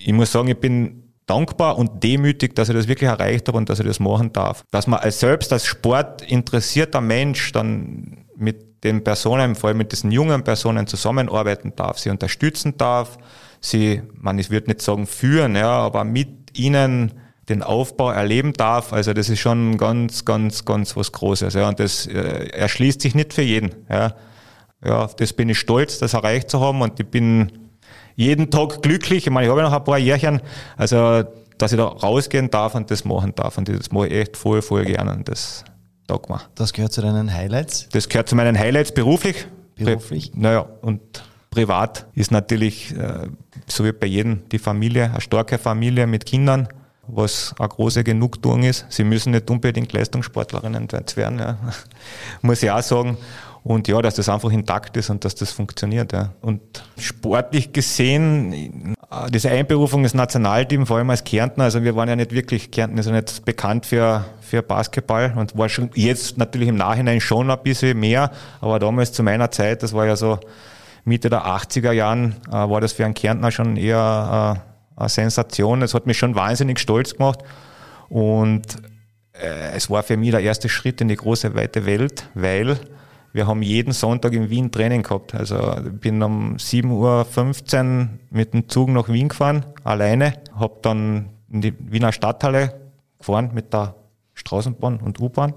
ich 0.04 0.12
muss 0.12 0.32
sagen, 0.32 0.48
ich 0.48 0.58
bin 0.58 1.03
dankbar 1.26 1.78
und 1.78 2.02
demütig, 2.02 2.54
dass 2.54 2.68
ich 2.68 2.74
das 2.74 2.88
wirklich 2.88 3.08
erreicht 3.08 3.48
habe 3.48 3.58
und 3.58 3.68
dass 3.68 3.80
ich 3.80 3.86
das 3.86 4.00
machen 4.00 4.32
darf. 4.32 4.64
Dass 4.70 4.86
man 4.86 5.00
als 5.00 5.20
selbst 5.20 5.52
als 5.52 5.64
sportinteressierter 5.64 7.00
Mensch 7.00 7.52
dann 7.52 8.24
mit 8.36 8.84
den 8.84 9.02
Personen, 9.02 9.54
vor 9.54 9.68
allem 9.68 9.78
mit 9.78 9.92
diesen 9.92 10.10
jungen 10.10 10.44
Personen 10.44 10.86
zusammenarbeiten 10.86 11.72
darf, 11.74 11.98
sie 11.98 12.10
unterstützen 12.10 12.76
darf, 12.76 13.18
sie, 13.60 14.02
man, 14.14 14.38
ich 14.38 14.50
würde 14.50 14.68
nicht 14.68 14.82
sagen 14.82 15.06
führen, 15.06 15.56
ja, 15.56 15.70
aber 15.70 16.04
mit 16.04 16.58
ihnen 16.58 17.12
den 17.48 17.62
Aufbau 17.62 18.10
erleben 18.10 18.52
darf. 18.52 18.92
Also 18.92 19.12
das 19.12 19.28
ist 19.28 19.40
schon 19.40 19.76
ganz, 19.76 20.24
ganz, 20.24 20.64
ganz 20.64 20.96
was 20.96 21.12
Großes. 21.12 21.54
Ja, 21.54 21.68
und 21.68 21.80
das 21.80 22.06
äh, 22.06 22.48
erschließt 22.48 23.00
sich 23.00 23.14
nicht 23.14 23.32
für 23.32 23.42
jeden. 23.42 23.74
Ja. 23.88 24.14
ja, 24.84 25.06
das 25.16 25.32
bin 25.32 25.48
ich 25.48 25.58
stolz, 25.58 25.98
das 25.98 26.14
erreicht 26.14 26.50
zu 26.50 26.60
haben 26.60 26.80
und 26.82 26.98
ich 27.00 27.06
bin 27.06 27.63
jeden 28.16 28.50
Tag 28.50 28.82
glücklich. 28.82 29.26
Ich 29.26 29.32
meine, 29.32 29.46
ich 29.46 29.50
habe 29.50 29.60
ja 29.60 29.68
noch 29.68 29.76
ein 29.76 29.84
paar 29.84 29.98
Jährchen, 29.98 30.40
also 30.76 31.24
dass 31.58 31.72
ich 31.72 31.78
da 31.78 31.84
rausgehen 31.84 32.50
darf 32.50 32.74
und 32.74 32.90
das 32.90 33.04
machen 33.04 33.34
darf. 33.34 33.58
Und 33.58 33.68
das 33.68 33.92
mache 33.92 34.08
ich 34.08 34.14
echt 34.14 34.36
voll, 34.36 34.62
voll 34.62 34.84
gerne. 34.84 35.12
Und 35.12 35.28
das 35.28 35.64
taugt 36.06 36.28
mir. 36.28 36.40
Das 36.54 36.72
gehört 36.72 36.92
zu 36.92 37.00
deinen 37.00 37.32
Highlights? 37.32 37.88
Das 37.92 38.08
gehört 38.08 38.28
zu 38.28 38.36
meinen 38.36 38.58
Highlights 38.58 38.92
beruflich. 38.92 39.46
Beruflich? 39.76 40.32
Pri 40.32 40.40
naja, 40.40 40.66
und 40.82 41.00
privat 41.50 42.06
ist 42.14 42.30
natürlich, 42.30 42.96
äh, 42.96 43.28
so 43.66 43.84
wie 43.84 43.92
bei 43.92 44.06
jedem, 44.06 44.48
die 44.50 44.58
Familie, 44.58 45.04
eine 45.04 45.20
starke 45.20 45.58
Familie 45.58 46.06
mit 46.06 46.26
Kindern. 46.26 46.68
was 47.06 47.54
eine 47.58 47.68
große 47.68 48.02
Genugtuung 48.02 48.62
ist. 48.62 48.86
Sie 48.88 49.04
müssen 49.04 49.32
nicht 49.32 49.50
unbedingt 49.50 49.92
Leistungssportlerinnen 49.92 50.88
werden, 50.90 51.38
ja. 51.38 51.58
muss 52.42 52.62
ich 52.62 52.70
auch 52.70 52.82
sagen. 52.82 53.18
Und 53.64 53.88
ja, 53.88 54.02
dass 54.02 54.16
das 54.16 54.28
einfach 54.28 54.50
intakt 54.50 54.94
ist 54.98 55.08
und 55.08 55.24
dass 55.24 55.34
das 55.34 55.50
funktioniert. 55.50 56.12
Ja. 56.12 56.34
Und 56.42 56.60
sportlich 56.98 57.72
gesehen, 57.72 58.94
diese 59.30 59.50
Einberufung 59.50 60.02
ins 60.02 60.12
Nationalteam, 60.12 60.86
vor 60.86 60.98
allem 60.98 61.08
als 61.08 61.24
Kärntner, 61.24 61.64
also 61.64 61.82
wir 61.82 61.96
waren 61.96 62.10
ja 62.10 62.14
nicht 62.14 62.32
wirklich, 62.32 62.70
Kärnten 62.70 62.98
ist 62.98 63.06
ja 63.06 63.12
nicht 63.12 63.46
bekannt 63.46 63.86
für, 63.86 64.26
für 64.42 64.62
Basketball 64.62 65.32
und 65.34 65.56
war 65.56 65.70
schon 65.70 65.88
jetzt 65.94 66.36
natürlich 66.36 66.68
im 66.68 66.76
Nachhinein 66.76 67.22
schon 67.22 67.50
ein 67.50 67.58
bisschen 67.62 67.98
mehr, 67.98 68.30
aber 68.60 68.78
damals 68.78 69.12
zu 69.12 69.22
meiner 69.22 69.50
Zeit, 69.50 69.82
das 69.82 69.94
war 69.94 70.04
ja 70.04 70.16
so 70.16 70.38
Mitte 71.06 71.30
der 71.30 71.46
80er 71.46 71.92
Jahren, 71.92 72.36
äh, 72.48 72.52
war 72.52 72.82
das 72.82 72.92
für 72.92 73.06
einen 73.06 73.14
Kärntner 73.14 73.50
schon 73.50 73.78
eher 73.78 74.60
äh, 74.96 75.00
eine 75.00 75.08
Sensation. 75.08 75.80
Es 75.80 75.94
hat 75.94 76.06
mich 76.06 76.18
schon 76.18 76.34
wahnsinnig 76.34 76.80
stolz 76.80 77.14
gemacht 77.14 77.40
und 78.10 78.62
äh, 79.32 79.72
es 79.74 79.88
war 79.88 80.02
für 80.02 80.18
mich 80.18 80.32
der 80.32 80.40
erste 80.40 80.68
Schritt 80.68 81.00
in 81.00 81.08
die 81.08 81.16
große, 81.16 81.54
weite 81.54 81.86
Welt, 81.86 82.28
weil 82.34 82.78
wir 83.34 83.48
haben 83.48 83.62
jeden 83.62 83.92
Sonntag 83.92 84.32
in 84.32 84.48
Wien 84.48 84.70
Training 84.70 85.02
gehabt. 85.02 85.34
Also 85.34 85.58
bin 86.00 86.22
um 86.22 86.54
7.15 86.56 86.90
Uhr 86.92 88.08
mit 88.30 88.54
dem 88.54 88.68
Zug 88.68 88.90
nach 88.90 89.08
Wien 89.08 89.28
gefahren, 89.28 89.66
alleine. 89.82 90.34
Habe 90.54 90.78
dann 90.82 91.30
in 91.50 91.60
die 91.60 91.74
Wiener 91.80 92.12
Stadthalle 92.12 92.80
gefahren 93.18 93.50
mit 93.52 93.74
der 93.74 93.96
Straßenbahn 94.34 95.00
und 95.00 95.18
U-Bahn 95.18 95.52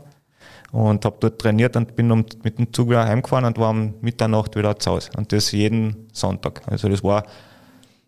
und 0.71 1.05
habe 1.05 1.17
dort 1.19 1.39
trainiert 1.39 1.75
und 1.75 1.95
bin 1.95 2.11
um, 2.11 2.25
mit 2.43 2.57
dem 2.57 2.73
Zug 2.73 2.89
wieder 2.89 3.05
heimgefahren 3.05 3.45
und 3.45 3.59
war 3.59 3.69
um 3.69 3.93
Mitternacht 4.01 4.55
wieder 4.55 4.79
zu 4.79 4.91
Hause. 4.91 5.11
Und 5.15 5.31
das 5.31 5.51
jeden 5.51 6.07
Sonntag. 6.11 6.63
Also 6.65 6.89
das 6.89 7.03
war 7.03 7.25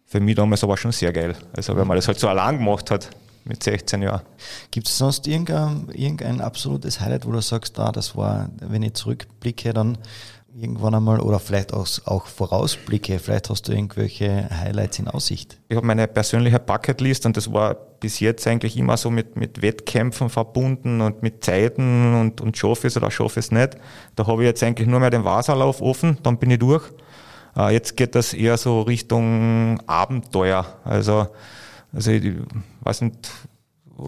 für 0.07 0.19
mich 0.19 0.33
damals 0.33 0.63
aber 0.63 0.77
schon 0.77 0.91
sehr 0.91 1.13
geil. 1.13 1.35
Also 1.55 1.77
wenn 1.77 1.85
man 1.85 1.95
das 1.95 2.07
halt 2.07 2.19
so 2.19 2.27
allein 2.27 2.57
gemacht 2.57 2.89
hat 2.89 3.11
mit 3.45 3.63
16 3.63 4.01
Jahren. 4.01 4.21
Gibt 4.71 4.87
es 4.87 4.97
sonst 4.97 5.27
irgendein, 5.27 5.89
irgendein 5.93 6.41
absolutes 6.41 6.99
Highlight, 6.99 7.25
wo 7.25 7.31
du 7.31 7.41
sagst, 7.41 7.79
ah, 7.79 7.91
das 7.91 8.15
war, 8.15 8.49
wenn 8.59 8.83
ich 8.83 8.93
zurückblicke, 8.93 9.73
dann 9.73 9.97
irgendwann 10.55 10.95
einmal 10.95 11.19
oder 11.19 11.39
vielleicht 11.39 11.73
auch, 11.73 11.87
auch 12.05 12.25
vorausblicke, 12.25 13.19
vielleicht 13.19 13.49
hast 13.49 13.67
du 13.67 13.71
irgendwelche 13.71 14.49
Highlights 14.49 14.99
in 14.99 15.07
Aussicht? 15.07 15.57
Ich 15.69 15.77
habe 15.77 15.85
meine 15.85 16.07
persönliche 16.07 16.59
Bucketlist 16.59 17.25
und 17.25 17.37
das 17.37 17.51
war 17.51 17.75
bis 17.75 18.19
jetzt 18.19 18.45
eigentlich 18.47 18.77
immer 18.77 18.97
so 18.97 19.09
mit, 19.09 19.35
mit 19.35 19.61
Wettkämpfen 19.61 20.29
verbunden 20.29 21.01
und 21.01 21.21
mit 21.21 21.43
Zeiten 21.43 22.15
und, 22.15 22.41
und 22.41 22.57
schaffe 22.57 22.87
es 22.87 22.97
oder 22.97 23.11
schaffe 23.11 23.39
es 23.39 23.51
nicht. 23.51 23.77
Da 24.15 24.27
habe 24.27 24.43
ich 24.43 24.47
jetzt 24.47 24.63
eigentlich 24.63 24.87
nur 24.87 24.99
mehr 24.99 25.09
den 25.09 25.23
Wasserlauf 25.23 25.81
offen, 25.81 26.17
dann 26.23 26.37
bin 26.37 26.51
ich 26.51 26.59
durch. 26.59 26.83
Äh, 27.55 27.73
jetzt 27.73 27.95
geht 27.97 28.15
das 28.15 28.33
eher 28.33 28.57
so 28.57 28.81
Richtung 28.81 29.79
Abenteuer. 29.87 30.65
Also, 30.83 31.27
also 31.93 32.11
ich 32.11 32.35
weiß 32.81 33.01
nicht, 33.01 33.31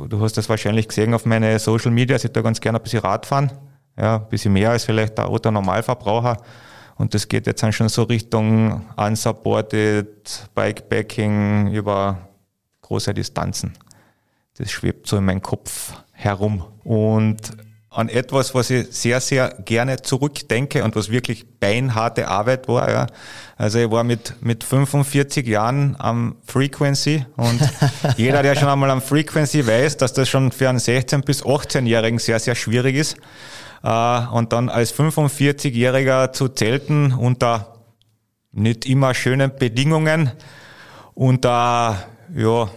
du 0.09 0.21
hast 0.21 0.37
das 0.37 0.49
wahrscheinlich 0.49 0.87
gesehen 0.87 1.13
auf 1.13 1.25
meine 1.25 1.57
Social 1.59 1.91
Media, 1.91 2.15
ich 2.15 2.31
da 2.31 2.41
ganz 2.41 2.59
gerne 2.61 2.79
ein 2.79 2.83
bisschen 2.83 2.99
Radfahren 2.99 3.51
ja, 3.97 4.17
ein 4.17 4.29
bisschen 4.29 4.53
mehr 4.53 4.71
als 4.71 4.85
vielleicht 4.85 5.17
der 5.17 5.27
Auto-Normalverbraucher. 5.27 6.37
Und 6.97 7.13
das 7.13 7.27
geht 7.27 7.47
jetzt 7.47 7.63
dann 7.63 7.73
schon 7.73 7.89
so 7.89 8.03
Richtung 8.03 8.85
unsupported 8.95 10.49
Bikepacking 10.53 11.71
über 11.71 12.29
große 12.81 13.13
Distanzen. 13.13 13.73
Das 14.57 14.71
schwebt 14.71 15.07
so 15.07 15.17
in 15.17 15.25
meinem 15.25 15.41
Kopf 15.41 15.93
herum. 16.11 16.63
Und 16.83 17.51
an 17.93 18.07
etwas, 18.07 18.55
was 18.55 18.69
ich 18.69 18.87
sehr, 18.91 19.19
sehr 19.19 19.49
gerne 19.65 20.01
zurückdenke 20.01 20.85
und 20.85 20.95
was 20.95 21.11
wirklich 21.11 21.45
beinharte 21.59 22.29
Arbeit 22.29 22.69
war. 22.69 22.89
Ja. 22.89 23.07
Also 23.57 23.79
ich 23.79 23.91
war 23.91 24.05
mit, 24.05 24.35
mit 24.39 24.63
45 24.63 25.45
Jahren 25.45 25.97
am 25.99 26.37
Frequency 26.45 27.25
und 27.35 27.59
jeder, 28.17 28.43
der 28.43 28.55
schon 28.55 28.69
einmal 28.69 28.89
am 28.91 29.01
Frequency 29.01 29.67
weiß, 29.67 29.97
dass 29.97 30.13
das 30.13 30.29
schon 30.29 30.53
für 30.53 30.69
einen 30.69 30.79
16- 30.79 31.25
bis 31.25 31.43
18-Jährigen 31.43 32.17
sehr, 32.17 32.39
sehr 32.39 32.55
schwierig 32.55 32.95
ist. 32.95 33.17
Äh, 33.83 34.19
und 34.31 34.53
dann 34.53 34.69
als 34.69 34.97
45-Jähriger 34.97 36.31
zu 36.31 36.47
zelten 36.47 37.11
unter 37.11 37.75
nicht 38.53 38.85
immer 38.85 39.13
schönen 39.13 39.51
Bedingungen, 39.53 40.31
unter 41.13 41.97
ja, 42.33 42.69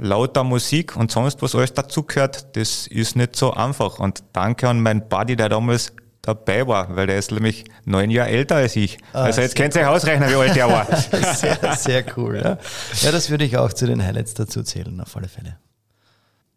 lauter 0.00 0.44
Musik 0.44 0.96
und 0.96 1.10
sonst 1.10 1.42
was 1.42 1.54
alles 1.54 1.74
dazugehört, 1.74 2.56
das 2.56 2.86
ist 2.86 3.16
nicht 3.16 3.36
so 3.36 3.52
einfach. 3.52 3.98
Und 3.98 4.24
danke 4.32 4.68
an 4.68 4.80
meinen 4.80 5.08
Buddy, 5.08 5.36
der 5.36 5.48
damals 5.48 5.92
dabei 6.22 6.66
war, 6.66 6.96
weil 6.96 7.06
der 7.06 7.18
ist 7.18 7.30
nämlich 7.30 7.64
neun 7.84 8.10
Jahre 8.10 8.30
älter 8.30 8.56
als 8.56 8.76
ich. 8.76 8.98
Ah, 9.12 9.24
also 9.24 9.40
jetzt 9.40 9.56
könnt 9.56 9.74
ihr 9.74 9.82
euch 9.82 9.86
ausrechnen, 9.88 10.30
wie 10.30 10.34
alt 10.34 10.54
der 10.54 10.68
war. 10.68 10.86
sehr, 11.34 11.76
sehr 11.76 12.04
cool. 12.16 12.36
Ja. 12.36 12.58
ja, 13.02 13.12
das 13.12 13.30
würde 13.30 13.44
ich 13.44 13.56
auch 13.56 13.72
zu 13.72 13.86
den 13.86 14.02
Highlights 14.02 14.34
dazu 14.34 14.62
zählen, 14.62 15.00
auf 15.00 15.16
alle 15.16 15.28
Fälle. 15.28 15.58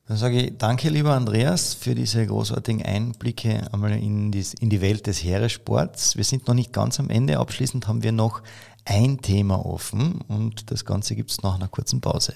Dann 0.07 0.17
sage 0.17 0.41
ich 0.41 0.57
danke, 0.57 0.89
lieber 0.89 1.13
Andreas, 1.13 1.73
für 1.73 1.95
diese 1.95 2.27
großartigen 2.27 2.83
Einblicke 2.83 3.67
einmal 3.71 3.93
in, 3.93 4.31
die 4.31 4.81
Welt 4.81 5.07
des 5.07 5.23
Heeressports. 5.23 6.17
Wir 6.17 6.25
sind 6.25 6.47
noch 6.47 6.55
nicht 6.55 6.73
ganz 6.73 6.99
am 6.99 7.09
Ende. 7.09 7.39
Abschließend 7.39 7.87
haben 7.87 8.03
wir 8.03 8.11
noch 8.11 8.41
ein 8.83 9.21
Thema 9.21 9.65
offen 9.65 10.19
und 10.27 10.71
das 10.71 10.83
Ganze 10.83 11.15
gibt 11.15 11.31
es 11.31 11.41
nach 11.41 11.55
einer 11.55 11.69
kurzen 11.69 12.01
Pause. 12.01 12.33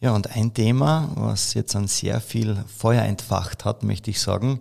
Ja, 0.00 0.14
und 0.16 0.34
ein 0.34 0.52
Thema, 0.52 1.10
was 1.14 1.54
jetzt 1.54 1.76
an 1.76 1.86
sehr 1.86 2.20
viel 2.20 2.56
Feuer 2.66 3.02
entfacht 3.02 3.64
hat, 3.64 3.84
möchte 3.84 4.10
ich 4.10 4.20
sagen, 4.20 4.60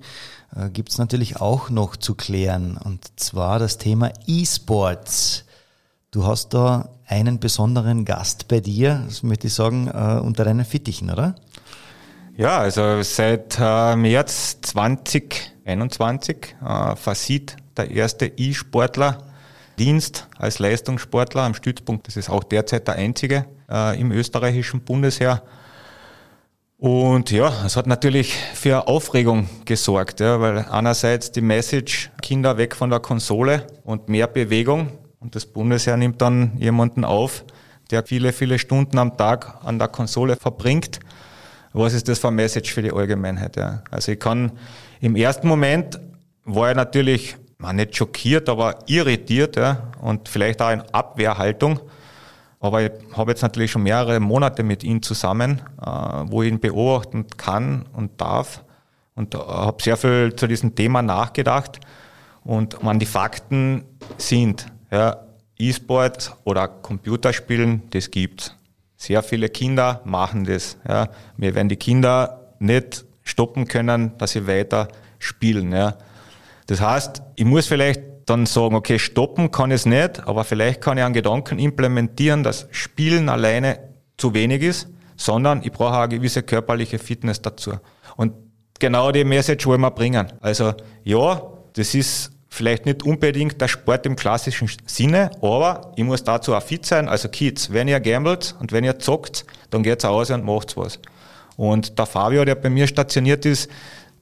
äh, 0.56 0.70
gibt 0.70 0.90
es 0.90 1.00
natürlich 1.00 1.38
auch 1.38 1.72
noch 1.72 1.96
zu 1.96 2.14
klären. 2.14 2.78
Und 2.78 3.20
zwar 3.20 3.58
das 3.58 3.80
Thema 3.80 4.12
E-Sports. 4.28 5.46
Du 6.12 6.26
hast 6.28 6.54
da 6.54 6.90
einen 7.08 7.40
besonderen 7.40 8.06
Gast 8.06 8.50
bei 8.50 8.60
dir, 8.60 9.04
das 9.06 9.24
möchte 9.24 9.48
ich 9.48 9.54
sagen, 9.56 9.88
äh, 9.88 10.20
unter 10.22 10.44
deinen 10.44 10.64
Fittichen, 10.64 11.10
oder? 11.10 11.36
Ja, 12.38 12.60
also 12.60 13.02
seit 13.02 13.58
äh, 13.60 13.96
März 13.96 14.62
2021 14.62 16.56
äh, 16.64 16.96
versieht 16.96 17.56
der 17.78 17.90
erste 17.90 18.28
E-Sportler 18.28 19.31
Dienst 19.82 20.28
als 20.38 20.60
Leistungssportler 20.60 21.42
am 21.42 21.56
Stützpunkt. 21.56 22.06
Das 22.06 22.16
ist 22.16 22.30
auch 22.30 22.44
derzeit 22.44 22.88
der 22.88 22.96
einzige 22.98 23.48
äh, 23.68 24.00
im 24.00 24.12
österreichischen 24.12 24.82
Bundesheer. 24.82 25.42
Und 26.78 27.32
ja, 27.32 27.52
es 27.66 27.76
hat 27.76 27.88
natürlich 27.88 28.36
für 28.54 28.88
Aufregung 28.88 29.50
gesorgt, 29.66 30.20
ja, 30.20 30.40
weil 30.40 30.60
einerseits 30.70 31.32
die 31.32 31.42
Message 31.42 32.12
Kinder 32.22 32.58
weg 32.58 32.76
von 32.76 32.92
der 32.92 33.00
Konsole 33.00 33.66
und 33.84 34.08
mehr 34.08 34.28
Bewegung 34.28 34.92
und 35.20 35.36
das 35.36 35.48
Bundesheer 35.48 35.98
nimmt 35.98 36.22
dann 36.22 36.56
jemanden 36.58 37.04
auf, 37.04 37.44
der 37.90 38.04
viele, 38.04 38.34
viele 38.34 38.60
Stunden 38.60 39.00
am 39.00 39.18
Tag 39.18 39.64
an 39.64 39.80
der 39.80 39.88
Konsole 39.88 40.36
verbringt. 40.36 41.00
Was 41.74 41.94
ist 41.94 42.08
das 42.08 42.20
für 42.20 42.28
ein 42.28 42.36
Message 42.36 42.72
für 42.72 42.84
die 42.84 42.92
Allgemeinheit? 42.92 43.56
Ja? 43.56 43.82
Also 43.90 44.12
ich 44.12 44.20
kann 44.20 44.52
im 45.00 45.16
ersten 45.16 45.48
Moment 45.48 46.00
war 46.46 46.70
er 46.70 46.76
natürlich 46.76 47.36
man 47.62 47.76
nicht 47.76 47.96
schockiert, 47.96 48.50
aber 48.50 48.80
irritiert 48.88 49.56
ja, 49.56 49.92
und 50.02 50.28
vielleicht 50.28 50.62
auch 50.62 50.72
in 50.72 50.82
Abwehrhaltung. 50.92 51.80
Aber 52.60 52.84
ich 52.84 52.92
habe 53.14 53.32
jetzt 53.32 53.42
natürlich 53.42 53.72
schon 53.72 53.84
mehrere 53.84 54.20
Monate 54.20 54.64
mit 54.64 54.84
ihm 54.84 55.02
zusammen, 55.02 55.62
äh, 55.82 55.86
wo 55.86 56.44
ich 56.44 56.50
ihn 56.50 56.60
beobachten 56.60 57.26
kann 57.38 57.86
und 57.94 58.20
darf 58.20 58.64
und 59.16 59.36
habe 59.36 59.82
sehr 59.82 59.98
viel 59.98 60.36
zu 60.36 60.48
diesem 60.48 60.76
Thema 60.76 61.02
nachgedacht. 61.02 61.80
Und 62.44 62.82
man, 62.84 63.00
die 63.00 63.06
Fakten 63.06 63.84
sind, 64.18 64.66
ja, 64.92 65.18
E-Sport 65.58 66.36
oder 66.44 66.68
Computerspielen, 66.68 67.84
das 67.92 68.10
gibt's. 68.10 68.56
Sehr 68.98 69.22
viele 69.22 69.50
Kinder 69.50 70.02
machen 70.06 70.44
das. 70.46 70.78
Ja. 70.88 71.10
Wir 71.38 71.56
werden 71.56 71.70
die 71.70 71.76
Kinder 71.76 72.54
nicht 72.60 73.06
stoppen 73.24 73.68
können, 73.68 74.18
dass 74.18 74.32
sie 74.32 74.48
weiter 74.48 74.88
spielen. 75.20 75.72
Ja. 75.72 75.98
Das 76.72 76.80
heißt, 76.80 77.22
ich 77.36 77.44
muss 77.44 77.68
vielleicht 77.68 78.02
dann 78.28 78.46
sagen, 78.46 78.76
okay, 78.76 78.98
stoppen 78.98 79.52
kann 79.52 79.72
ich 79.72 79.82
es 79.82 79.86
nicht, 79.86 80.26
aber 80.26 80.46
vielleicht 80.46 80.80
kann 80.80 80.98
ich 80.98 81.04
einen 81.04 81.14
Gedanken 81.14 81.60
implementieren, 81.60 82.44
dass 82.44 82.66
Spielen 82.72 83.28
alleine 83.28 83.90
zu 84.16 84.34
wenig 84.34 84.62
ist, 84.62 84.88
sondern 85.18 85.64
ich 85.64 85.74
brauche 85.74 85.98
eine 85.98 86.08
gewisse 86.08 86.44
körperliche 86.44 86.98
Fitness 86.98 87.42
dazu. 87.42 87.74
Und 88.16 88.32
genau 88.80 89.12
die 89.12 89.26
Message 89.26 89.68
wollen 89.68 89.82
wir 89.82 89.92
bringen. 89.92 90.32
Also 90.40 90.74
ja, 91.04 91.42
das 91.74 91.94
ist 91.94 92.32
vielleicht 92.48 92.86
nicht 92.86 93.04
unbedingt 93.04 93.60
der 93.60 93.68
Sport 93.68 94.06
im 94.06 94.16
klassischen 94.16 94.72
Sinne, 94.86 95.32
aber 95.42 95.92
ich 95.98 96.06
muss 96.06 96.24
dazu 96.24 96.56
auch 96.56 96.64
fit 96.64 96.86
sein. 96.86 97.10
Also 97.10 97.28
Kids, 97.28 97.74
wenn 97.74 97.90
ihr 97.90 98.00
gambelt 98.00 98.56
und 98.62 98.72
wenn 98.72 98.86
ihr 98.86 98.98
zockt, 98.98 99.46
dann 99.72 99.84
geht's 99.84 100.06
aus 100.06 100.32
und 100.32 100.46
macht's 100.46 100.78
was. 100.78 101.00
Und 101.58 102.00
der 102.00 102.06
Fabio, 102.06 102.46
der 102.46 102.56
bei 102.56 102.70
mir 102.70 102.88
stationiert 102.88 103.46
ist, 103.46 103.70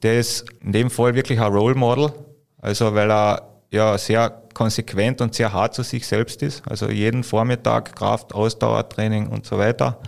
der 0.02 0.18
ist 0.18 0.46
in 0.64 0.72
dem 0.72 0.90
Fall 0.90 1.14
wirklich 1.14 1.38
ein 1.38 1.52
Role 1.52 1.76
Model. 1.76 2.12
Also 2.60 2.94
weil 2.94 3.10
er 3.10 3.50
ja 3.70 3.96
sehr 3.98 4.30
konsequent 4.54 5.20
und 5.20 5.34
sehr 5.34 5.52
hart 5.52 5.74
zu 5.74 5.82
sich 5.82 6.06
selbst 6.06 6.42
ist. 6.42 6.62
Also 6.68 6.90
jeden 6.90 7.24
Vormittag 7.24 7.94
Kraft, 7.96 8.34
Ausdauertraining 8.34 9.28
und 9.28 9.46
so 9.46 9.58
weiter. 9.58 9.98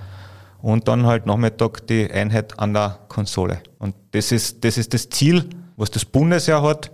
Und 0.61 0.89
dann 0.89 1.07
halt 1.07 1.27
Nachmittag 1.27 1.87
die 1.87 2.11
Einheit 2.11 2.59
an 2.59 2.75
der 2.75 2.99
Konsole. 3.09 3.61
Und 3.79 3.95
das 4.13 4.33
ist, 4.33 4.65
das 4.65 4.79
ist 4.79 4.95
das 4.95 5.09
Ziel, 5.09 5.49
was 5.77 5.91
das 5.91 6.05
Bundesheer 6.05 6.63
hat 6.63 6.93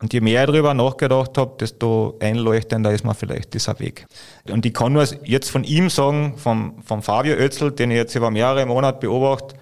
Und 0.00 0.12
je 0.12 0.20
mehr 0.20 0.42
ich 0.42 0.46
darüber 0.46 0.74
nachgedacht 0.74 1.38
habe, 1.38 1.54
desto 1.60 2.18
einleuchtender 2.20 2.90
ist 2.92 3.04
mir 3.04 3.14
vielleicht 3.14 3.54
dieser 3.54 3.78
Weg. 3.78 4.06
Und 4.50 4.66
ich 4.66 4.74
kann 4.74 4.92
nur 4.92 5.06
jetzt 5.24 5.50
von 5.50 5.62
ihm 5.62 5.90
sagen, 5.90 6.36
vom, 6.38 6.82
vom 6.82 7.02
Fabio 7.02 7.36
Oetzl, 7.36 7.70
den 7.70 7.90
ich 7.92 7.98
jetzt 7.98 8.14
über 8.16 8.30
mehrere 8.30 8.66
Monate 8.66 8.98
beobachte, 8.98 9.54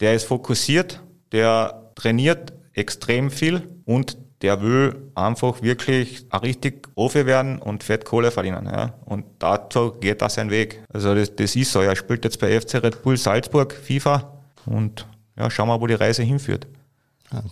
der 0.00 0.14
ist 0.14 0.24
fokussiert, 0.24 1.02
der 1.32 1.90
trainiert 1.94 2.54
extrem 2.72 3.30
viel 3.30 3.68
und 3.84 4.16
der 4.44 4.60
will 4.60 5.10
einfach 5.14 5.62
wirklich 5.62 6.26
richtig 6.42 6.88
offen 6.96 7.24
werden 7.24 7.58
und 7.58 7.82
fett 7.82 8.04
Kohle 8.04 8.30
verdienen. 8.30 8.66
Ja. 8.66 8.92
Und 9.06 9.24
dazu 9.38 9.92
geht 9.92 10.20
das 10.20 10.34
sein 10.34 10.50
Weg. 10.50 10.82
Also 10.92 11.14
das, 11.14 11.34
das 11.34 11.56
ist 11.56 11.72
so. 11.72 11.80
Er 11.80 11.96
spielt 11.96 12.24
jetzt 12.24 12.38
bei 12.40 12.60
FC 12.60 12.74
Red 12.74 13.02
Bull 13.02 13.16
Salzburg 13.16 13.72
FIFA 13.72 14.34
und 14.66 15.06
ja, 15.38 15.50
schauen 15.50 15.68
wir, 15.68 15.80
wo 15.80 15.86
die 15.86 15.94
Reise 15.94 16.22
hinführt. 16.22 16.66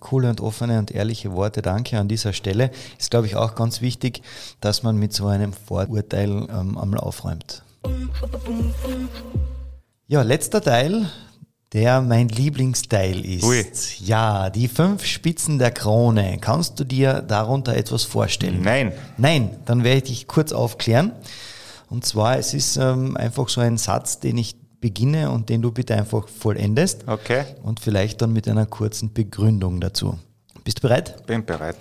Coole 0.01 0.28
und 0.28 0.43
offene 0.43 0.78
und 0.78 0.90
ehrliche 0.90 1.32
Worte, 1.32 1.62
danke 1.62 1.99
an 1.99 2.09
dieser 2.09 2.34
Stelle. 2.34 2.70
Ist, 2.99 3.11
glaube 3.11 3.26
ich, 3.26 3.36
auch 3.36 3.55
ganz 3.55 3.80
wichtig, 3.80 4.20
dass 4.61 4.82
man 4.82 4.99
mit 4.99 5.14
so 5.14 5.28
einem 5.28 5.55
Vorurteil 5.55 6.28
ähm, 6.28 6.76
einmal 6.76 7.01
aufräumt. 7.01 7.64
Ja, 10.09 10.20
letzter 10.20 10.61
Teil, 10.61 11.07
der 11.73 12.03
mein 12.03 12.29
Lieblingsteil 12.29 13.25
ist. 13.25 13.45
Ui. 13.45 13.64
Ja, 14.01 14.51
die 14.51 14.68
fünf 14.68 15.05
Spitzen 15.05 15.59
der 15.59 15.70
Krone. 15.70 16.39
Kannst 16.41 16.79
du 16.79 16.85
dir 16.85 17.23
darunter 17.23 17.75
etwas 17.75 18.05
vorstellen? 18.05 18.61
Nein. 18.62 18.93
Nein, 19.16 19.57
dann 19.64 19.83
werde 19.83 19.99
ich 19.99 20.03
dich 20.05 20.27
kurz 20.27 20.53
aufklären. 20.53 21.12
Und 21.89 22.05
zwar, 22.05 22.39
es 22.39 22.55
ist 22.55 22.77
ähm, 22.77 23.16
einfach 23.16 23.49
so 23.49 23.61
ein 23.61 23.79
Satz, 23.79 24.20
den 24.20 24.39
ich 24.39 24.57
beginne 24.81 25.31
und 25.31 25.49
den 25.49 25.62
du 25.62 25.73
bitte 25.73 25.95
einfach 25.95 26.29
vollendest. 26.29 27.09
Okay. 27.09 27.45
Und 27.62 27.81
vielleicht 27.81 28.20
dann 28.20 28.33
mit 28.33 28.49
einer 28.49 28.66
kurzen 28.66 29.12
Begründung 29.12 29.81
dazu. 29.81 30.18
Bist 30.64 30.79
du 30.79 30.83
bereit? 30.83 31.27
Bin 31.27 31.45
bereit. 31.45 31.77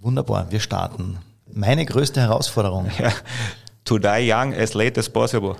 Wunderbar, 0.00 0.50
wir 0.50 0.60
starten. 0.60 1.18
Meine 1.52 1.86
größte 1.86 2.20
Herausforderung. 2.20 2.90
Ja. 2.98 3.12
To 3.84 3.98
die 3.98 4.32
young 4.32 4.52
as 4.52 4.74
late 4.74 4.98
as 4.98 5.08
possible. 5.08 5.54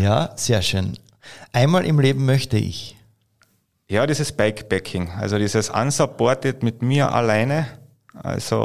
Ja, 0.00 0.30
sehr 0.36 0.62
schön. 0.62 0.96
Einmal 1.52 1.84
im 1.84 1.98
Leben 1.98 2.24
möchte 2.24 2.56
ich. 2.56 2.96
Ja, 3.88 4.06
dieses 4.06 4.32
Bikepacking, 4.32 5.10
also 5.10 5.36
dieses 5.38 5.68
unsupported 5.68 6.62
mit 6.62 6.80
mir 6.80 7.12
alleine, 7.12 7.66
also 8.14 8.56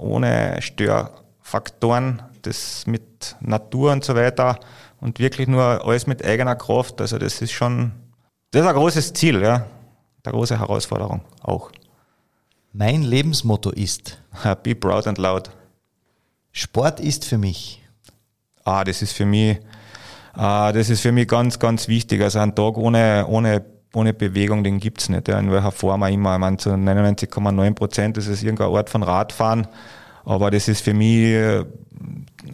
ohne 0.00 0.60
Störfaktoren, 0.60 2.22
das 2.42 2.86
mit 2.86 3.36
Natur 3.40 3.92
und 3.92 4.04
so 4.04 4.16
weiter 4.16 4.58
und 5.00 5.20
wirklich 5.20 5.46
nur 5.46 5.84
alles 5.86 6.06
mit 6.08 6.24
eigener 6.24 6.56
Kraft. 6.56 7.00
Also 7.00 7.18
das 7.18 7.40
ist 7.40 7.52
schon, 7.52 7.92
das 8.50 8.62
ist 8.62 8.68
ein 8.68 8.74
großes 8.74 9.12
Ziel, 9.12 9.42
ja. 9.42 9.66
Eine 10.24 10.32
große 10.32 10.58
Herausforderung 10.58 11.20
auch. 11.42 11.70
Mein 12.72 13.02
Lebensmotto 13.02 13.70
ist 13.70 14.20
Be 14.62 14.74
proud 14.74 15.06
and 15.06 15.18
loud. 15.18 15.50
Sport 16.50 17.00
ist 17.00 17.24
für 17.24 17.38
mich. 17.38 17.82
Ah, 18.64 18.84
das 18.84 19.02
ist 19.02 19.12
für 19.12 19.24
mich, 19.24 19.60
ah, 20.32 20.72
das 20.72 20.90
ist 20.90 21.00
für 21.00 21.12
mich 21.12 21.28
ganz, 21.28 21.58
ganz 21.58 21.88
wichtig. 21.88 22.20
Also 22.22 22.40
ein 22.40 22.54
Tag 22.54 22.76
ohne, 22.76 23.24
ohne, 23.28 23.64
ohne 23.94 24.12
Bewegung, 24.12 24.64
den 24.64 24.80
gibt's 24.80 25.08
nicht. 25.08 25.28
Ja. 25.28 25.38
In 25.38 25.50
welcher 25.50 25.72
Form 25.72 26.02
auch 26.02 26.08
immer. 26.08 26.34
Ich 26.34 26.40
meine, 26.40 26.56
zu 26.58 26.70
99,9 26.70 27.74
Prozent 27.74 28.18
ist 28.18 28.26
es 28.26 28.42
irgendein 28.42 28.68
Ort 28.68 28.90
von 28.90 29.02
Radfahren. 29.02 29.66
Aber 30.24 30.50
das 30.50 30.68
ist 30.68 30.82
für 30.82 30.94
mich, 30.94 31.64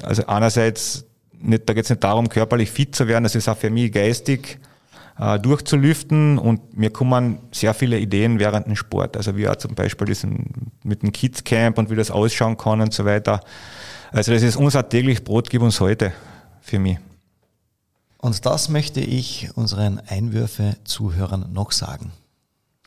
also 0.03 0.27
einerseits 0.27 1.07
nicht, 1.41 1.69
da 1.69 1.75
geht 1.75 1.85
es 1.85 1.91
nicht 1.91 2.05
darum, 2.05 2.29
körperlich 2.29 2.71
fit 2.71 2.95
zu 2.95 3.07
werden, 3.07 3.25
das 3.25 3.35
ist 3.35 3.49
auch 3.49 3.57
für 3.57 3.71
mich 3.71 3.93
geistig 3.93 4.59
äh, 5.19 5.39
durchzulüften 5.39 6.39
und 6.39 6.77
mir 6.77 6.91
kommen 6.91 7.39
sehr 7.53 7.75
viele 7.75 7.99
Ideen 7.99 8.39
während 8.39 8.67
dem 8.67 8.77
Sport. 8.77 9.17
Also 9.17 9.37
wie 9.37 9.49
auch 9.49 9.57
zum 9.57 9.75
Beispiel 9.75 10.07
diesen, 10.07 10.73
mit 10.83 11.03
dem 11.03 11.13
Kids 11.13 11.45
Camp 11.45 11.79
und 11.79 11.91
wie 11.91 11.97
das 11.97 12.11
ausschauen 12.11 12.57
kann 12.57 12.81
und 12.81 12.93
so 12.93 13.05
weiter. 13.05 13.41
Also 14.11 14.33
das 14.33 14.43
ist 14.43 14.57
unser 14.57 14.89
täglich 14.89 15.25
Brot, 15.25 15.51
gib 15.51 15.63
uns 15.63 15.81
heute 15.81 16.13
für 16.61 16.79
mich. 16.79 16.99
Und 18.25 18.47
das 18.47 18.71
möchte 18.71 19.01
ich 19.01 19.51
unseren 19.55 20.01
Einwürfe-Zuhörern 20.01 21.53
noch 21.53 21.73
sagen. 21.73 22.11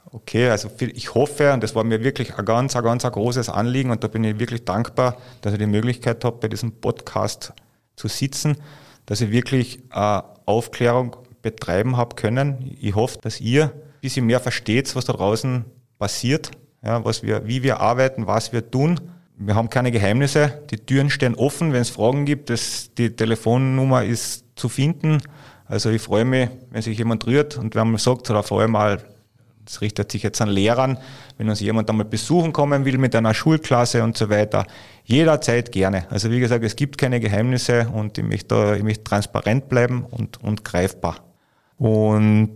Okay, 0.09 0.49
also 0.49 0.67
ich 0.79 1.13
hoffe, 1.13 1.53
und 1.53 1.61
das 1.61 1.75
war 1.75 1.83
mir 1.83 2.03
wirklich 2.03 2.33
ein 2.33 2.43
ganz, 2.43 2.75
ein 2.75 2.83
ganz 2.83 3.05
ein 3.05 3.11
großes 3.11 3.47
Anliegen 3.47 3.91
und 3.91 4.03
da 4.03 4.07
bin 4.07 4.23
ich 4.23 4.39
wirklich 4.39 4.65
dankbar, 4.65 5.15
dass 5.41 5.53
ich 5.53 5.59
die 5.59 5.67
Möglichkeit 5.67 6.25
habe, 6.25 6.37
bei 6.37 6.47
diesem 6.47 6.71
Podcast 6.71 7.53
zu 7.95 8.07
sitzen, 8.07 8.57
dass 9.05 9.21
ich 9.21 9.29
wirklich 9.29 9.77
äh, 9.91 10.21
Aufklärung 10.47 11.17
betreiben 11.43 11.97
habe 11.97 12.15
können. 12.15 12.75
Ich 12.81 12.95
hoffe, 12.95 13.19
dass 13.21 13.39
ihr 13.39 13.65
ein 13.65 14.01
bisschen 14.01 14.25
mehr 14.25 14.39
versteht, 14.39 14.95
was 14.95 15.05
da 15.05 15.13
draußen 15.13 15.65
passiert, 15.99 16.49
ja, 16.83 17.05
was 17.05 17.21
wir, 17.21 17.45
wie 17.45 17.61
wir 17.61 17.79
arbeiten, 17.79 18.25
was 18.25 18.53
wir 18.53 18.71
tun. 18.71 18.99
Wir 19.37 19.53
haben 19.53 19.69
keine 19.69 19.91
Geheimnisse, 19.91 20.63
die 20.71 20.77
Türen 20.77 21.11
stehen 21.11 21.35
offen, 21.35 21.73
wenn 21.73 21.81
es 21.81 21.91
Fragen 21.91 22.25
gibt, 22.25 22.49
das, 22.49 22.89
die 22.97 23.15
Telefonnummer 23.15 24.03
ist 24.03 24.46
zu 24.57 24.69
finden. 24.69 25.21
Also 25.65 25.89
ich 25.89 26.01
freue 26.01 26.25
mich, 26.25 26.49
wenn 26.71 26.81
sich 26.81 26.97
jemand 26.97 27.25
rührt 27.27 27.57
und 27.57 27.75
wenn 27.75 27.89
man 27.89 27.97
sagt, 27.97 28.29
oder 28.29 28.43
vor 28.43 28.61
allem 28.61 28.71
mal 28.71 29.01
das 29.67 29.81
richtet 29.81 30.11
sich 30.11 30.23
jetzt 30.23 30.41
an 30.41 30.49
Lehrern, 30.49 30.97
wenn 31.37 31.49
uns 31.49 31.59
jemand 31.59 31.89
einmal 31.89 32.05
besuchen 32.05 32.53
kommen 32.53 32.85
will 32.85 32.97
mit 32.97 33.15
einer 33.15 33.33
Schulklasse 33.33 34.03
und 34.03 34.17
so 34.17 34.29
weiter. 34.29 34.65
Jederzeit 35.03 35.71
gerne. 35.71 36.07
Also 36.09 36.31
wie 36.31 36.39
gesagt, 36.39 36.63
es 36.63 36.75
gibt 36.75 36.97
keine 36.97 37.19
Geheimnisse 37.19 37.89
und 37.93 38.17
ich 38.17 38.23
möchte, 38.23 38.75
ich 38.77 38.83
möchte 38.83 39.03
transparent 39.03 39.69
bleiben 39.69 40.05
und, 40.09 40.41
und 40.41 40.63
greifbar. 40.63 41.17
Und 41.77 42.55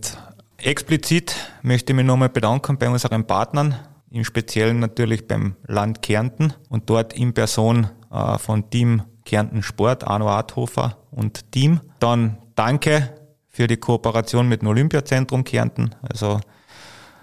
explizit 0.56 1.36
möchte 1.62 1.92
ich 1.92 1.96
mich 1.96 2.06
nochmal 2.06 2.30
bedanken 2.30 2.78
bei 2.78 2.88
unseren 2.88 3.26
Partnern, 3.26 3.74
im 4.10 4.24
Speziellen 4.24 4.78
natürlich 4.78 5.26
beim 5.26 5.56
Land 5.66 6.02
Kärnten 6.02 6.54
und 6.68 6.90
dort 6.90 7.12
in 7.12 7.32
Person 7.32 7.88
äh, 8.10 8.38
von 8.38 8.68
Team 8.68 9.02
Kärnten 9.24 9.62
Sport, 9.62 10.06
Arno 10.06 10.28
Arthofer 10.28 10.98
und 11.10 11.52
Team. 11.52 11.80
Dann 12.00 12.38
danke 12.54 13.14
für 13.48 13.66
die 13.66 13.76
Kooperation 13.76 14.48
mit 14.48 14.62
dem 14.62 14.68
Olympiazentrum 14.68 15.44
Kärnten. 15.44 15.94
Also 16.02 16.40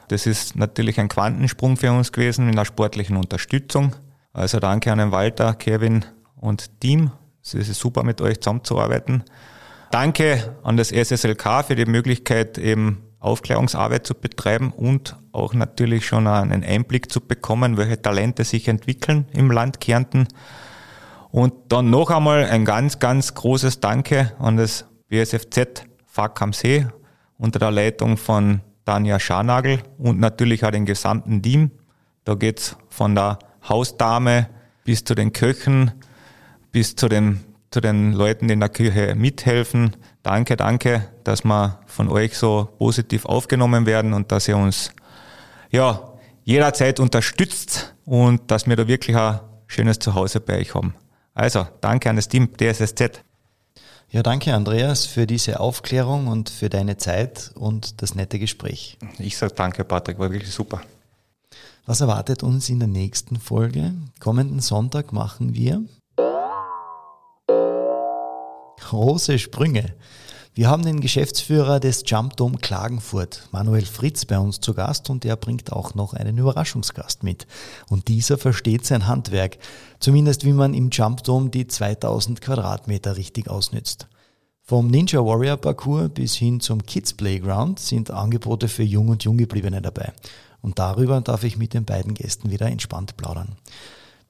das 0.10 0.26
ist 0.26 0.56
natürlich 0.56 1.00
ein 1.00 1.10
Quantensprung 1.10 1.78
für 1.78 1.92
uns 1.92 2.12
gewesen 2.12 2.50
in 2.50 2.56
der 2.56 2.66
sportlichen 2.66 3.18
Unterstützung. 3.18 3.96
Also 4.34 4.60
danke 4.60 4.92
an 4.92 5.00
den 5.00 5.12
Walter, 5.12 5.54
Kevin 5.54 6.06
und 6.36 6.80
Team. 6.80 7.12
Es 7.44 7.54
ist 7.54 7.80
super 7.80 8.04
mit 8.04 8.22
euch 8.22 8.40
zusammenzuarbeiten. 8.40 9.24
Danke 9.92 10.56
an 10.64 10.78
das 10.78 10.90
SSLK 10.92 11.66
für 11.66 11.76
die 11.76 11.86
Möglichkeit, 11.86 12.58
eben 12.58 13.04
Aufklärungsarbeit 13.20 14.06
zu 14.06 14.14
betreiben 14.14 14.72
und 14.72 15.18
auch 15.32 15.54
natürlich 15.54 16.06
schon 16.06 16.28
einen 16.28 16.64
Einblick 16.64 17.12
zu 17.12 17.22
bekommen, 17.22 17.78
welche 17.78 18.02
Talente 18.02 18.44
sich 18.44 18.68
entwickeln 18.68 19.26
im 19.34 19.52
Land 19.52 19.82
Kärnten. 19.82 20.28
Und 21.32 21.54
dann 21.70 21.90
noch 21.90 22.10
einmal 22.10 22.46
ein 22.46 22.66
ganz, 22.66 23.00
ganz 23.00 23.34
großes 23.34 23.80
Danke 23.80 24.34
an 24.40 24.58
das 24.58 24.86
BSFZ 25.10 25.86
Fack 26.06 26.42
am 26.42 26.54
See 26.54 26.88
unter 27.38 27.60
der 27.60 27.72
Leitung 27.72 28.18
von 28.18 28.62
Tanja 28.86 29.20
Scharnagel 29.20 29.80
und 29.98 30.20
natürlich 30.20 30.66
auch 30.66 30.72
den 30.72 30.86
gesamten 30.86 31.42
Team. 31.42 31.72
Da 32.26 32.34
geht's 32.36 32.76
von 32.90 33.16
der 33.16 33.40
Hausdame 33.68 34.50
bis 34.84 35.04
zu 35.04 35.14
den 35.14 35.32
Köchen, 35.32 35.92
bis 36.72 36.96
zu 36.96 37.08
den, 37.08 37.40
zu 37.70 37.82
den 37.82 38.14
Leuten, 38.14 38.48
die 38.48 38.54
in 38.54 38.60
der 38.60 38.70
Küche 38.70 39.14
mithelfen. 39.16 39.96
Danke, 40.24 40.58
danke, 40.58 41.08
dass 41.24 41.44
wir 41.44 41.80
von 41.86 42.10
euch 42.10 42.36
so 42.38 42.70
positiv 42.80 43.26
aufgenommen 43.26 43.86
werden 43.86 44.14
und 44.14 44.32
dass 44.32 44.48
ihr 44.48 44.58
uns 44.58 44.92
ja, 45.70 46.14
jederzeit 46.44 47.00
unterstützt 47.00 47.96
und 48.06 48.50
dass 48.50 48.68
wir 48.68 48.76
da 48.76 48.88
wirklich 48.88 49.16
ein 49.16 49.40
schönes 49.68 50.00
Zuhause 50.00 50.40
bei 50.40 50.58
euch 50.58 50.74
haben. 50.74 50.96
Also, 51.34 51.68
danke 51.82 52.10
an 52.10 52.16
das 52.16 52.28
Team 52.28 52.50
DSSZ. 52.58 53.24
Ja, 54.12 54.24
danke 54.24 54.54
Andreas 54.54 55.06
für 55.06 55.28
diese 55.28 55.60
Aufklärung 55.60 56.28
und 56.28 56.50
für 56.50 56.70
deine 56.70 56.98
Zeit 56.98 57.52
und 57.56 58.02
das 58.02 58.16
nette 58.16 58.40
Gespräch. 58.40 58.98
Ich 59.20 59.38
sage 59.38 59.54
danke, 59.54 59.84
Patrick, 59.84 60.18
war 60.18 60.32
wirklich 60.32 60.52
super. 60.52 60.82
Was 61.86 62.02
erwartet 62.02 62.44
uns 62.44 62.70
in 62.70 62.80
der 62.80 62.88
nächsten 62.88 63.40
Folge? 63.40 63.94
Kommenden 64.20 64.60
Sonntag 64.60 65.14
machen 65.14 65.54
wir 65.54 65.84
große 68.90 69.38
Sprünge. 69.38 69.94
Wir 70.56 70.68
haben 70.68 70.84
den 70.84 71.00
Geschäftsführer 71.00 71.80
des 71.80 72.04
Jump 72.06 72.36
Dome 72.36 72.58
Klagenfurt, 72.58 73.48
Manuel 73.52 73.86
Fritz, 73.86 74.26
bei 74.26 74.40
uns 74.40 74.60
zu 74.60 74.74
Gast 74.74 75.10
und 75.10 75.24
er 75.24 75.38
bringt 75.38 75.72
auch 75.72 75.94
noch 75.94 76.14
einen 76.14 76.38
Überraschungsgast 76.38 77.24
mit. 77.24 77.46
Und 77.88 78.08
dieser 78.08 78.38
versteht 78.38 78.86
sein 78.86 79.08
Handwerk, 79.08 79.60
zumindest 80.00 80.46
wie 80.46 80.52
man 80.52 80.74
im 80.74 80.90
Jump 80.90 81.24
Dome 81.24 81.50
die 81.50 81.68
2000 81.68 82.42
Quadratmeter 82.42 83.16
richtig 83.16 83.50
ausnützt. 83.50 84.08
Vom 84.64 84.88
Ninja 84.88 85.20
Warrior 85.24 85.58
Parcours 85.58 86.10
bis 86.14 86.36
hin 86.36 86.60
zum 86.60 86.84
Kids 86.84 87.14
Playground 87.14 87.80
sind 87.80 88.12
Angebote 88.12 88.68
für 88.68 88.84
Jung 88.84 89.10
und 89.10 89.24
Junggebliebene 89.24 89.82
dabei. 89.82 90.14
Und 90.62 90.80
darüber 90.80 91.22
darf 91.22 91.44
ich 91.44 91.58
mit 91.58 91.74
den 91.74 91.86
beiden 91.86 92.16
Gästen 92.16 92.52
wieder 92.52 92.68
entspannt 92.68 93.18
plaudern. 93.18 93.56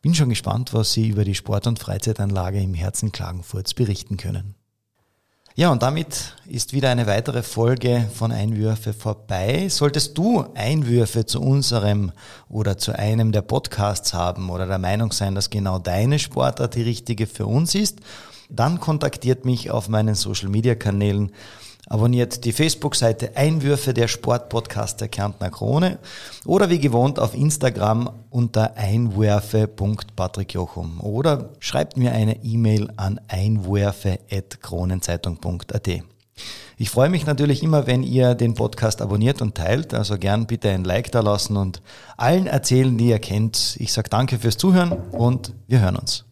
Bin 0.02 0.14
schon 0.14 0.30
gespannt, 0.30 0.74
was 0.74 0.94
sie 0.94 1.08
über 1.08 1.26
die 1.26 1.36
Sport- 1.36 1.68
und 1.68 1.80
Freizeitanlage 1.80 2.62
im 2.62 2.74
Herzen 2.74 3.12
Klagenfurts 3.12 3.74
berichten 3.74 4.18
können. 4.18 4.59
Ja, 5.60 5.74
und 5.74 5.84
damit 5.84 6.36
ist 6.48 6.72
wieder 6.72 6.90
eine 6.90 7.06
weitere 7.06 7.44
Folge 7.44 8.10
von 8.14 8.32
Einwürfe 8.32 8.94
vorbei. 8.94 9.68
Solltest 9.68 10.18
du 10.18 10.46
Einwürfe 10.56 11.26
zu 11.26 11.42
unserem 11.42 12.14
oder 12.48 12.78
zu 12.78 12.98
einem 12.98 13.34
der 13.34 13.42
Podcasts 13.42 14.14
haben 14.14 14.50
oder 14.52 14.68
der 14.68 14.78
Meinung 14.78 15.12
sein, 15.12 15.36
dass 15.36 15.50
genau 15.50 15.78
deine 15.78 16.18
Sportart 16.18 16.76
die 16.76 16.84
richtige 16.84 17.28
für 17.28 17.46
uns 17.46 17.76
ist, 17.76 18.00
dann 18.50 18.80
kontaktiert 18.80 19.44
mich 19.44 19.70
auf 19.70 19.90
meinen 19.90 20.16
Social 20.16 20.48
Media 20.48 20.76
Kanälen 20.76 21.34
Abonniert 21.90 22.46
die 22.46 22.54
Facebook-Seite 22.54 23.36
Einwürfe 23.36 23.94
der 23.96 24.08
Sportpodcast 24.08 25.02
der 25.02 25.08
Kärntner 25.08 25.50
Krone 25.50 25.98
oder 26.46 26.70
wie 26.70 26.78
gewohnt 26.78 27.18
auf 27.20 27.34
Instagram 27.34 28.12
unter 28.30 28.78
einwürfe.patrickjochum 28.78 31.02
oder 31.02 31.50
schreibt 31.60 31.98
mir 31.98 32.12
eine 32.12 32.44
E-Mail 32.44 32.92
an 32.96 33.20
einwürfe.kronenzeitung.at. 33.28 35.90
Ich 36.78 36.92
freue 36.92 37.10
mich 37.10 37.26
natürlich 37.26 37.64
immer, 37.64 37.88
wenn 37.88 38.04
ihr 38.04 38.36
den 38.36 38.54
Podcast 38.54 39.02
abonniert 39.02 39.42
und 39.42 39.56
teilt, 39.56 39.96
also 39.96 40.20
gern 40.20 40.46
bitte 40.46 40.70
ein 40.70 40.84
Like 40.84 41.12
da 41.12 41.22
lassen 41.22 41.58
und 41.58 41.82
allen 42.18 42.46
erzählen, 42.46 42.96
die 42.98 43.10
ihr 43.10 43.20
kennt. 43.20 43.78
Ich 43.80 43.92
sage 43.92 44.10
danke 44.10 44.38
fürs 44.38 44.58
Zuhören 44.58 44.92
und 44.92 45.56
wir 45.68 45.82
hören 45.82 45.96
uns. 45.96 46.26